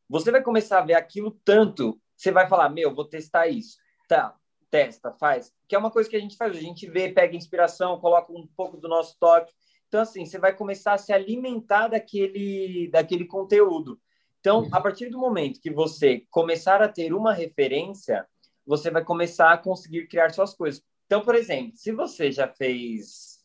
Você 0.09 0.31
vai 0.31 0.41
começar 0.41 0.79
a 0.79 0.85
ver 0.85 0.95
aquilo 0.95 1.39
tanto, 1.45 2.01
você 2.19 2.31
vai 2.31 2.47
falar, 2.47 2.69
meu, 2.69 2.93
vou 2.93 3.05
testar 3.05 3.47
isso. 3.47 3.77
Tá, 4.07 4.35
testa, 4.69 5.11
faz. 5.13 5.53
Que 5.67 5.75
é 5.75 5.79
uma 5.79 5.91
coisa 5.91 6.09
que 6.09 6.15
a 6.15 6.19
gente 6.19 6.35
faz, 6.35 6.55
a 6.55 6.59
gente 6.59 6.89
vê, 6.89 7.09
pega 7.09 7.35
inspiração, 7.35 7.99
coloca 7.99 8.33
um 8.33 8.47
pouco 8.55 8.77
do 8.77 8.87
nosso 8.87 9.17
toque, 9.19 9.53
então, 9.89 10.01
assim, 10.01 10.23
você 10.23 10.37
vai 10.37 10.55
começar 10.55 10.93
a 10.93 10.97
se 10.99 11.11
alimentar 11.11 11.87
daquele, 11.87 12.89
daquele 12.91 13.25
conteúdo. 13.25 13.99
Então, 14.39 14.61
uhum. 14.61 14.69
a 14.71 14.79
partir 14.79 15.09
do 15.09 15.17
momento 15.17 15.59
que 15.59 15.71
você 15.71 16.25
começar 16.29 16.79
a 16.81 16.87
ter 16.87 17.11
uma 17.11 17.33
referência, 17.33 18.25
você 18.65 18.91
vai 18.91 19.03
começar 19.03 19.51
a 19.51 19.57
conseguir 19.57 20.07
criar 20.07 20.29
suas 20.29 20.53
coisas. 20.53 20.81
Então, 21.07 21.21
por 21.21 21.33
exemplo, 21.33 21.75
se 21.75 21.91
você 21.91 22.31
já 22.31 22.47
fez 22.47 23.43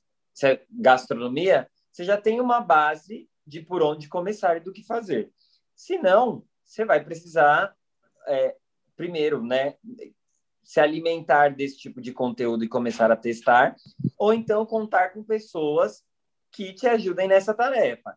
gastronomia, 0.71 1.69
você 1.91 2.05
já 2.05 2.21
tem 2.21 2.41
uma 2.41 2.61
base 2.61 3.27
de 3.47 3.63
por 3.63 3.83
onde 3.83 4.07
começar 4.07 4.59
e 4.59 4.61
do 4.61 4.73
que 4.73 4.85
fazer. 4.85 5.33
Se 5.75 5.97
não, 5.97 6.45
você 6.63 6.85
vai 6.85 7.03
precisar, 7.03 7.75
é, 8.27 8.55
primeiro, 8.97 9.43
né, 9.43 9.77
se 10.63 10.81
alimentar 10.81 11.55
desse 11.55 11.79
tipo 11.79 12.01
de 12.01 12.13
conteúdo 12.13 12.65
e 12.65 12.69
começar 12.69 13.11
a 13.11 13.17
testar, 13.17 13.77
ou 14.19 14.33
então 14.33 14.65
contar 14.65 15.11
com 15.11 15.23
pessoas 15.23 16.03
que 16.51 16.73
te 16.73 16.87
ajudem 16.87 17.29
nessa 17.29 17.53
tarefa. 17.53 18.17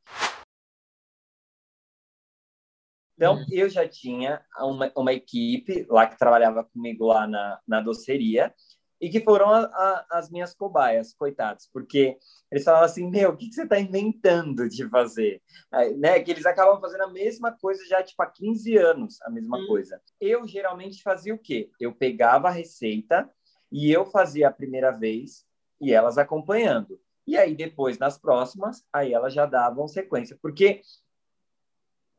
Então, 3.15 3.35
hum. 3.35 3.45
eu 3.51 3.67
já 3.67 3.87
tinha 3.87 4.45
uma, 4.59 4.91
uma 4.95 5.11
equipe 5.11 5.85
lá 5.89 6.05
que 6.05 6.19
trabalhava 6.19 6.63
comigo 6.63 7.07
lá 7.07 7.27
na, 7.27 7.59
na 7.67 7.81
doceria 7.81 8.53
e 8.99 9.09
que 9.09 9.21
foram 9.21 9.49
a, 9.49 9.65
a, 9.65 10.05
as 10.11 10.29
minhas 10.29 10.53
cobaias, 10.53 11.13
coitados, 11.13 11.69
porque 11.71 12.17
eles 12.51 12.63
falavam 12.63 12.85
assim, 12.85 13.09
meu, 13.09 13.31
o 13.31 13.37
que, 13.37 13.47
que 13.47 13.55
você 13.55 13.63
está 13.63 13.79
inventando 13.79 14.67
de 14.67 14.87
fazer? 14.89 15.41
Aí, 15.71 15.95
né? 15.95 16.19
Que 16.19 16.31
eles 16.31 16.45
acabam 16.45 16.79
fazendo 16.81 17.03
a 17.03 17.11
mesma 17.11 17.51
coisa 17.51 17.85
já, 17.85 18.01
tipo, 18.01 18.21
há 18.23 18.25
15 18.25 18.77
anos, 18.77 19.21
a 19.21 19.29
mesma 19.29 19.57
hum. 19.57 19.67
coisa. 19.67 20.01
Eu, 20.19 20.47
geralmente, 20.47 21.03
fazia 21.03 21.33
o 21.33 21.39
quê? 21.39 21.69
Eu 21.79 21.93
pegava 21.93 22.47
a 22.47 22.51
receita 22.51 23.29
e 23.71 23.91
eu 23.91 24.05
fazia 24.05 24.47
a 24.47 24.53
primeira 24.53 24.91
vez 24.91 25.45
e 25.79 25.93
elas 25.93 26.17
acompanhando. 26.17 26.99
E 27.25 27.37
aí, 27.37 27.53
depois, 27.53 27.97
nas 27.97 28.17
próximas, 28.17 28.83
aí 28.91 29.13
elas 29.13 29.33
já 29.33 29.45
davam 29.45 29.87
sequência. 29.87 30.37
Porque 30.41 30.81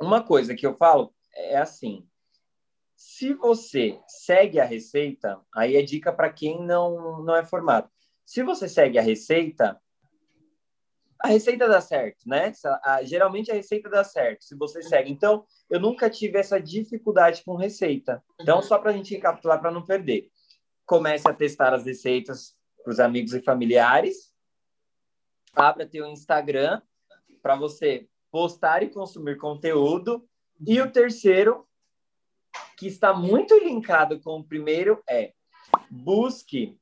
uma 0.00 0.22
coisa 0.22 0.54
que 0.54 0.66
eu 0.66 0.74
falo 0.74 1.12
é 1.34 1.56
assim: 1.56 2.06
se 2.98 3.32
você 3.32 3.98
segue 4.06 4.58
a 4.58 4.64
receita, 4.64 5.40
aí 5.54 5.76
é 5.76 5.82
dica 5.82 6.12
para 6.12 6.32
quem 6.32 6.60
não, 6.60 7.22
não 7.22 7.36
é 7.36 7.44
formado. 7.44 7.88
Se 8.26 8.42
você 8.42 8.68
segue 8.68 8.98
a 8.98 9.02
receita, 9.02 9.80
a 11.20 11.28
receita 11.28 11.68
dá 11.68 11.80
certo, 11.80 12.28
né? 12.28 12.52
geralmente 13.04 13.50
a 13.50 13.54
receita 13.54 13.88
dá 13.88 14.02
certo, 14.02 14.44
se 14.44 14.56
você 14.56 14.82
segue. 14.82 15.10
Então, 15.10 15.46
eu 15.70 15.80
nunca 15.80 16.10
tive 16.10 16.38
essa 16.38 16.60
dificuldade 16.60 17.42
com 17.44 17.54
receita. 17.54 18.22
Então, 18.40 18.60
só 18.60 18.78
para 18.78 18.90
a 18.90 18.92
gente 18.92 19.14
recapitular, 19.14 19.60
para 19.60 19.70
não 19.70 19.84
perder. 19.84 20.30
Comece 20.84 21.28
a 21.28 21.32
testar 21.32 21.72
as 21.72 21.84
receitas 21.84 22.56
para 22.82 22.92
os 22.92 23.00
amigos 23.00 23.32
e 23.32 23.40
familiares 23.40 24.28
abra 25.54 25.86
teu 25.86 26.06
Instagram 26.06 26.80
para 27.42 27.56
você 27.56 28.08
postar 28.30 28.82
e 28.82 28.90
consumir 28.90 29.36
conteúdo. 29.36 30.26
E 30.66 30.80
o 30.80 30.90
terceiro, 30.90 31.66
que 32.78 32.86
está 32.86 33.12
muito 33.12 33.58
linkado 33.58 34.20
com 34.20 34.38
o 34.38 34.44
primeiro, 34.44 35.02
é 35.08 35.32
busque 35.90 36.78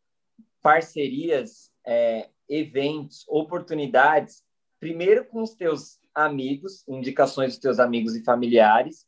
parcerias, 0.63 1.71
é, 1.87 2.29
eventos, 2.49 3.25
oportunidades 3.29 4.45
primeiro 4.79 5.25
com 5.25 5.43
os 5.43 5.55
teus 5.55 5.99
amigos, 6.15 6.87
indicações 6.87 7.53
dos 7.53 7.59
teus 7.59 7.79
amigos 7.79 8.15
e 8.15 8.23
familiares. 8.23 9.07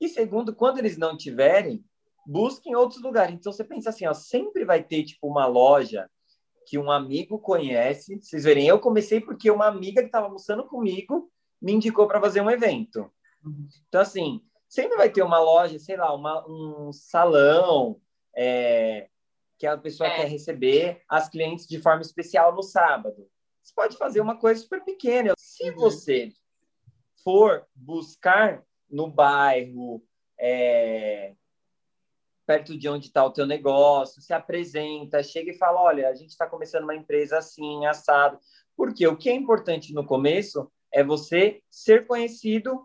E 0.00 0.08
segundo, 0.08 0.54
quando 0.54 0.78
eles 0.78 0.96
não 0.96 1.16
tiverem, 1.16 1.84
busque 2.26 2.70
em 2.70 2.74
outros 2.74 3.02
lugares. 3.02 3.34
Então 3.34 3.52
você 3.52 3.62
pensa 3.62 3.90
assim, 3.90 4.06
ó, 4.06 4.14
sempre 4.14 4.64
vai 4.64 4.82
ter 4.82 5.04
tipo 5.04 5.28
uma 5.28 5.46
loja 5.46 6.10
que 6.66 6.78
um 6.78 6.90
amigo 6.90 7.38
conhece. 7.38 8.18
Vocês 8.20 8.44
verem, 8.44 8.66
eu 8.66 8.78
comecei 8.78 9.20
porque 9.20 9.50
uma 9.50 9.66
amiga 9.66 10.00
que 10.00 10.08
estava 10.08 10.26
almoçando 10.26 10.66
comigo 10.66 11.30
me 11.60 11.72
indicou 11.72 12.08
para 12.08 12.20
fazer 12.20 12.40
um 12.40 12.50
evento. 12.50 13.10
Então 13.88 14.00
assim, 14.00 14.40
sempre 14.74 14.96
vai 14.96 15.08
ter 15.08 15.22
uma 15.22 15.38
loja, 15.38 15.78
sei 15.78 15.96
lá, 15.96 16.12
uma, 16.12 16.44
um 16.48 16.92
salão 16.92 18.00
é, 18.36 19.08
que 19.56 19.68
a 19.68 19.78
pessoa 19.78 20.08
é. 20.08 20.16
quer 20.16 20.26
receber 20.26 21.00
as 21.08 21.28
clientes 21.28 21.68
de 21.68 21.80
forma 21.80 22.02
especial 22.02 22.52
no 22.52 22.62
sábado. 22.62 23.28
Você 23.62 23.72
pode 23.72 23.96
fazer 23.96 24.20
uma 24.20 24.36
coisa 24.36 24.60
super 24.60 24.84
pequena. 24.84 25.32
Se 25.38 25.70
uhum. 25.70 25.76
você 25.76 26.32
for 27.22 27.64
buscar 27.72 28.64
no 28.90 29.08
bairro, 29.08 30.04
é, 30.38 31.34
perto 32.44 32.76
de 32.76 32.88
onde 32.88 33.06
está 33.06 33.24
o 33.24 33.32
teu 33.32 33.46
negócio, 33.46 34.20
se 34.20 34.32
apresenta, 34.32 35.22
chega 35.22 35.52
e 35.52 35.56
fala, 35.56 35.80
olha, 35.80 36.08
a 36.08 36.14
gente 36.14 36.30
está 36.30 36.48
começando 36.48 36.82
uma 36.82 36.96
empresa 36.96 37.38
assim, 37.38 37.86
assado. 37.86 38.40
Porque 38.76 39.06
o 39.06 39.16
que 39.16 39.30
é 39.30 39.34
importante 39.34 39.94
no 39.94 40.04
começo 40.04 40.68
é 40.92 41.04
você 41.04 41.62
ser 41.70 42.08
conhecido 42.08 42.84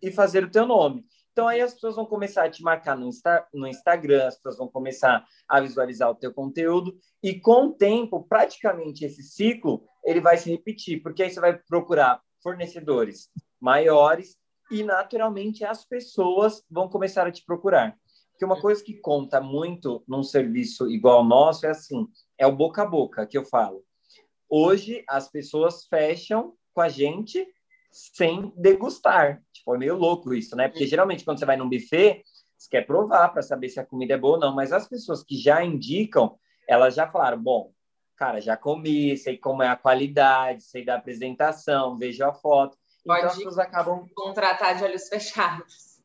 e 0.00 0.12
fazer 0.12 0.44
o 0.44 0.50
teu 0.50 0.66
nome. 0.66 1.04
Então 1.36 1.48
aí 1.48 1.60
as 1.60 1.74
pessoas 1.74 1.96
vão 1.96 2.06
começar 2.06 2.44
a 2.44 2.50
te 2.50 2.62
marcar 2.62 2.96
no, 2.96 3.08
Insta, 3.08 3.46
no 3.52 3.66
Instagram, 3.66 4.26
as 4.26 4.36
pessoas 4.36 4.56
vão 4.56 4.68
começar 4.68 5.22
a 5.46 5.60
visualizar 5.60 6.08
o 6.08 6.14
teu 6.14 6.32
conteúdo 6.32 6.96
e 7.22 7.38
com 7.38 7.66
o 7.66 7.72
tempo, 7.74 8.26
praticamente 8.26 9.04
esse 9.04 9.22
ciclo, 9.22 9.84
ele 10.02 10.18
vai 10.18 10.38
se 10.38 10.50
repetir, 10.50 11.02
porque 11.02 11.22
aí 11.22 11.30
você 11.30 11.38
vai 11.38 11.58
procurar 11.58 12.22
fornecedores 12.42 13.28
maiores 13.60 14.38
e 14.70 14.82
naturalmente 14.82 15.62
as 15.62 15.84
pessoas 15.84 16.64
vão 16.70 16.88
começar 16.88 17.26
a 17.26 17.30
te 17.30 17.44
procurar. 17.44 17.94
Porque 18.30 18.46
uma 18.46 18.58
coisa 18.58 18.82
que 18.82 18.94
conta 18.94 19.38
muito 19.38 20.02
num 20.08 20.22
serviço 20.22 20.88
igual 20.88 21.18
ao 21.18 21.24
nosso 21.24 21.66
é 21.66 21.68
assim, 21.68 22.08
é 22.38 22.46
o 22.46 22.56
boca 22.56 22.80
a 22.80 22.86
boca 22.86 23.26
que 23.26 23.36
eu 23.36 23.44
falo. 23.44 23.84
Hoje 24.48 25.04
as 25.06 25.28
pessoas 25.28 25.84
fecham 25.84 26.54
com 26.72 26.80
a 26.80 26.88
gente 26.88 27.46
sem 27.92 28.50
degustar. 28.56 29.42
Tipo, 29.66 29.74
é 29.74 29.78
meio 29.78 29.96
louco 29.96 30.32
isso, 30.32 30.54
né? 30.54 30.68
Porque 30.68 30.86
geralmente 30.86 31.24
quando 31.24 31.40
você 31.40 31.44
vai 31.44 31.56
num 31.56 31.68
buffet, 31.68 32.22
você 32.56 32.70
quer 32.70 32.86
provar 32.86 33.30
para 33.30 33.42
saber 33.42 33.68
se 33.68 33.80
a 33.80 33.84
comida 33.84 34.14
é 34.14 34.16
boa 34.16 34.34
ou 34.34 34.40
não, 34.40 34.54
mas 34.54 34.72
as 34.72 34.86
pessoas 34.86 35.24
que 35.24 35.36
já 35.36 35.64
indicam, 35.64 36.38
elas 36.68 36.94
já 36.94 37.08
falaram, 37.08 37.42
bom, 37.42 37.72
cara, 38.16 38.40
já 38.40 38.56
comi, 38.56 39.16
sei 39.16 39.36
como 39.36 39.64
é 39.64 39.68
a 39.68 39.76
qualidade, 39.76 40.62
sei 40.62 40.84
da 40.84 40.94
apresentação, 40.94 41.98
vejo 41.98 42.24
a 42.24 42.32
foto. 42.32 42.78
Pode 43.04 43.18
então 43.18 43.30
as 43.30 43.36
pessoas 43.36 43.58
acabam 43.58 44.08
contratar 44.14 44.76
de 44.76 44.84
olhos 44.84 45.08
fechados. 45.08 46.00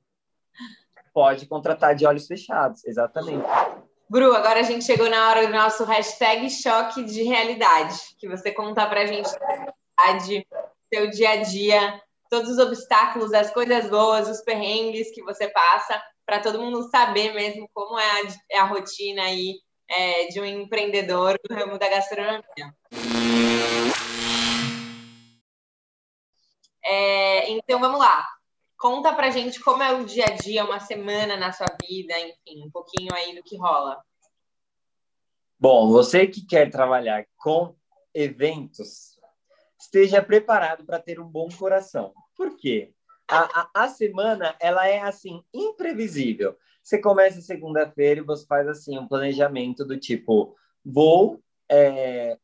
Pode 1.14 1.45
contratar 1.45 1.93
de 1.93 2.05
olhos 2.05 2.26
fechados, 2.26 2.84
exatamente. 2.86 3.45
Bru, 4.09 4.34
agora 4.34 4.62
a 4.62 4.64
gente 4.64 4.86
chegou 4.86 5.09
na 5.09 5.30
hora 5.30 5.45
do 5.45 5.53
nosso 5.53 5.84
hashtag 5.84 6.49
choque 6.49 7.03
de 7.03 7.22
realidade, 7.22 8.16
que 8.18 8.28
você 8.28 8.51
contar 8.51 8.88
pra 8.88 9.05
gente 9.05 9.30
seu 10.93 11.09
dia 11.09 11.30
a 11.30 11.36
dia, 11.38 12.01
todos 12.32 12.52
os 12.52 12.58
obstáculos, 12.60 13.34
as 13.34 13.52
coisas 13.52 13.90
boas, 13.90 14.30
os 14.30 14.40
perrengues 14.42 15.14
que 15.14 15.22
você 15.22 15.50
passa, 15.50 16.02
para 16.26 16.40
todo 16.40 16.62
mundo 16.62 16.90
saber 16.90 17.34
mesmo 17.34 17.70
como 17.74 18.00
é 18.00 18.10
a, 18.10 18.22
é 18.52 18.58
a 18.58 18.64
rotina 18.64 19.24
aí 19.24 19.60
é, 19.90 20.28
de 20.28 20.40
um 20.40 20.46
empreendedor 20.46 21.38
no 21.50 21.56
ramo 21.58 21.78
da 21.78 21.90
gastronomia. 21.90 22.42
É, 26.82 27.52
então 27.52 27.82
vamos 27.82 28.00
lá. 28.00 28.26
Conta 28.80 29.14
pra 29.14 29.30
gente 29.30 29.60
como 29.60 29.84
é 29.84 29.92
o 29.94 30.06
dia 30.06 30.26
a 30.26 30.32
dia, 30.32 30.64
uma 30.64 30.80
semana 30.80 31.36
na 31.36 31.52
sua 31.52 31.68
vida, 31.86 32.18
enfim, 32.18 32.66
um 32.66 32.72
pouquinho 32.72 33.14
aí 33.14 33.36
do 33.36 33.44
que 33.44 33.58
rola. 33.58 34.02
Bom, 35.60 35.92
você 35.92 36.26
que 36.26 36.46
quer 36.48 36.72
trabalhar 36.72 37.26
com 37.38 37.76
eventos, 38.14 39.20
esteja 39.78 40.24
preparado 40.24 40.86
para 40.86 40.98
ter 40.98 41.20
um 41.20 41.28
bom 41.28 41.50
coração. 41.50 42.14
Por 42.36 42.58
quê? 42.58 42.94
A, 43.30 43.62
a, 43.62 43.84
a, 43.84 43.88
semana, 43.88 44.56
ela 44.60 44.88
é, 44.88 45.00
assim, 45.00 45.42
imprevisível. 45.54 46.58
Você 46.84 47.00
começa 47.00 47.42
segunda-feira 47.42 48.20
e 48.20 48.24
você 48.24 48.46
faz, 48.46 48.68
assim, 48.68 48.98
um 48.98 49.08
planejamento 49.08 49.86
do 49.86 49.98
tipo, 49.98 50.56
vou... 50.84 51.42
É, 51.70 52.38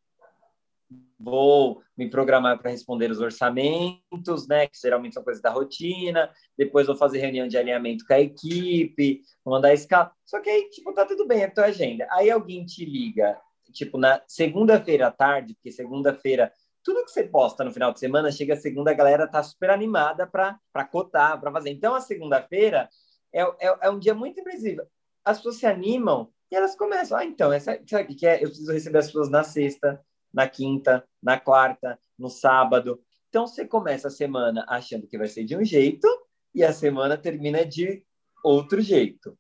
vou 1.20 1.82
me 1.98 2.10
programar 2.10 2.60
para 2.60 2.70
responder 2.70 3.10
os 3.10 3.20
orçamentos, 3.20 4.48
né, 4.48 4.68
que 4.68 4.78
geralmente 4.80 5.14
são 5.14 5.24
coisas 5.24 5.42
da 5.42 5.50
rotina, 5.50 6.30
depois 6.58 6.88
vou 6.88 6.96
fazer 6.96 7.20
reunião 7.20 7.48
de 7.48 7.58
alinhamento 7.58 8.06
com 8.06 8.14
a 8.14 8.20
equipe, 8.20 9.22
vou 9.44 9.56
mandar 9.56 9.74
escala. 9.74 10.12
Só 10.24 10.40
que 10.40 10.50
aí, 10.50 10.70
tipo, 10.70 10.94
tá 10.94 11.06
tudo 11.06 11.28
bem, 11.28 11.42
é 11.42 11.46
a 11.46 11.52
tua 11.52 11.66
agenda. 11.66 12.08
Aí 12.12 12.30
alguém 12.30 12.66
te 12.66 12.86
liga, 12.86 13.40
tipo, 13.74 13.98
na 13.98 14.22
segunda-feira 14.28 15.08
à 15.08 15.12
tarde, 15.12 15.56
porque 15.56 15.72
segunda-feira 15.72 16.52
tudo 16.88 17.04
que 17.04 17.12
você 17.12 17.26
posta 17.26 17.66
no 17.66 17.74
final 17.74 17.92
de 17.92 18.00
semana, 18.00 18.32
chega 18.32 18.54
a 18.54 18.58
segunda, 18.58 18.92
a 18.92 18.94
galera 18.94 19.28
tá 19.28 19.44
super 19.44 19.70
animada 19.70 20.26
para 20.26 20.86
cotar, 20.90 21.38
para 21.38 21.52
fazer. 21.52 21.70
Então, 21.70 21.94
a 21.94 22.00
segunda-feira 22.00 22.88
é, 23.34 23.42
é, 23.42 23.78
é, 23.82 23.90
um 23.90 24.00
dia 24.00 24.14
muito 24.14 24.40
imprevisível. 24.40 24.88
As 25.26 25.36
pessoas 25.36 25.58
se 25.58 25.66
animam 25.66 26.32
e 26.50 26.56
elas 26.56 26.78
começam. 26.78 27.18
Ah, 27.18 27.26
então, 27.26 27.52
essa, 27.52 27.78
sabe 27.86 28.14
o 28.14 28.16
que 28.16 28.26
é? 28.26 28.38
Eu 28.38 28.48
preciso 28.48 28.72
receber 28.72 29.00
as 29.00 29.08
pessoas 29.08 29.30
na 29.30 29.44
sexta, 29.44 30.02
na 30.34 30.48
quinta, 30.48 31.06
na 31.22 31.38
quarta, 31.38 32.00
no 32.18 32.30
sábado. 32.30 33.04
Então, 33.28 33.46
você 33.46 33.68
começa 33.68 34.08
a 34.08 34.12
semana 34.12 34.64
achando 34.70 35.08
que 35.08 35.18
vai 35.18 35.28
ser 35.28 35.44
de 35.44 35.58
um 35.58 35.66
jeito 35.66 36.08
e 36.56 36.64
a 36.64 36.72
semana 36.72 37.18
termina 37.18 37.66
de 37.66 38.02
outro 38.42 38.80
jeito. 38.80 39.38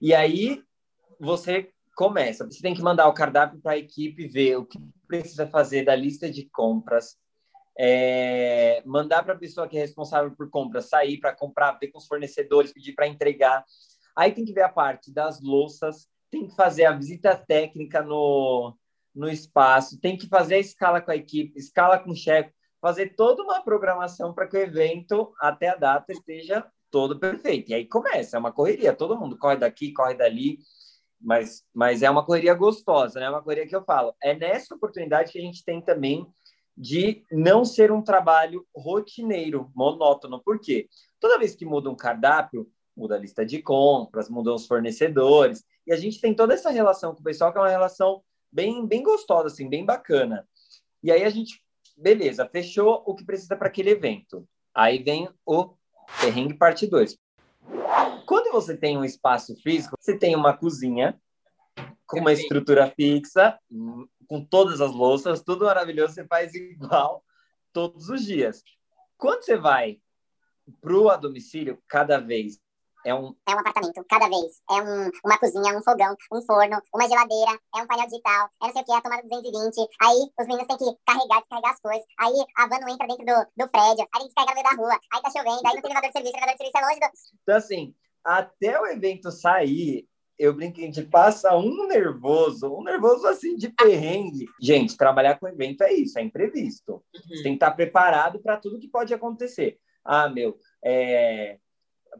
E 0.00 0.12
aí, 0.12 0.60
você 1.20 1.70
começa. 1.94 2.44
Você 2.44 2.60
tem 2.60 2.74
que 2.74 2.82
mandar 2.82 3.08
o 3.08 3.14
cardápio 3.14 3.60
para 3.60 3.72
a 3.72 3.78
equipe 3.78 4.28
ver 4.28 4.56
o 4.56 4.64
que 4.64 4.78
precisa 5.06 5.46
fazer 5.46 5.84
da 5.84 5.94
lista 5.94 6.30
de 6.30 6.48
compras, 6.50 7.16
é, 7.78 8.82
mandar 8.84 9.22
para 9.22 9.34
a 9.34 9.38
pessoa 9.38 9.68
que 9.68 9.76
é 9.76 9.80
responsável 9.80 10.30
por 10.32 10.50
compras 10.50 10.88
sair 10.88 11.18
para 11.18 11.34
comprar, 11.34 11.72
ver 11.72 11.88
com 11.88 11.98
os 11.98 12.06
fornecedores, 12.06 12.72
pedir 12.72 12.94
para 12.94 13.06
entregar. 13.06 13.64
Aí 14.16 14.32
tem 14.32 14.44
que 14.44 14.52
ver 14.52 14.62
a 14.62 14.68
parte 14.68 15.12
das 15.12 15.40
louças, 15.40 16.08
tem 16.30 16.46
que 16.46 16.54
fazer 16.54 16.84
a 16.84 16.92
visita 16.92 17.34
técnica 17.36 18.02
no, 18.02 18.76
no 19.14 19.28
espaço, 19.28 20.00
tem 20.00 20.16
que 20.16 20.28
fazer 20.28 20.56
a 20.56 20.60
escala 20.60 21.00
com 21.00 21.10
a 21.10 21.16
equipe, 21.16 21.58
escala 21.58 21.98
com 21.98 22.10
o 22.10 22.16
chefe, 22.16 22.52
fazer 22.80 23.14
toda 23.14 23.42
uma 23.42 23.62
programação 23.62 24.32
para 24.32 24.46
que 24.46 24.56
o 24.56 24.60
evento, 24.60 25.32
até 25.40 25.68
a 25.68 25.76
data, 25.76 26.12
esteja 26.12 26.66
todo 26.90 27.18
perfeito. 27.18 27.70
E 27.70 27.74
aí 27.74 27.86
começa, 27.86 28.36
é 28.36 28.40
uma 28.40 28.52
correria, 28.52 28.92
todo 28.92 29.18
mundo 29.18 29.38
corre 29.38 29.56
daqui, 29.56 29.92
corre 29.92 30.14
dali 30.14 30.58
mas, 31.20 31.62
mas 31.74 32.02
é 32.02 32.10
uma 32.10 32.24
correria 32.24 32.54
gostosa, 32.54 33.20
né? 33.20 33.26
É 33.26 33.30
uma 33.30 33.42
correria 33.42 33.66
que 33.66 33.76
eu 33.76 33.84
falo. 33.84 34.14
É 34.22 34.34
nessa 34.34 34.74
oportunidade 34.74 35.32
que 35.32 35.38
a 35.38 35.42
gente 35.42 35.64
tem 35.64 35.80
também 35.80 36.26
de 36.76 37.22
não 37.30 37.64
ser 37.64 37.92
um 37.92 38.02
trabalho 38.02 38.66
rotineiro, 38.74 39.70
monótono. 39.74 40.42
Por 40.42 40.58
quê? 40.58 40.88
Toda 41.20 41.38
vez 41.38 41.54
que 41.54 41.66
muda 41.66 41.90
um 41.90 41.96
cardápio, 41.96 42.70
muda 42.96 43.16
a 43.16 43.18
lista 43.18 43.44
de 43.44 43.60
compras, 43.60 44.30
mudam 44.30 44.54
os 44.54 44.66
fornecedores, 44.66 45.62
e 45.86 45.92
a 45.92 45.96
gente 45.96 46.20
tem 46.20 46.34
toda 46.34 46.54
essa 46.54 46.70
relação 46.70 47.14
com 47.14 47.20
o 47.20 47.24
pessoal 47.24 47.52
que 47.52 47.58
é 47.58 47.60
uma 47.60 47.68
relação 47.68 48.22
bem, 48.50 48.86
bem 48.86 49.02
gostosa, 49.02 49.48
assim, 49.48 49.68
bem 49.68 49.84
bacana. 49.84 50.48
E 51.02 51.10
aí 51.10 51.24
a 51.24 51.30
gente, 51.30 51.62
beleza, 51.96 52.48
fechou 52.48 53.02
o 53.06 53.14
que 53.14 53.24
precisa 53.24 53.56
para 53.56 53.68
aquele 53.68 53.90
evento. 53.90 54.46
Aí 54.74 55.02
vem 55.02 55.28
o 55.44 55.74
perrengue 56.20 56.54
parte 56.54 56.86
2. 56.86 57.16
Quando 58.26 58.52
você 58.52 58.76
tem 58.76 58.96
um 58.96 59.04
espaço 59.04 59.54
físico, 59.62 59.96
você 59.98 60.16
tem 60.16 60.36
uma 60.36 60.56
cozinha 60.56 61.20
com 62.06 62.20
uma 62.20 62.32
estrutura 62.32 62.90
fixa, 62.90 63.58
com 64.26 64.44
todas 64.44 64.80
as 64.80 64.92
louças, 64.92 65.42
tudo 65.42 65.64
maravilhoso, 65.64 66.14
você 66.14 66.26
faz 66.26 66.54
igual 66.54 67.24
todos 67.72 68.08
os 68.08 68.24
dias. 68.24 68.62
Quando 69.16 69.44
você 69.44 69.56
vai 69.56 70.00
para 70.80 70.94
o 70.94 71.16
domicílio, 71.16 71.82
cada 71.86 72.18
vez 72.18 72.60
é 73.04 73.14
um... 73.14 73.34
É 73.48 73.54
um 73.54 73.58
apartamento, 73.58 74.04
cada 74.08 74.28
vez. 74.28 74.60
É 74.70 74.74
um, 74.74 75.10
uma 75.24 75.38
cozinha, 75.38 75.76
um 75.76 75.82
fogão, 75.82 76.16
um 76.32 76.42
forno, 76.42 76.80
uma 76.94 77.08
geladeira, 77.08 77.58
é 77.74 77.82
um 77.82 77.86
painel 77.86 78.06
digital, 78.06 78.48
é 78.62 78.66
não 78.66 78.72
sei 78.72 78.82
o 78.82 78.84
que, 78.84 78.92
é 78.92 78.96
a 78.96 79.00
tomada 79.00 79.22
220. 79.22 79.88
Aí 80.02 80.18
os 80.38 80.46
meninos 80.46 80.66
têm 80.66 80.76
que 80.76 80.98
carregar, 81.06 81.40
descarregar 81.40 81.72
as 81.72 81.80
coisas. 81.80 82.04
Aí 82.18 82.44
a 82.56 82.66
van 82.66 82.80
não 82.80 82.88
entra 82.88 83.06
dentro 83.06 83.24
do, 83.24 83.64
do 83.64 83.70
prédio, 83.70 84.06
aí 84.12 84.20
tem 84.20 84.28
que 84.28 84.34
descarregar 84.34 84.54
no 84.54 84.62
meio 84.62 84.76
da 84.76 84.82
rua, 84.82 85.00
aí 85.12 85.22
tá 85.22 85.30
chovendo, 85.30 85.66
aí 85.66 85.74
não 85.74 85.82
tem 85.82 85.90
elevador 85.90 86.10
de 86.10 86.12
serviço, 86.12 86.34
o 86.34 86.38
elevador 86.38 86.54
de 86.54 86.58
serviço 86.58 86.78
é 86.78 86.86
longe 86.86 87.00
do... 87.00 87.06
Então, 87.42 87.56
assim, 87.56 87.94
até 88.24 88.80
o 88.80 88.86
evento 88.86 89.30
sair, 89.30 90.06
eu 90.38 90.54
brinco 90.54 90.76
que 90.76 90.82
a 90.82 90.86
gente 90.86 91.02
passa 91.02 91.54
um 91.54 91.86
nervoso, 91.86 92.74
um 92.74 92.82
nervoso 92.82 93.26
assim 93.26 93.56
de 93.56 93.68
perrengue. 93.68 94.46
Gente, 94.60 94.96
trabalhar 94.96 95.38
com 95.38 95.46
evento 95.46 95.82
é 95.82 95.92
isso, 95.92 96.18
é 96.18 96.22
imprevisto. 96.22 96.92
Uhum. 96.92 97.02
Você 97.28 97.42
tem 97.42 97.52
que 97.52 97.56
estar 97.56 97.72
preparado 97.72 98.40
para 98.40 98.56
tudo 98.56 98.78
que 98.78 98.88
pode 98.88 99.12
acontecer. 99.12 99.78
Ah, 100.02 100.30
meu, 100.30 100.56
é, 100.82 101.58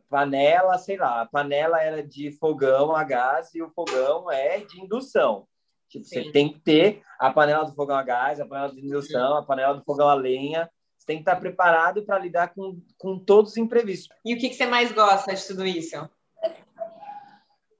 panela, 0.08 0.78
sei 0.78 0.96
lá, 0.96 1.22
a 1.22 1.26
panela 1.26 1.82
era 1.82 2.02
de 2.02 2.32
fogão 2.32 2.94
a 2.94 3.04
gás 3.04 3.54
e 3.54 3.62
o 3.62 3.70
fogão 3.70 4.30
é 4.30 4.60
de 4.60 4.80
indução. 4.80 5.46
Tipo, 5.88 6.04
Sim. 6.04 6.24
você 6.24 6.32
tem 6.32 6.52
que 6.52 6.60
ter 6.60 7.02
a 7.18 7.32
panela 7.32 7.64
do 7.64 7.74
fogão 7.74 7.96
a 7.96 8.02
gás, 8.02 8.40
a 8.40 8.46
panela 8.46 8.72
de 8.72 8.80
indução, 8.80 9.36
a 9.36 9.42
panela 9.42 9.74
do 9.74 9.84
fogão 9.84 10.08
a 10.08 10.14
lenha. 10.14 10.70
Você 10.96 11.06
tem 11.06 11.16
que 11.16 11.22
estar 11.22 11.36
preparado 11.36 12.04
para 12.04 12.18
lidar 12.18 12.54
com, 12.54 12.80
com 12.98 13.18
todos 13.18 13.52
os 13.52 13.56
imprevistos. 13.56 14.16
E 14.24 14.34
o 14.34 14.38
que, 14.38 14.48
que 14.48 14.54
você 14.54 14.66
mais 14.66 14.92
gosta 14.92 15.34
de 15.34 15.46
tudo 15.46 15.66
isso? 15.66 15.96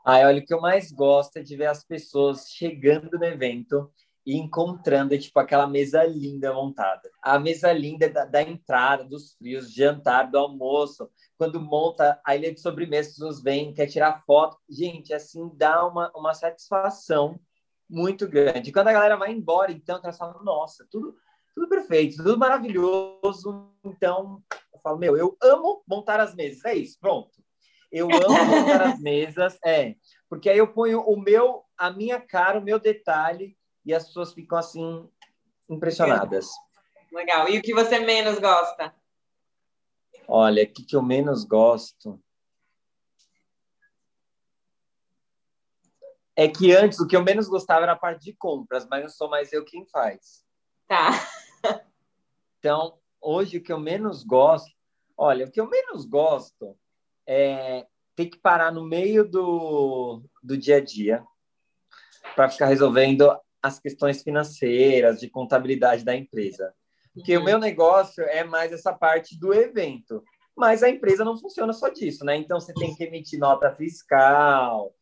Ai, 0.05 0.25
olha, 0.25 0.41
o 0.41 0.45
que 0.45 0.53
eu 0.53 0.61
mais 0.61 0.91
gosto 0.91 1.37
é 1.37 1.43
de 1.43 1.57
ver 1.57 1.67
as 1.67 1.85
pessoas 1.85 2.49
chegando 2.51 3.19
no 3.19 3.25
evento 3.25 3.93
e 4.31 4.37
encontrando, 4.37 5.19
tipo, 5.19 5.41
aquela 5.41 5.67
mesa 5.67 6.05
linda 6.05 6.55
montada. 6.55 7.11
A 7.21 7.37
mesa 7.37 7.73
linda 7.73 8.09
da, 8.09 8.25
da 8.25 8.41
entrada, 8.41 9.03
dos 9.03 9.35
frios, 9.35 9.67
do 9.67 9.73
jantar, 9.73 10.31
do 10.31 10.39
almoço. 10.39 11.11
Quando 11.37 11.61
monta 11.61 12.21
a 12.25 12.37
ilha 12.37 12.55
de 12.55 12.61
sobremesa, 12.61 13.09
as 13.09 13.15
pessoas 13.17 13.43
vêm, 13.43 13.75
quer 13.75 13.87
tirar 13.87 14.23
foto. 14.25 14.57
Gente, 14.71 15.13
assim, 15.13 15.51
dá 15.55 15.85
uma, 15.85 16.13
uma 16.15 16.33
satisfação 16.33 17.41
muito 17.89 18.29
grande. 18.29 18.71
E 18.71 18.73
quando 18.73 18.87
a 18.87 18.93
galera 18.93 19.17
vai 19.17 19.33
embora, 19.33 19.73
então, 19.73 19.99
elas 20.01 20.17
falam, 20.17 20.45
nossa, 20.45 20.87
tudo, 20.89 21.17
tudo 21.53 21.69
perfeito, 21.69 22.19
tudo 22.19 22.39
maravilhoso. 22.39 23.69
Então, 23.85 24.41
eu 24.73 24.79
falo, 24.79 24.97
meu, 24.97 25.17
eu 25.17 25.37
amo 25.43 25.83
montar 25.89 26.21
as 26.21 26.37
mesas. 26.37 26.65
É 26.67 26.75
isso, 26.77 26.97
pronto. 27.01 27.43
Eu 27.91 28.07
amo 28.07 28.45
montar 28.45 28.83
as 28.83 29.01
mesas, 29.01 29.59
é, 29.65 29.97
porque 30.29 30.49
aí 30.49 30.59
eu 30.59 30.73
ponho 30.73 31.01
o 31.01 31.21
meu, 31.21 31.65
a 31.77 31.91
minha 31.91 32.21
cara, 32.21 32.61
o 32.61 32.63
meu 32.63 32.79
detalhe 32.79 33.59
e 33.85 33.95
as 33.95 34.07
pessoas 34.07 34.33
ficam 34.33 34.59
assim 34.59 35.09
impressionadas. 35.69 36.49
Legal. 37.13 37.49
E 37.49 37.59
o 37.59 37.63
que 37.63 37.75
você 37.75 37.99
menos 37.99 38.39
gosta? 38.39 38.95
Olha, 40.29 40.63
o 40.63 40.67
que, 40.67 40.85
que 40.85 40.95
eu 40.95 41.03
menos 41.03 41.45
gosto 41.45 42.23
é 46.37 46.49
que 46.49 46.73
antes 46.75 47.01
o 47.01 47.07
que 47.07 47.17
eu 47.17 47.23
menos 47.23 47.49
gostava 47.49 47.83
era 47.83 47.93
a 47.93 47.99
parte 47.99 48.25
de 48.25 48.33
compras, 48.33 48.87
mas 48.89 49.03
não 49.03 49.11
sou 49.11 49.29
mais 49.29 49.53
eu 49.53 49.65
quem 49.65 49.87
faz. 49.87 50.45
Tá. 50.87 51.11
Então, 52.59 52.99
hoje 53.21 53.57
o 53.57 53.63
que 53.63 53.73
eu 53.73 53.81
menos 53.81 54.23
gosto, 54.23 54.71
olha, 55.17 55.47
o 55.47 55.51
que 55.51 55.61
eu 55.61 55.67
menos 55.67 56.05
gosto 56.05 56.79
é 57.27 57.87
ter 58.15 58.27
que 58.27 58.39
parar 58.39 58.71
no 58.71 58.85
meio 58.85 59.29
do, 59.29 60.23
do 60.43 60.59
dia 60.59 60.77
a 60.77 60.81
dia 60.85 61.25
para 62.37 62.51
ficar 62.51 62.67
resolvendo 62.67 63.35
as 63.63 63.79
questões 63.79 64.23
financeiras, 64.23 65.21
de 65.21 65.29
contabilidade 65.29 66.05
da 66.05 66.15
empresa. 66.15 66.73
Porque 67.15 67.37
uhum. 67.37 67.43
o 67.43 67.45
meu 67.45 67.59
negócio 67.59 68.23
é 68.25 68.45
mais 68.45 68.73
essa 68.73 68.93
parte 68.93 69.39
do 69.39 69.53
evento. 69.53 70.23
Mas 70.57 70.83
a 70.83 70.89
empresa 70.89 71.25
não 71.25 71.39
funciona 71.39 71.73
só 71.73 71.89
disso, 71.89 72.25
né? 72.25 72.37
Então 72.37 72.61
você 72.61 72.73
tem 72.75 72.95
que 72.95 73.05
emitir 73.05 73.39
nota 73.39 73.75
fiscal. 73.75 74.95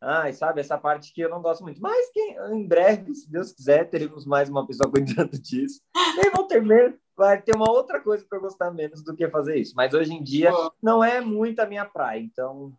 Ai, 0.00 0.32
sabe, 0.32 0.60
essa 0.60 0.76
parte 0.76 1.12
que 1.14 1.22
eu 1.22 1.30
não 1.30 1.40
gosto 1.40 1.62
muito. 1.62 1.80
Mas 1.80 2.10
que 2.12 2.20
em 2.52 2.66
breve, 2.66 3.14
se 3.14 3.30
Deus 3.30 3.52
quiser, 3.52 3.88
teremos 3.88 4.26
mais 4.26 4.48
uma 4.50 4.66
pessoa 4.66 4.90
cuidando 4.90 5.38
disso. 5.38 5.80
E 6.18 6.30
vão 6.30 6.46
ter 6.46 6.62
menos, 6.62 6.98
vai 7.16 7.40
ter 7.40 7.54
uma 7.54 7.70
outra 7.70 8.00
coisa 8.00 8.24
para 8.28 8.38
eu 8.38 8.42
gostar 8.42 8.70
menos 8.70 9.02
do 9.02 9.14
que 9.14 9.28
fazer 9.28 9.56
isso. 9.56 9.74
Mas 9.74 9.94
hoje 9.94 10.12
em 10.12 10.22
dia 10.22 10.52
não 10.82 11.02
é 11.02 11.20
muito 11.20 11.60
a 11.60 11.66
minha 11.66 11.84
praia. 11.84 12.20
Então 12.20 12.72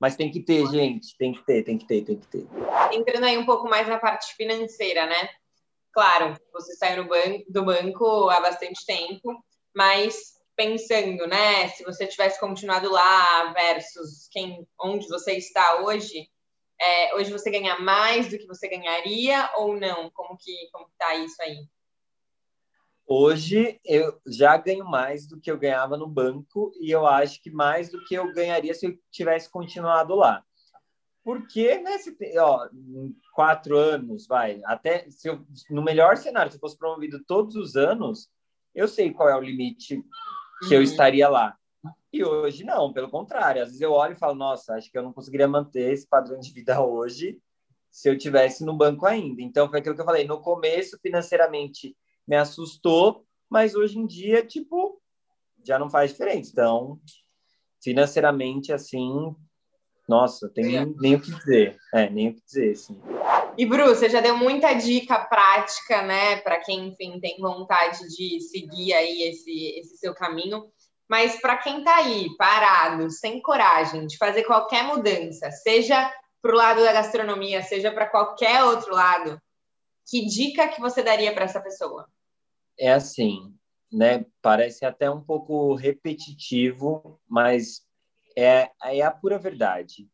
mas 0.00 0.16
tem 0.16 0.30
que 0.30 0.40
ter, 0.40 0.66
gente, 0.66 1.16
tem 1.16 1.32
que 1.32 1.44
ter, 1.44 1.62
tem 1.64 1.78
que 1.78 1.86
ter, 1.86 2.04
tem 2.04 2.18
que 2.18 2.26
ter. 2.26 2.46
Entrando 2.92 3.24
aí 3.24 3.36
um 3.36 3.46
pouco 3.46 3.68
mais 3.68 3.88
na 3.88 3.98
parte 3.98 4.34
financeira, 4.34 5.06
né? 5.06 5.28
Claro, 5.92 6.36
você 6.52 6.74
saiu 6.76 7.08
ban 7.08 7.40
do 7.48 7.64
banco 7.64 8.28
há 8.30 8.40
bastante 8.40 8.84
tempo, 8.86 9.42
mas 9.74 10.38
pensando, 10.54 11.26
né, 11.26 11.68
se 11.68 11.84
você 11.84 12.06
tivesse 12.06 12.38
continuado 12.40 12.90
lá 12.90 13.52
versus 13.52 14.28
quem, 14.30 14.66
onde 14.80 15.06
você 15.08 15.34
está 15.34 15.82
hoje, 15.82 16.28
é, 16.80 17.14
hoje 17.14 17.30
você 17.30 17.50
ganha 17.50 17.78
mais 17.78 18.28
do 18.28 18.38
que 18.38 18.46
você 18.46 18.68
ganharia 18.68 19.50
ou 19.56 19.76
não? 19.76 20.10
Como 20.10 20.36
que 20.36 20.68
como 20.72 20.88
está 20.88 21.14
isso 21.14 21.40
aí? 21.42 21.64
Hoje 23.10 23.80
eu 23.86 24.20
já 24.26 24.54
ganho 24.58 24.84
mais 24.84 25.26
do 25.26 25.40
que 25.40 25.50
eu 25.50 25.56
ganhava 25.56 25.96
no 25.96 26.06
banco 26.06 26.70
e 26.78 26.90
eu 26.90 27.06
acho 27.06 27.40
que 27.40 27.50
mais 27.50 27.88
do 27.90 28.04
que 28.04 28.14
eu 28.14 28.30
ganharia 28.34 28.74
se 28.74 28.84
eu 28.84 28.98
tivesse 29.10 29.50
continuado 29.50 30.14
lá. 30.14 30.44
Porque, 31.24 31.78
né, 31.78 31.96
se, 31.96 32.14
ó, 32.38 32.68
quatro 33.32 33.78
anos, 33.78 34.26
vai, 34.26 34.60
até 34.66 35.08
se 35.10 35.26
eu, 35.26 35.42
no 35.70 35.82
melhor 35.82 36.18
cenário, 36.18 36.52
se 36.52 36.58
eu 36.58 36.60
fosse 36.60 36.76
promovido 36.76 37.24
todos 37.24 37.56
os 37.56 37.76
anos, 37.76 38.28
eu 38.74 38.86
sei 38.86 39.10
qual 39.10 39.30
é 39.30 39.34
o 39.34 39.40
limite 39.40 40.04
que 40.68 40.74
eu 40.74 40.78
uhum. 40.78 40.84
estaria 40.84 41.30
lá. 41.30 41.56
E 42.12 42.22
hoje 42.22 42.62
não, 42.62 42.92
pelo 42.92 43.08
contrário. 43.08 43.62
Às 43.62 43.68
vezes 43.68 43.80
eu 43.80 43.92
olho 43.92 44.12
e 44.12 44.18
falo, 44.18 44.34
nossa, 44.34 44.74
acho 44.74 44.90
que 44.90 44.98
eu 44.98 45.02
não 45.02 45.14
conseguiria 45.14 45.48
manter 45.48 45.94
esse 45.94 46.06
padrão 46.06 46.38
de 46.38 46.52
vida 46.52 46.78
hoje 46.84 47.38
se 47.90 48.06
eu 48.08 48.18
tivesse 48.18 48.66
no 48.66 48.76
banco 48.76 49.06
ainda. 49.06 49.40
Então 49.40 49.68
foi 49.70 49.78
aquilo 49.78 49.94
que 49.94 50.00
eu 50.02 50.06
falei, 50.06 50.26
no 50.26 50.42
começo 50.42 50.98
financeiramente 51.00 51.96
me 52.28 52.36
assustou, 52.36 53.24
mas 53.48 53.74
hoje 53.74 53.98
em 53.98 54.06
dia, 54.06 54.44
tipo, 54.44 55.00
já 55.64 55.78
não 55.78 55.88
faz 55.88 56.10
diferença. 56.10 56.50
Então, 56.52 57.00
financeiramente, 57.82 58.70
assim, 58.70 59.34
nossa, 60.06 60.48
tem 60.50 60.76
é. 60.76 60.86
nem 61.00 61.14
o 61.14 61.20
que 61.20 61.32
dizer. 61.32 61.78
É, 61.94 62.10
nem 62.10 62.28
o 62.28 62.34
que 62.34 62.42
dizer, 62.44 62.72
assim. 62.72 63.00
E, 63.56 63.64
Bru, 63.64 63.86
você 63.86 64.08
já 64.08 64.20
deu 64.20 64.36
muita 64.36 64.74
dica 64.74 65.18
prática, 65.18 66.02
né, 66.02 66.36
para 66.42 66.60
quem, 66.60 66.88
enfim, 66.88 67.18
tem 67.18 67.38
vontade 67.40 67.98
de 68.14 68.40
seguir 68.40 68.92
aí 68.92 69.22
esse, 69.22 69.80
esse 69.80 69.96
seu 69.96 70.14
caminho. 70.14 70.70
Mas 71.08 71.40
para 71.40 71.56
quem 71.56 71.78
está 71.78 71.96
aí, 71.96 72.28
parado, 72.36 73.10
sem 73.10 73.40
coragem 73.40 74.06
de 74.06 74.18
fazer 74.18 74.44
qualquer 74.44 74.84
mudança, 74.84 75.50
seja 75.50 76.12
para 76.42 76.52
o 76.52 76.56
lado 76.56 76.82
da 76.82 76.92
gastronomia, 76.92 77.62
seja 77.62 77.90
para 77.90 78.06
qualquer 78.06 78.62
outro 78.64 78.94
lado, 78.94 79.40
que 80.08 80.26
dica 80.26 80.68
que 80.68 80.80
você 80.80 81.02
daria 81.02 81.32
para 81.32 81.46
essa 81.46 81.60
pessoa? 81.60 82.06
É 82.78 82.92
assim, 82.92 83.54
né? 83.92 84.24
Parece 84.40 84.84
até 84.84 85.10
um 85.10 85.20
pouco 85.20 85.74
repetitivo, 85.74 87.20
mas 87.26 87.86
é, 88.36 88.70
é 88.84 89.02
a 89.02 89.10
pura 89.10 89.38
verdade. 89.38 90.08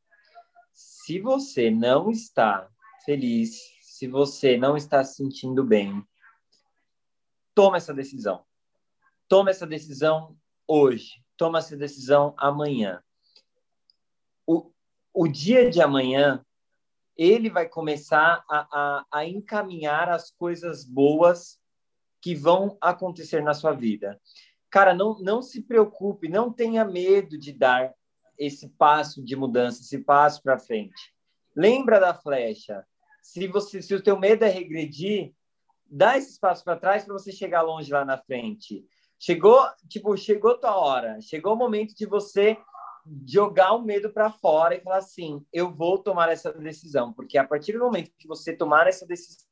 Se 0.73 1.21
você 1.21 1.71
não 1.71 2.11
está 2.11 2.69
feliz, 3.05 3.61
se 3.83 4.09
você 4.09 4.57
não 4.57 4.77
está 4.77 5.05
se 5.05 5.17
sentindo 5.17 5.63
bem, 5.63 6.03
toma 7.55 7.77
essa 7.77 7.93
decisão. 7.93 8.45
Toma 9.29 9.51
essa 9.51 9.67
decisão 9.67 10.37
hoje. 10.67 11.23
Toma 11.37 11.59
essa 11.59 11.77
decisão 11.77 12.35
amanhã. 12.37 13.03
O, 14.47 14.73
o 15.13 15.29
dia 15.29 15.71
de 15.71 15.81
amanhã, 15.81 16.45
ele 17.17 17.51
vai 17.51 17.69
começar 17.69 18.45
a, 18.49 18.67
a, 18.73 19.07
a 19.13 19.27
encaminhar 19.27 20.09
as 20.09 20.31
coisas 20.31 20.85
boas 20.85 21.61
que 22.25 22.35
vão 22.35 22.79
acontecer 22.81 23.43
na 23.43 23.53
sua 23.53 23.73
vida. 23.73 24.19
Cara, 24.71 24.95
não, 24.95 25.19
não 25.19 25.43
se 25.43 25.61
preocupe, 25.61 26.27
não 26.27 26.51
tenha 26.51 26.83
medo 26.83 27.37
de 27.37 27.53
dar 27.53 27.93
esse 28.39 28.71
passo 28.71 29.23
de 29.23 29.37
mudança, 29.37 29.83
esse 29.83 29.99
passo 29.99 30.43
para 30.43 30.59
frente. 30.59 31.15
Lembra 31.55 32.01
da 32.01 32.15
flecha. 32.15 32.83
Se 33.21 33.47
você, 33.47 33.83
se 33.83 33.95
o 33.95 34.03
teu 34.03 34.19
medo 34.19 34.43
é 34.43 34.49
regredir, 34.49 35.35
dá 35.85 36.17
esse 36.17 36.41
passo 36.41 36.65
para 36.65 36.79
trás 36.79 37.05
para 37.05 37.13
você 37.13 37.31
chegar 37.31 37.61
longe 37.61 37.93
lá 37.93 38.07
na 38.07 38.17
frente. 38.17 38.87
Chegou, 39.19 39.63
tipo, 39.87 40.17
chegou 40.17 40.59
tua 40.59 40.79
hora, 40.79 41.21
chegou 41.21 41.53
o 41.53 41.59
momento 41.59 41.95
de 41.95 42.07
você 42.07 42.57
jogar 43.27 43.75
o 43.75 43.83
medo 43.83 44.11
para 44.11 44.31
fora 44.31 44.75
e 44.75 44.81
falar 44.81 44.97
assim: 44.97 45.45
eu 45.53 45.71
vou 45.71 45.99
tomar 45.99 46.31
essa 46.31 46.51
decisão, 46.55 47.13
porque 47.13 47.37
a 47.37 47.47
partir 47.47 47.75
do 47.75 47.81
momento 47.81 48.11
que 48.19 48.27
você 48.27 48.57
tomar 48.57 48.87
essa 48.87 49.07
decisão, 49.07 49.47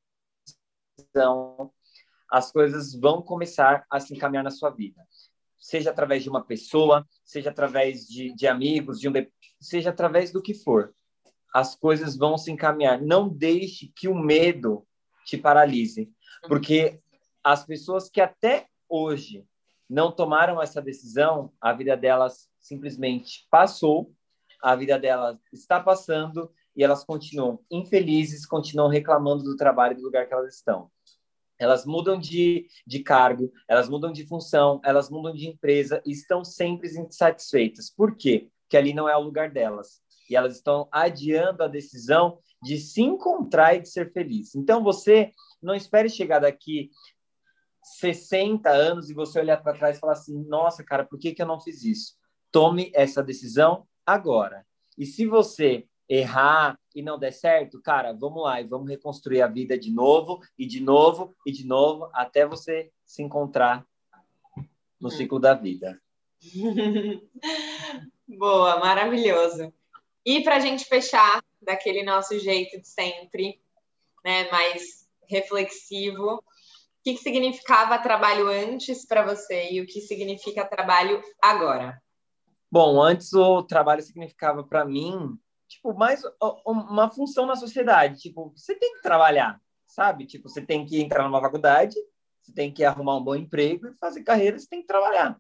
as 2.33 2.51
coisas 2.51 2.95
vão 2.95 3.21
começar 3.21 3.85
a 3.91 4.01
se 4.01 4.15
encaminhar 4.15 4.43
na 4.43 4.51
sua 4.51 4.71
vida. 4.71 5.07
Seja 5.59 5.91
através 5.91 6.23
de 6.23 6.31
uma 6.31 6.43
pessoa, 6.43 7.07
seja 7.23 7.51
através 7.51 8.07
de, 8.07 8.35
de 8.35 8.47
amigos, 8.47 8.99
de 8.99 9.07
um, 9.07 9.13
seja 9.61 9.91
através 9.91 10.33
do 10.33 10.41
que 10.41 10.55
for. 10.55 10.95
As 11.55 11.77
coisas 11.77 12.17
vão 12.17 12.39
se 12.39 12.51
encaminhar. 12.51 13.03
Não 13.03 13.29
deixe 13.29 13.93
que 13.95 14.09
o 14.09 14.15
medo 14.15 14.87
te 15.27 15.37
paralise, 15.37 16.11
porque 16.49 16.99
as 17.45 17.67
pessoas 17.67 18.09
que 18.09 18.21
até 18.21 18.67
hoje 18.89 19.47
não 19.89 20.11
tomaram 20.11 20.61
essa 20.61 20.81
decisão, 20.81 21.53
a 21.61 21.75
vida 21.75 21.95
delas 21.99 22.49
simplesmente 22.59 23.47
passou, 23.51 24.11
a 24.63 24.75
vida 24.75 24.99
delas 24.99 25.37
está 25.53 25.79
passando 25.81 26.51
e 26.75 26.83
elas 26.83 27.05
continuam 27.05 27.61
infelizes, 27.71 28.47
continuam 28.47 28.89
reclamando 28.89 29.45
do 29.45 29.55
trabalho 29.55 29.93
e 29.93 29.97
do 29.97 30.03
lugar 30.03 30.27
que 30.27 30.33
elas 30.33 30.55
estão 30.55 30.91
elas 31.63 31.87
mudam 31.87 32.19
de, 32.19 32.67
de 32.85 33.01
cargo, 33.01 33.53
elas 33.69 33.89
mudam 33.89 34.13
de 34.13 34.27
função, 34.27 34.81
elas 34.85 35.09
mudam 35.09 35.33
de 35.33 35.47
empresa 35.47 36.03
e 36.05 36.11
estão 36.11 36.45
sempre 36.45 36.89
insatisfeitas. 36.89 37.89
Por 37.89 38.17
quê? 38.17 38.51
Porque 38.63 38.77
ali 38.77 38.93
não 38.93 39.09
é 39.09 39.17
o 39.17 39.23
lugar 39.23 39.51
delas. 39.51 40.03
E 40.29 40.35
elas 40.35 40.57
estão 40.57 40.89
adiando 40.91 41.63
a 41.63 41.69
decisão 41.69 42.39
de 42.63 42.79
se 42.79 43.03
encontrar 43.03 43.75
e 43.75 43.81
de 43.81 43.89
ser 43.89 44.13
feliz. 44.13 44.55
Então, 44.57 44.83
você 44.83 45.33
não 45.63 45.75
espere 45.75 46.09
chegar 46.09 46.41
daqui 46.41 46.91
60 47.83 48.69
anos 48.69 49.09
e 49.09 49.15
você 49.15 49.39
olhar 49.39 49.63
para 49.63 49.77
trás 49.79 49.97
e 49.97 50.01
falar 50.01 50.15
assim: 50.15 50.43
nossa, 50.45 50.83
cara, 50.83 51.05
por 51.05 51.19
que, 51.19 51.33
que 51.33 51.43
eu 51.43 51.47
não 51.47 51.61
fiz 51.61 51.85
isso? 51.85 52.15
Tome 52.51 52.91
essa 52.95 53.23
decisão 53.23 53.87
agora. 54.05 54.67
E 54.99 55.07
se 55.07 55.27
você 55.27 55.87
errar 56.15 56.79
e 56.95 57.01
não 57.01 57.19
der 57.19 57.33
certo, 57.33 57.81
cara, 57.81 58.13
vamos 58.13 58.43
lá 58.43 58.61
e 58.61 58.67
vamos 58.67 58.91
reconstruir 58.91 59.41
a 59.41 59.47
vida 59.47 59.79
de 59.79 59.91
novo 59.91 60.41
e 60.59 60.67
de 60.67 60.79
novo 60.79 61.35
e 61.47 61.51
de 61.51 61.67
novo 61.67 62.11
até 62.13 62.47
você 62.47 62.91
se 63.05 63.23
encontrar 63.23 63.87
no 65.01 65.11
ciclo 65.11 65.41
da 65.41 65.55
vida. 65.55 65.99
Boa, 68.29 68.79
maravilhoso. 68.79 69.73
E 70.25 70.43
para 70.43 70.57
a 70.57 70.61
gente 70.61 70.85
fechar 70.85 71.43
daquele 71.61 72.03
nosso 72.03 72.39
jeito 72.39 72.79
de 72.79 72.87
sempre, 72.87 73.61
né, 74.23 74.51
mais 74.51 75.09
reflexivo, 75.27 76.35
o 76.35 76.43
que, 77.03 77.15
que 77.15 77.23
significava 77.23 77.99
trabalho 77.99 78.49
antes 78.49 79.07
para 79.07 79.25
você 79.25 79.73
e 79.73 79.81
o 79.81 79.87
que 79.87 80.01
significa 80.03 80.65
trabalho 80.65 81.23
agora? 81.41 82.01
Bom, 82.71 83.01
antes 83.03 83.33
o 83.33 83.63
trabalho 83.63 84.03
significava 84.03 84.63
para 84.63 84.85
mim, 84.85 85.39
tipo, 85.73 85.95
mais 85.95 86.23
uma 86.67 87.11
função 87.11 87.47
na 87.47 87.57
sociedade. 87.57 88.21
Tipo, 88.21 88.53
você 88.57 88.75
tem 88.75 88.95
que 88.95 89.03
trabalhar, 89.03 89.61
sabe? 89.87 90.27
Tipo, 90.27 90.49
você 90.49 90.61
tem 90.65 90.85
que 90.85 91.01
entrar 91.01 91.25
numa 91.25 91.41
faculdade, 91.41 91.97
você 92.43 92.53
tem 92.53 92.73
que 92.73 92.85
arrumar 92.85 93.17
um 93.17 93.25
bom 93.25 93.35
emprego 93.35 93.89
e 93.89 93.95
fazer 93.95 94.23
carreira, 94.23 94.59
você 94.59 94.69
tem 94.69 94.81
que 94.81 94.87
trabalhar. 94.87 95.37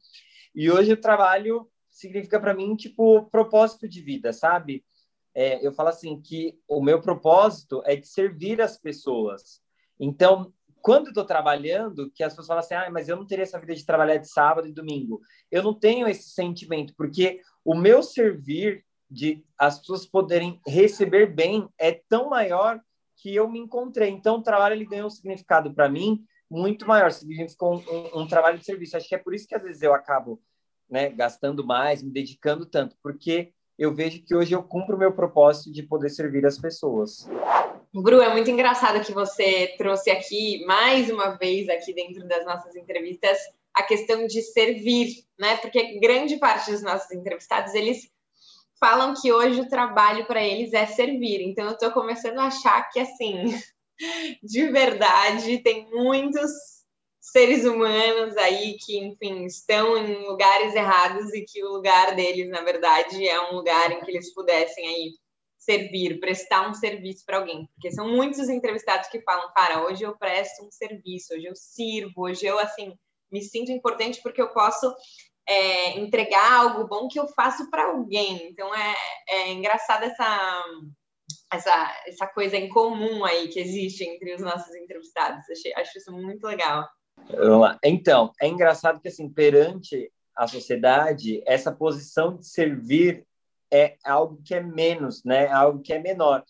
E 0.54 0.70
hoje 0.70 0.92
o 0.92 1.00
trabalho 1.00 1.68
significa 1.90 2.40
para 2.40 2.54
mim, 2.54 2.74
tipo, 2.76 3.28
propósito 3.30 3.88
de 3.88 4.00
vida, 4.00 4.32
sabe? 4.32 4.84
É, 5.34 5.66
eu 5.66 5.72
falo 5.72 5.88
assim 5.88 6.20
que 6.20 6.58
o 6.68 6.82
meu 6.82 7.00
propósito 7.00 7.82
é 7.84 7.96
de 7.96 8.06
servir 8.06 8.60
as 8.60 8.78
pessoas. 8.78 9.60
Então, 9.98 10.52
quando 10.80 11.06
eu 11.06 11.10
estou 11.10 11.24
trabalhando, 11.24 12.10
que 12.10 12.22
as 12.22 12.32
pessoas 12.32 12.48
falam 12.48 12.60
assim, 12.60 12.74
ah, 12.74 12.90
mas 12.90 13.08
eu 13.08 13.16
não 13.16 13.26
teria 13.26 13.44
essa 13.44 13.58
vida 13.58 13.74
de 13.74 13.86
trabalhar 13.86 14.16
de 14.16 14.28
sábado 14.28 14.66
e 14.66 14.72
domingo. 14.72 15.20
Eu 15.50 15.62
não 15.62 15.72
tenho 15.72 16.08
esse 16.08 16.30
sentimento, 16.30 16.92
porque 16.96 17.40
o 17.64 17.74
meu 17.74 18.02
servir 18.02 18.84
de 19.12 19.44
as 19.58 19.78
pessoas 19.78 20.06
poderem 20.06 20.60
receber 20.66 21.26
bem 21.26 21.68
é 21.78 21.92
tão 21.92 22.30
maior 22.30 22.80
que 23.16 23.34
eu 23.34 23.48
me 23.48 23.58
encontrei. 23.58 24.10
Então, 24.10 24.36
o 24.36 24.42
trabalho 24.42 24.74
ele 24.74 24.86
ganhou 24.86 25.06
um 25.06 25.10
significado 25.10 25.72
para 25.72 25.88
mim 25.88 26.24
muito 26.50 26.86
maior, 26.86 27.10
significou 27.10 27.76
um, 27.76 27.78
um, 27.78 28.22
um, 28.22 28.26
trabalho 28.26 28.58
de 28.58 28.64
serviço. 28.64 28.96
Acho 28.96 29.08
que 29.08 29.14
é 29.14 29.18
por 29.18 29.34
isso 29.34 29.46
que 29.46 29.54
às 29.54 29.62
vezes 29.62 29.80
eu 29.80 29.94
acabo 29.94 30.40
né, 30.88 31.08
gastando 31.08 31.64
mais, 31.64 32.02
me 32.02 32.10
dedicando 32.10 32.66
tanto, 32.66 32.96
porque 33.02 33.52
eu 33.78 33.94
vejo 33.94 34.22
que 34.22 34.34
hoje 34.34 34.54
eu 34.54 34.62
cumpro 34.62 34.96
o 34.96 34.98
meu 34.98 35.12
propósito 35.12 35.72
de 35.72 35.82
poder 35.82 36.10
servir 36.10 36.44
as 36.44 36.58
pessoas. 36.58 37.26
Bru, 37.94 38.20
é 38.20 38.30
muito 38.30 38.50
engraçado 38.50 39.04
que 39.04 39.12
você 39.12 39.74
trouxe 39.78 40.10
aqui, 40.10 40.64
mais 40.66 41.10
uma 41.10 41.30
vez, 41.36 41.68
aqui 41.68 41.94
dentro 41.94 42.26
das 42.26 42.44
nossas 42.44 42.74
entrevistas, 42.76 43.38
a 43.74 43.82
questão 43.82 44.26
de 44.26 44.42
servir, 44.42 45.24
né? 45.38 45.56
Porque 45.56 45.98
grande 46.00 46.36
parte 46.36 46.70
dos 46.70 46.82
nossos 46.82 47.10
entrevistados, 47.12 47.74
eles 47.74 48.10
falam 48.82 49.14
que 49.14 49.32
hoje 49.32 49.60
o 49.60 49.68
trabalho 49.68 50.26
para 50.26 50.42
eles 50.42 50.72
é 50.72 50.84
servir. 50.86 51.40
Então, 51.40 51.66
eu 51.66 51.74
estou 51.74 51.92
começando 51.92 52.40
a 52.40 52.46
achar 52.46 52.90
que, 52.90 52.98
assim, 52.98 53.44
de 54.42 54.66
verdade, 54.72 55.58
tem 55.58 55.88
muitos 55.88 56.50
seres 57.20 57.64
humanos 57.64 58.36
aí 58.36 58.76
que, 58.84 58.98
enfim, 58.98 59.44
estão 59.44 59.96
em 59.96 60.26
lugares 60.26 60.74
errados 60.74 61.32
e 61.32 61.44
que 61.44 61.62
o 61.62 61.68
lugar 61.68 62.16
deles, 62.16 62.50
na 62.50 62.62
verdade, 62.62 63.24
é 63.24 63.40
um 63.52 63.54
lugar 63.54 63.92
em 63.92 64.00
que 64.00 64.10
eles 64.10 64.34
pudessem 64.34 64.84
aí 64.88 65.12
servir, 65.56 66.18
prestar 66.18 66.68
um 66.68 66.74
serviço 66.74 67.24
para 67.24 67.38
alguém. 67.38 67.68
Porque 67.74 67.92
são 67.92 68.08
muitos 68.08 68.40
os 68.40 68.48
entrevistados 68.48 69.08
que 69.08 69.22
falam, 69.22 69.52
cara, 69.54 69.86
hoje 69.86 70.02
eu 70.02 70.18
presto 70.18 70.66
um 70.66 70.72
serviço, 70.72 71.34
hoje 71.34 71.44
eu 71.44 71.54
sirvo, 71.54 72.24
hoje 72.24 72.44
eu, 72.46 72.58
assim, 72.58 72.98
me 73.30 73.40
sinto 73.40 73.70
importante 73.70 74.20
porque 74.20 74.42
eu 74.42 74.52
posso 74.52 74.92
é, 75.48 75.98
entregar 75.98 76.52
algo 76.52 76.86
bom 76.86 77.08
que 77.08 77.18
eu 77.18 77.26
faço 77.28 77.70
para 77.70 77.86
alguém. 77.86 78.48
Então, 78.48 78.74
é, 78.74 78.94
é 79.28 79.52
engraçado 79.52 80.04
essa 80.04 80.64
essa, 81.52 82.02
essa 82.06 82.26
coisa 82.26 82.56
em 82.56 82.68
comum 82.68 83.24
aí 83.24 83.48
que 83.48 83.60
existe 83.60 84.04
entre 84.04 84.34
os 84.34 84.40
nossos 84.40 84.74
entrevistados. 84.74 85.44
Achei, 85.50 85.72
acho 85.74 85.98
isso 85.98 86.10
muito 86.10 86.46
legal. 86.46 86.88
Vamos 87.28 87.60
lá. 87.60 87.78
Então, 87.84 88.32
é 88.40 88.48
engraçado 88.48 89.00
que, 89.00 89.08
assim, 89.08 89.28
perante 89.28 90.10
a 90.34 90.46
sociedade, 90.46 91.42
essa 91.46 91.70
posição 91.70 92.36
de 92.36 92.46
servir 92.46 93.26
é 93.70 93.96
algo 94.04 94.40
que 94.42 94.54
é 94.54 94.60
menos, 94.60 95.22
né? 95.24 95.44
É 95.44 95.52
algo 95.52 95.80
que 95.80 95.92
é 95.92 95.98
menor. 95.98 96.42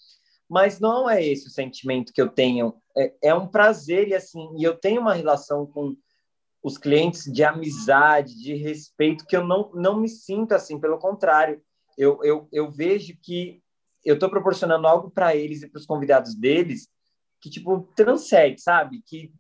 Mas 0.49 0.79
não 0.79 1.09
é 1.11 1.25
esse 1.25 1.49
o 1.49 1.51
sentimento 1.51 2.13
que 2.13 2.23
eu 2.23 2.29
tenho. 2.29 2.75
É, 2.97 3.13
é 3.23 3.35
um 3.35 3.47
prazer 3.47 4.09
e, 4.09 4.15
assim, 4.15 4.55
e 4.57 4.63
eu 4.63 4.77
tenho 4.77 5.01
uma 5.01 5.15
relação 5.15 5.67
com 5.67 5.97
os 6.63 6.79
clientes 6.79 7.25
de 7.25 7.43
amizade, 7.43 8.41
de 8.41 8.55
respeito, 8.55 9.27
que 9.27 9.37
eu 9.37 9.45
não, 9.45 9.71
não 9.75 10.01
me 10.01 10.09
sinto 10.09 10.53
assim, 10.53 10.79
pelo 10.79 10.99
contrário. 10.99 11.61
Eu, 11.99 12.23
eu, 12.23 12.49
eu 12.53 12.71
vejo 12.71 13.17
que 13.21 13.61
eu 14.05 14.15
estou 14.15 14.31
proporcionando 14.31 14.87
algo 14.87 15.11
para 15.11 15.35
eles 15.35 15.63
e 15.63 15.69
para 15.69 15.79
os 15.79 15.87
convidados 15.87 16.35
deles 16.35 16.89
que 17.41 17.51
tipo 17.51 17.89
transcende, 17.97 18.61
sabe? 18.61 19.03
Que 19.05 19.33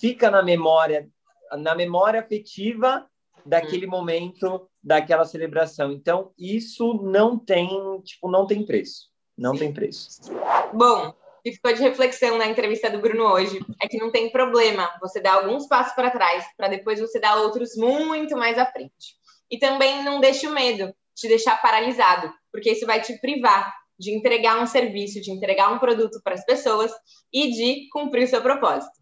fica 0.00 0.30
na 0.30 0.42
memória, 0.42 1.08
na 1.52 1.74
memória 1.74 2.20
afetiva 2.20 3.06
daquele 3.44 3.86
momento, 3.86 4.68
daquela 4.82 5.24
celebração. 5.24 5.92
Então, 5.92 6.32
isso 6.36 6.94
não 7.04 7.38
tem, 7.38 7.68
tipo, 8.02 8.28
não 8.28 8.46
tem 8.46 8.66
preço. 8.66 9.08
Não 9.38 9.56
tem 9.56 9.72
preço. 9.72 10.32
Bom, 10.74 11.14
e 11.46 11.52
ficou 11.52 11.72
de 11.72 11.80
reflexão 11.80 12.36
na 12.36 12.48
entrevista 12.48 12.90
do 12.90 12.98
Bruno 12.98 13.22
hoje 13.22 13.60
é 13.80 13.86
que 13.86 13.98
não 13.98 14.10
tem 14.10 14.32
problema 14.32 14.90
você 15.00 15.20
dar 15.20 15.34
alguns 15.34 15.68
passos 15.68 15.94
para 15.94 16.10
trás, 16.10 16.44
para 16.56 16.66
depois 16.66 16.98
você 16.98 17.20
dar 17.20 17.36
outros 17.36 17.76
muito 17.76 18.36
mais 18.36 18.58
à 18.58 18.66
frente. 18.66 19.14
E 19.48 19.56
também 19.56 20.02
não 20.02 20.18
deixe 20.18 20.48
o 20.48 20.52
medo 20.52 20.92
te 21.14 21.28
deixar 21.28 21.62
paralisado, 21.62 22.34
porque 22.50 22.72
isso 22.72 22.84
vai 22.84 23.00
te 23.00 23.16
privar 23.20 23.72
de 23.96 24.12
entregar 24.12 24.60
um 24.60 24.66
serviço, 24.66 25.20
de 25.20 25.30
entregar 25.30 25.72
um 25.72 25.78
produto 25.78 26.20
para 26.20 26.34
as 26.34 26.44
pessoas 26.44 26.92
e 27.32 27.52
de 27.52 27.88
cumprir 27.92 28.24
o 28.24 28.28
seu 28.28 28.42
propósito. 28.42 28.98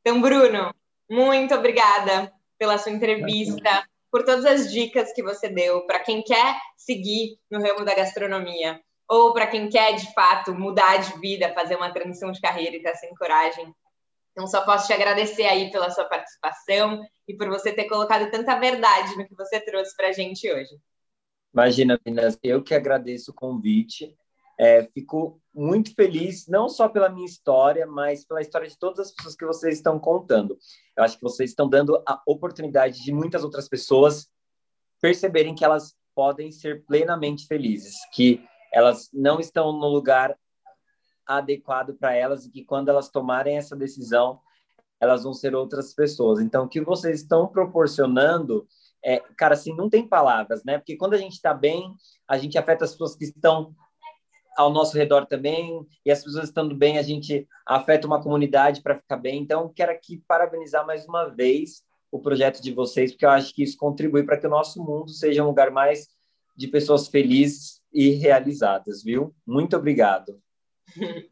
Então, 0.00 0.20
Bruno, 0.20 0.74
muito 1.08 1.54
obrigada 1.54 2.32
pela 2.58 2.76
sua 2.76 2.90
entrevista, 2.90 3.88
por 4.10 4.24
todas 4.24 4.44
as 4.44 4.72
dicas 4.72 5.12
que 5.12 5.22
você 5.22 5.48
deu 5.48 5.86
para 5.86 6.00
quem 6.00 6.24
quer 6.24 6.56
seguir 6.76 7.38
no 7.48 7.62
ramo 7.62 7.84
da 7.84 7.94
gastronomia 7.94 8.82
ou 9.08 9.32
para 9.32 9.46
quem 9.46 9.68
quer 9.68 9.94
de 9.94 10.12
fato 10.14 10.54
mudar 10.54 10.96
de 10.98 11.18
vida, 11.20 11.52
fazer 11.52 11.76
uma 11.76 11.92
transição 11.92 12.32
de 12.32 12.40
carreira 12.40 12.74
e 12.74 12.78
estar 12.78 12.92
tá 12.92 12.96
sem 12.96 13.14
coragem. 13.14 13.74
Então, 14.32 14.46
só 14.46 14.64
posso 14.64 14.86
te 14.86 14.92
agradecer 14.92 15.44
aí 15.44 15.70
pela 15.70 15.90
sua 15.90 16.04
participação 16.04 17.00
e 17.28 17.36
por 17.36 17.48
você 17.48 17.72
ter 17.72 17.84
colocado 17.84 18.30
tanta 18.30 18.58
verdade 18.58 19.16
no 19.16 19.26
que 19.26 19.34
você 19.34 19.60
trouxe 19.60 19.96
para 19.96 20.08
a 20.08 20.12
gente 20.12 20.50
hoje. 20.50 20.70
Imagina, 21.52 22.00
meninas, 22.04 22.36
eu 22.42 22.62
que 22.62 22.74
agradeço 22.74 23.30
o 23.30 23.34
convite. 23.34 24.16
É, 24.58 24.84
fico 24.92 25.40
muito 25.52 25.94
feliz, 25.94 26.46
não 26.48 26.68
só 26.68 26.88
pela 26.88 27.08
minha 27.08 27.26
história, 27.26 27.86
mas 27.86 28.24
pela 28.24 28.40
história 28.40 28.68
de 28.68 28.78
todas 28.78 29.06
as 29.06 29.14
pessoas 29.14 29.36
que 29.36 29.46
vocês 29.46 29.76
estão 29.76 29.98
contando. 29.98 30.58
Eu 30.96 31.04
acho 31.04 31.16
que 31.16 31.22
vocês 31.22 31.50
estão 31.50 31.68
dando 31.68 32.02
a 32.06 32.20
oportunidade 32.26 33.02
de 33.02 33.12
muitas 33.12 33.44
outras 33.44 33.68
pessoas 33.68 34.28
perceberem 35.00 35.54
que 35.54 35.64
elas 35.64 35.94
podem 36.14 36.50
ser 36.50 36.84
plenamente 36.86 37.46
felizes, 37.46 37.94
que 38.12 38.44
elas 38.74 39.08
não 39.12 39.38
estão 39.38 39.72
no 39.72 39.88
lugar 39.88 40.36
adequado 41.24 41.94
para 41.94 42.12
elas 42.12 42.44
e 42.44 42.50
que 42.50 42.64
quando 42.64 42.88
elas 42.88 43.08
tomarem 43.08 43.56
essa 43.56 43.76
decisão, 43.76 44.40
elas 45.00 45.22
vão 45.22 45.32
ser 45.32 45.54
outras 45.54 45.94
pessoas. 45.94 46.40
Então, 46.40 46.64
o 46.64 46.68
que 46.68 46.80
vocês 46.80 47.20
estão 47.20 47.46
proporcionando 47.46 48.66
é, 49.02 49.20
cara, 49.36 49.54
assim, 49.54 49.74
não 49.76 49.88
tem 49.88 50.08
palavras, 50.08 50.64
né? 50.64 50.78
Porque 50.78 50.96
quando 50.96 51.14
a 51.14 51.18
gente 51.18 51.34
está 51.34 51.54
bem, 51.54 51.94
a 52.26 52.36
gente 52.36 52.58
afeta 52.58 52.84
as 52.84 52.92
pessoas 52.92 53.14
que 53.14 53.24
estão 53.24 53.74
ao 54.56 54.70
nosso 54.72 54.96
redor 54.96 55.26
também, 55.26 55.86
e 56.04 56.10
as 56.10 56.22
pessoas 56.24 56.44
estando 56.44 56.74
bem, 56.74 56.98
a 56.98 57.02
gente 57.02 57.46
afeta 57.66 58.06
uma 58.06 58.22
comunidade 58.22 58.82
para 58.82 58.96
ficar 58.96 59.16
bem. 59.16 59.40
Então, 59.40 59.72
quero 59.74 59.92
aqui 59.92 60.22
parabenizar 60.26 60.86
mais 60.86 61.06
uma 61.06 61.26
vez 61.26 61.82
o 62.10 62.20
projeto 62.20 62.62
de 62.62 62.72
vocês, 62.72 63.12
porque 63.12 63.26
eu 63.26 63.30
acho 63.30 63.54
que 63.54 63.62
isso 63.62 63.76
contribui 63.76 64.22
para 64.24 64.38
que 64.38 64.46
o 64.46 64.50
nosso 64.50 64.82
mundo 64.82 65.10
seja 65.10 65.42
um 65.42 65.48
lugar 65.48 65.70
mais 65.70 66.08
de 66.56 66.68
pessoas 66.68 67.08
felizes 67.08 67.83
e 67.94 68.10
realizadas, 68.10 69.02
viu? 69.02 69.34
Muito 69.46 69.76
obrigado. 69.76 70.42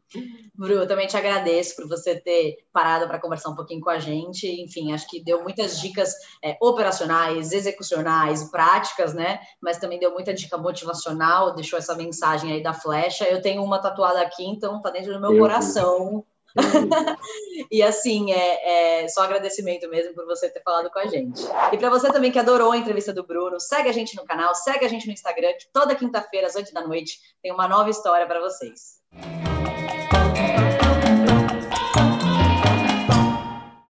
Bru, 0.55 0.73
eu 0.73 0.87
também 0.87 1.07
te 1.07 1.15
agradeço 1.15 1.75
por 1.75 1.87
você 1.87 2.19
ter 2.19 2.57
parado 2.71 3.07
para 3.07 3.19
conversar 3.19 3.49
um 3.49 3.55
pouquinho 3.55 3.81
com 3.81 3.89
a 3.89 3.99
gente. 3.99 4.47
Enfim, 4.61 4.93
acho 4.93 5.07
que 5.07 5.23
deu 5.23 5.43
muitas 5.43 5.79
dicas 5.79 6.13
é, 6.43 6.57
operacionais, 6.61 7.51
execucionais, 7.51 8.49
práticas, 8.49 9.13
né? 9.13 9.39
Mas 9.61 9.77
também 9.77 9.99
deu 9.99 10.13
muita 10.13 10.33
dica 10.33 10.57
motivacional, 10.57 11.53
deixou 11.53 11.77
essa 11.77 11.95
mensagem 11.95 12.51
aí 12.51 12.63
da 12.63 12.73
flecha. 12.73 13.25
Eu 13.25 13.41
tenho 13.41 13.63
uma 13.63 13.79
tatuada 13.79 14.21
aqui, 14.21 14.43
então 14.43 14.81
tá 14.81 14.89
dentro 14.89 15.13
do 15.13 15.21
meu 15.21 15.33
eu 15.33 15.39
coração. 15.39 16.25
e 17.71 17.81
assim, 17.81 18.31
é, 18.31 19.03
é, 19.03 19.07
só 19.07 19.23
agradecimento 19.23 19.89
mesmo 19.89 20.13
por 20.13 20.25
você 20.25 20.49
ter 20.49 20.61
falado 20.61 20.89
com 20.91 20.99
a 20.99 21.07
gente. 21.07 21.41
E 21.71 21.77
para 21.77 21.89
você 21.89 22.11
também 22.11 22.31
que 22.31 22.39
adorou 22.39 22.71
a 22.71 22.77
entrevista 22.77 23.13
do 23.13 23.25
Bruno, 23.25 23.59
segue 23.59 23.89
a 23.89 23.93
gente 23.93 24.15
no 24.15 24.25
canal, 24.25 24.53
segue 24.55 24.85
a 24.85 24.89
gente 24.89 25.07
no 25.07 25.13
Instagram, 25.13 25.53
que 25.53 25.67
toda 25.71 25.95
quinta-feira, 25.95 26.47
às 26.47 26.55
8 26.55 26.73
da 26.73 26.85
noite, 26.85 27.19
tem 27.41 27.51
uma 27.51 27.67
nova 27.67 27.89
história 27.89 28.27
para 28.27 28.39
vocês. 28.39 29.01